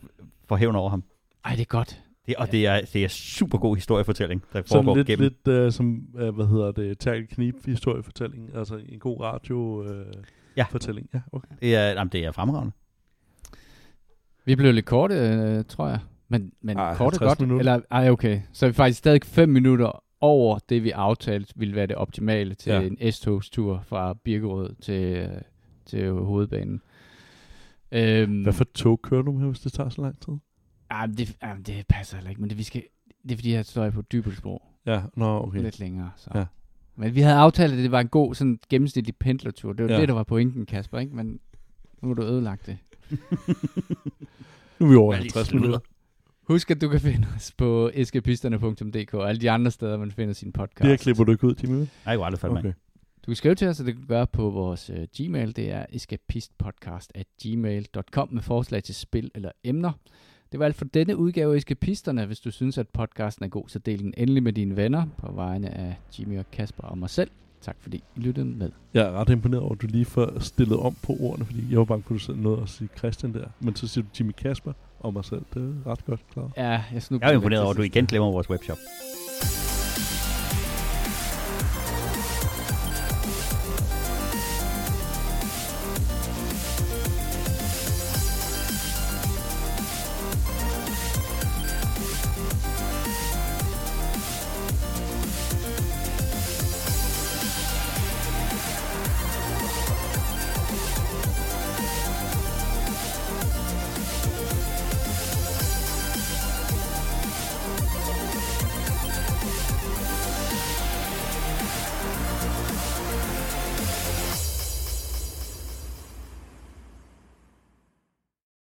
får 0.48 0.56
hævn 0.56 0.76
over 0.76 0.90
ham. 0.90 1.04
Ej, 1.44 1.52
det 1.52 1.60
er 1.60 1.64
godt. 1.64 2.00
Det, 2.26 2.36
og 2.36 2.52
det 2.52 2.66
er, 2.66 2.80
det 2.92 3.04
er 3.04 3.08
super 3.08 3.58
god 3.58 3.76
historiefortælling, 3.76 4.42
der 4.52 4.62
Sådan 4.66 4.68
foregår 4.84 4.96
lidt, 4.96 5.06
gennem. 5.06 5.32
lidt 5.44 5.66
uh, 5.66 5.72
som, 5.72 6.02
uh, 6.14 6.28
hvad 6.28 6.46
hedder 6.46 6.72
det, 6.72 6.98
Terkel 6.98 7.26
Knip 7.28 7.54
historiefortælling. 7.66 8.50
Altså 8.54 8.80
en 8.88 8.98
god 8.98 9.20
radio 9.20 9.56
uh, 9.82 9.86
Ja. 10.56 10.66
fortælling. 10.70 11.08
Ja, 11.14 11.20
okay. 11.32 11.48
Det 11.60 11.74
er, 11.76 11.88
jamen, 11.88 12.10
det 12.12 12.24
er 12.24 12.32
fremragende. 12.32 12.72
Vi 14.44 14.56
blev 14.56 14.72
lidt 14.74 14.86
korte, 14.86 15.14
øh, 15.14 15.64
tror 15.68 15.88
jeg. 15.88 15.98
Men, 16.28 16.52
men 16.62 16.76
Ej, 16.78 16.94
kort 16.94 17.14
er 17.14 17.18
50 17.18 17.28
godt. 17.28 17.40
minutter. 17.40 17.58
Eller, 17.72 17.80
ej, 17.90 18.10
okay. 18.10 18.40
Så 18.52 18.66
er 18.66 18.70
vi 18.70 18.74
faktisk 18.74 18.98
stadig 18.98 19.20
5 19.24 19.48
minutter 19.48 20.02
over 20.20 20.58
det, 20.68 20.84
vi 20.84 20.90
aftalte, 20.90 21.52
ville 21.56 21.74
være 21.74 21.86
det 21.86 21.96
optimale 21.96 22.54
til 22.54 22.72
Ja. 22.72 22.80
en 22.80 23.12
S-togstur 23.12 23.82
fra 23.86 24.14
Birkerød 24.14 24.74
til, 24.80 25.02
øh, 25.16 25.28
til 25.86 26.10
hovedbanen. 26.12 26.82
Øhm, 27.92 28.42
Hvad 28.42 28.52
for 28.52 28.64
tog 28.64 29.02
kører 29.02 29.22
du 29.22 29.32
med, 29.32 29.46
hvis 29.48 29.60
det 29.60 29.72
tager 29.72 29.88
så 29.88 30.02
lang 30.02 30.20
tid? 30.20 30.32
ej, 30.90 31.06
men 31.06 31.16
det, 31.16 31.36
ej, 31.42 31.54
men 31.54 31.62
det 31.62 31.86
passer 31.88 32.16
heller 32.16 32.30
ikke, 32.30 32.40
men 32.40 32.50
det, 32.50 32.58
vi 32.58 32.62
skal, 32.62 32.82
det 33.22 33.32
er 33.32 33.36
fordi, 33.36 33.52
jeg 33.52 33.64
står 33.64 33.90
på 33.90 34.02
Dybelsbro 34.02 34.62
Ja, 34.86 35.02
nå, 35.16 35.36
okay. 35.38 35.48
okay. 35.48 35.60
lidt 35.62 35.78
længere. 35.80 36.10
Så. 36.16 36.30
Ja. 36.34 36.44
Men 36.96 37.14
vi 37.14 37.20
havde 37.20 37.36
aftalt, 37.36 37.72
at 37.72 37.78
det 37.78 37.90
var 37.90 38.00
en 38.00 38.08
god 38.08 38.34
sådan 38.34 38.58
gennemsnitlig 38.68 39.16
pendlertur. 39.16 39.72
Det 39.72 39.84
var 39.88 39.92
Ja. 39.94 40.00
det, 40.00 40.08
der 40.08 40.14
var 40.14 40.22
pointen, 40.22 40.66
Kasper, 40.66 40.98
ikke? 40.98 41.16
Men 41.16 41.40
nu 42.02 42.08
har 42.08 42.14
du 42.14 42.22
ødelagt 42.22 42.66
det. 42.66 42.78
Nu 44.78 44.86
er 44.86 44.90
vi 44.90 44.96
over 44.96 45.12
Hvad 45.14 45.18
er 45.18 45.22
de 45.22 45.32
50 45.34 45.46
sludder? 45.48 45.66
minutter. 45.66 45.86
Husk, 46.50 46.70
at 46.70 46.80
du 46.80 46.88
kan 46.88 47.00
finde 47.00 47.26
os 47.36 47.52
på 47.52 47.90
eskapisterne.dk 47.94 49.14
og 49.14 49.28
alle 49.28 49.40
de 49.40 49.50
andre 49.50 49.70
steder, 49.70 49.96
man 49.96 50.10
finder 50.10 50.34
sin 50.34 50.52
podcast. 50.52 50.82
Det 50.82 50.88
her 50.88 50.96
klipper 50.96 51.24
du 51.24 51.32
ikke 51.32 51.46
ud, 51.46 51.54
Jimmy. 51.62 51.76
Nej, 51.76 51.86
jeg 52.06 52.16
kunne 52.16 52.26
aldrig 52.26 52.40
falde 52.40 52.58
okay. 52.58 52.72
Du 53.22 53.26
kan 53.26 53.36
skrive 53.36 53.54
til 53.54 53.68
os, 53.68 53.80
og 53.80 53.86
det 53.86 53.94
kan 53.94 54.02
du 54.02 54.08
gøre 54.08 54.26
på 54.26 54.50
vores 54.50 54.90
uh, 54.90 54.96
Gmail. 55.16 55.56
Det 55.56 55.70
er 55.70 55.86
escapistpodcast 55.90 57.12
at 57.14 57.26
gmail.com 57.42 58.28
med 58.32 58.42
forslag 58.42 58.82
til 58.82 58.94
spil 58.94 59.30
eller 59.34 59.50
emner. 59.64 59.92
Det 60.52 60.60
var 60.60 60.66
alt 60.66 60.76
for 60.76 60.84
denne 60.84 61.16
udgave 61.16 61.52
af 61.54 61.56
Eskapisterne. 61.56 62.26
Hvis 62.26 62.40
du 62.40 62.50
synes, 62.50 62.78
at 62.78 62.88
podcasten 62.88 63.44
er 63.44 63.48
god, 63.48 63.64
så 63.68 63.78
del 63.78 63.98
den 63.98 64.14
endelig 64.16 64.42
med 64.42 64.52
dine 64.52 64.76
venner 64.76 65.06
på 65.18 65.32
vegne 65.32 65.70
af 65.70 65.96
Jimmy 66.18 66.38
og 66.38 66.50
Kasper 66.50 66.82
og 66.82 66.98
mig 66.98 67.10
selv. 67.10 67.30
Tak 67.60 67.76
fordi 67.80 67.96
I 68.16 68.20
lyttede 68.20 68.46
med. 68.46 68.70
Jeg 68.94 69.06
er 69.06 69.12
ret 69.12 69.28
imponeret 69.28 69.62
over, 69.62 69.72
at 69.74 69.82
du 69.82 69.86
lige 69.86 70.04
får 70.04 70.38
stillet 70.38 70.78
om 70.78 70.96
på 71.02 71.16
ordene, 71.20 71.46
fordi 71.46 71.66
jeg 71.70 71.78
var 71.78 71.84
bange 71.84 72.02
for, 72.02 72.14
at 72.14 72.18
du 72.20 72.24
selv 72.24 72.38
nåede 72.38 72.62
at 72.62 72.68
sige 72.68 72.88
Christian 72.98 73.34
der. 73.34 73.46
Men 73.60 73.76
så 73.76 73.88
siger 73.88 74.04
du 74.04 74.08
Jimmy 74.18 74.32
Kasper 74.32 74.72
og 75.00 75.12
mig 75.12 75.24
selv. 75.24 75.42
Det 75.54 75.82
er 75.86 75.90
ret 75.90 76.04
godt 76.04 76.20
klaret. 76.32 76.50
Ja, 76.56 76.82
jeg 76.94 77.02
snubler 77.02 77.26
Jeg 77.28 77.32
er 77.32 77.36
imponeret 77.36 77.62
over, 77.62 77.70
at 77.70 77.76
du 77.76 77.82
igen 77.82 78.06
glemmer 78.06 78.30
vores 78.30 78.50
webshop. 78.50 78.78